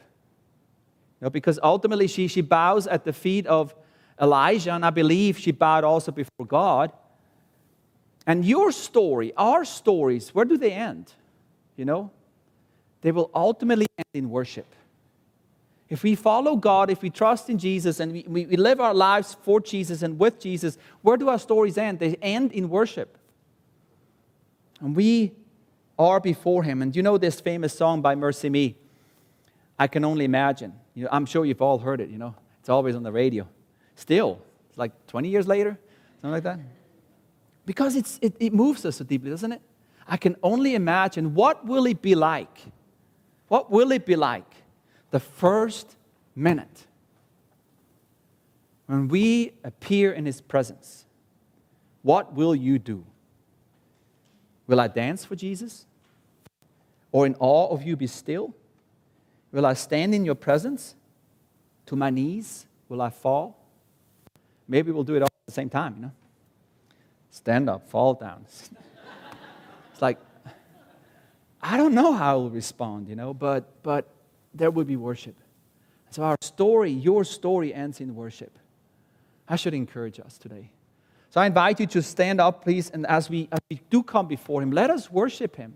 You 1.20 1.26
know, 1.26 1.30
because 1.30 1.58
ultimately 1.62 2.08
she, 2.08 2.28
she 2.28 2.40
bows 2.40 2.86
at 2.86 3.04
the 3.04 3.12
feet 3.12 3.46
of 3.46 3.74
Elisha, 4.22 4.70
and 4.70 4.84
I 4.84 4.90
believe 4.90 5.36
she 5.36 5.50
bowed 5.50 5.82
also 5.82 6.12
before 6.12 6.46
God. 6.46 6.92
And 8.24 8.44
your 8.44 8.70
story, 8.70 9.32
our 9.36 9.64
stories, 9.64 10.32
where 10.32 10.44
do 10.44 10.56
they 10.56 10.70
end? 10.70 11.12
You 11.76 11.84
know? 11.84 12.10
They 13.00 13.10
will 13.10 13.30
ultimately 13.34 13.86
end 13.98 14.06
in 14.14 14.30
worship. 14.30 14.66
If 15.88 16.04
we 16.04 16.14
follow 16.14 16.54
God, 16.54 16.88
if 16.88 17.02
we 17.02 17.10
trust 17.10 17.50
in 17.50 17.58
Jesus, 17.58 17.98
and 17.98 18.12
we, 18.12 18.46
we, 18.46 18.56
live 18.56 18.80
our 18.80 18.94
lives 18.94 19.36
for 19.42 19.60
Jesus 19.60 20.02
and 20.02 20.18
with 20.18 20.40
Jesus, 20.40 20.78
where 21.02 21.16
do 21.16 21.28
our 21.28 21.38
stories 21.38 21.76
end? 21.76 21.98
They 21.98 22.14
end 22.22 22.52
in 22.52 22.70
worship. 22.70 23.18
And 24.80 24.94
we 24.94 25.32
are 25.98 26.20
before 26.20 26.62
Him. 26.62 26.80
And 26.80 26.94
you 26.94 27.02
know 27.02 27.18
this 27.18 27.40
famous 27.40 27.74
song 27.76 28.00
by 28.00 28.14
MercyMe? 28.14 28.76
I 29.78 29.86
can 29.88 30.04
only 30.04 30.24
imagine. 30.24 30.72
You 30.94 31.04
know, 31.04 31.08
I'm 31.12 31.26
sure 31.26 31.44
you've 31.44 31.60
all 31.60 31.78
heard 31.78 32.00
it, 32.00 32.08
you 32.08 32.18
know. 32.18 32.36
It's 32.60 32.68
always 32.68 32.94
on 32.94 33.02
the 33.02 33.12
radio. 33.12 33.48
Still, 33.94 34.40
like 34.76 34.92
20 35.06 35.28
years 35.28 35.46
later, 35.46 35.78
something 36.20 36.32
like 36.32 36.42
that. 36.44 36.58
Because 37.66 37.96
it's, 37.96 38.18
it, 38.22 38.34
it 38.40 38.52
moves 38.52 38.84
us 38.84 38.96
so 38.96 39.04
deeply, 39.04 39.30
doesn't 39.30 39.52
it? 39.52 39.62
I 40.06 40.16
can 40.16 40.36
only 40.42 40.74
imagine 40.74 41.34
what 41.34 41.64
will 41.64 41.86
it 41.86 42.02
be 42.02 42.14
like? 42.14 42.58
What 43.48 43.70
will 43.70 43.92
it 43.92 44.04
be 44.04 44.16
like 44.16 44.50
the 45.10 45.20
first 45.20 45.96
minute 46.34 46.86
when 48.86 49.08
we 49.08 49.52
appear 49.64 50.12
in 50.12 50.26
His 50.26 50.40
presence, 50.40 51.06
what 52.02 52.34
will 52.34 52.54
you 52.54 52.78
do? 52.78 53.04
Will 54.66 54.80
I 54.80 54.88
dance 54.88 55.24
for 55.24 55.36
Jesus? 55.36 55.86
Or 57.10 57.26
in 57.26 57.34
awe 57.38 57.68
of 57.68 57.82
you 57.82 57.96
be 57.96 58.06
still? 58.06 58.54
Will 59.50 59.64
I 59.64 59.74
stand 59.74 60.14
in 60.14 60.24
your 60.24 60.34
presence? 60.34 60.94
To 61.86 61.96
my 61.96 62.10
knees? 62.10 62.66
Will 62.88 63.00
I 63.00 63.10
fall? 63.10 63.61
Maybe 64.72 64.90
we'll 64.90 65.04
do 65.04 65.14
it 65.16 65.20
all 65.20 65.26
at 65.26 65.46
the 65.48 65.52
same 65.52 65.68
time, 65.68 65.96
you 65.96 66.02
know? 66.02 66.12
Stand 67.30 67.68
up, 67.68 67.90
fall 67.90 68.14
down. 68.14 68.46
it's 69.92 70.00
like, 70.00 70.16
I 71.60 71.76
don't 71.76 71.92
know 71.92 72.14
how 72.14 72.32
I 72.32 72.36
will 72.36 72.48
respond, 72.48 73.06
you 73.06 73.14
know, 73.14 73.34
but, 73.34 73.82
but 73.82 74.08
there 74.54 74.70
will 74.70 74.86
be 74.86 74.96
worship. 74.96 75.36
So 76.08 76.22
our 76.22 76.38
story, 76.40 76.90
your 76.90 77.22
story, 77.22 77.74
ends 77.74 78.00
in 78.00 78.14
worship. 78.14 78.58
I 79.46 79.56
should 79.56 79.74
encourage 79.74 80.18
us 80.18 80.38
today. 80.38 80.70
So 81.28 81.42
I 81.42 81.46
invite 81.46 81.78
you 81.78 81.86
to 81.88 82.00
stand 82.00 82.40
up, 82.40 82.64
please, 82.64 82.88
and 82.88 83.06
as 83.06 83.28
we, 83.28 83.50
as 83.52 83.58
we 83.68 83.78
do 83.90 84.02
come 84.02 84.26
before 84.26 84.62
Him, 84.62 84.70
let 84.70 84.88
us 84.88 85.10
worship 85.10 85.54
Him. 85.54 85.74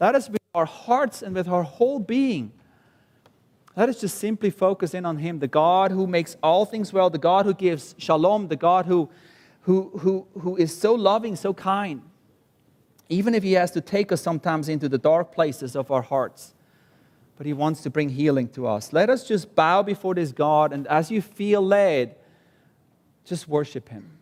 Let 0.00 0.14
us, 0.14 0.30
with 0.30 0.40
our 0.54 0.64
hearts 0.64 1.20
and 1.20 1.34
with 1.34 1.48
our 1.48 1.64
whole 1.64 1.98
being, 1.98 2.52
let 3.76 3.88
us 3.88 4.00
just 4.00 4.18
simply 4.18 4.50
focus 4.50 4.92
in 4.94 5.06
on 5.06 5.16
Him, 5.18 5.38
the 5.38 5.48
God 5.48 5.90
who 5.90 6.06
makes 6.06 6.36
all 6.42 6.64
things 6.64 6.92
well, 6.92 7.08
the 7.08 7.18
God 7.18 7.46
who 7.46 7.54
gives 7.54 7.94
shalom, 7.98 8.48
the 8.48 8.56
God 8.56 8.86
who, 8.86 9.08
who, 9.62 9.90
who, 10.00 10.26
who 10.40 10.56
is 10.56 10.76
so 10.76 10.94
loving, 10.94 11.36
so 11.36 11.54
kind. 11.54 12.02
Even 13.08 13.34
if 13.34 13.42
He 13.42 13.52
has 13.52 13.70
to 13.72 13.80
take 13.80 14.12
us 14.12 14.20
sometimes 14.20 14.68
into 14.68 14.88
the 14.88 14.98
dark 14.98 15.34
places 15.34 15.74
of 15.74 15.90
our 15.90 16.02
hearts, 16.02 16.54
but 17.36 17.46
He 17.46 17.54
wants 17.54 17.82
to 17.82 17.90
bring 17.90 18.10
healing 18.10 18.48
to 18.50 18.66
us. 18.66 18.92
Let 18.92 19.08
us 19.08 19.26
just 19.26 19.54
bow 19.54 19.82
before 19.82 20.14
this 20.14 20.32
God, 20.32 20.72
and 20.72 20.86
as 20.86 21.10
you 21.10 21.22
feel 21.22 21.62
led, 21.62 22.16
just 23.24 23.48
worship 23.48 23.88
Him. 23.88 24.18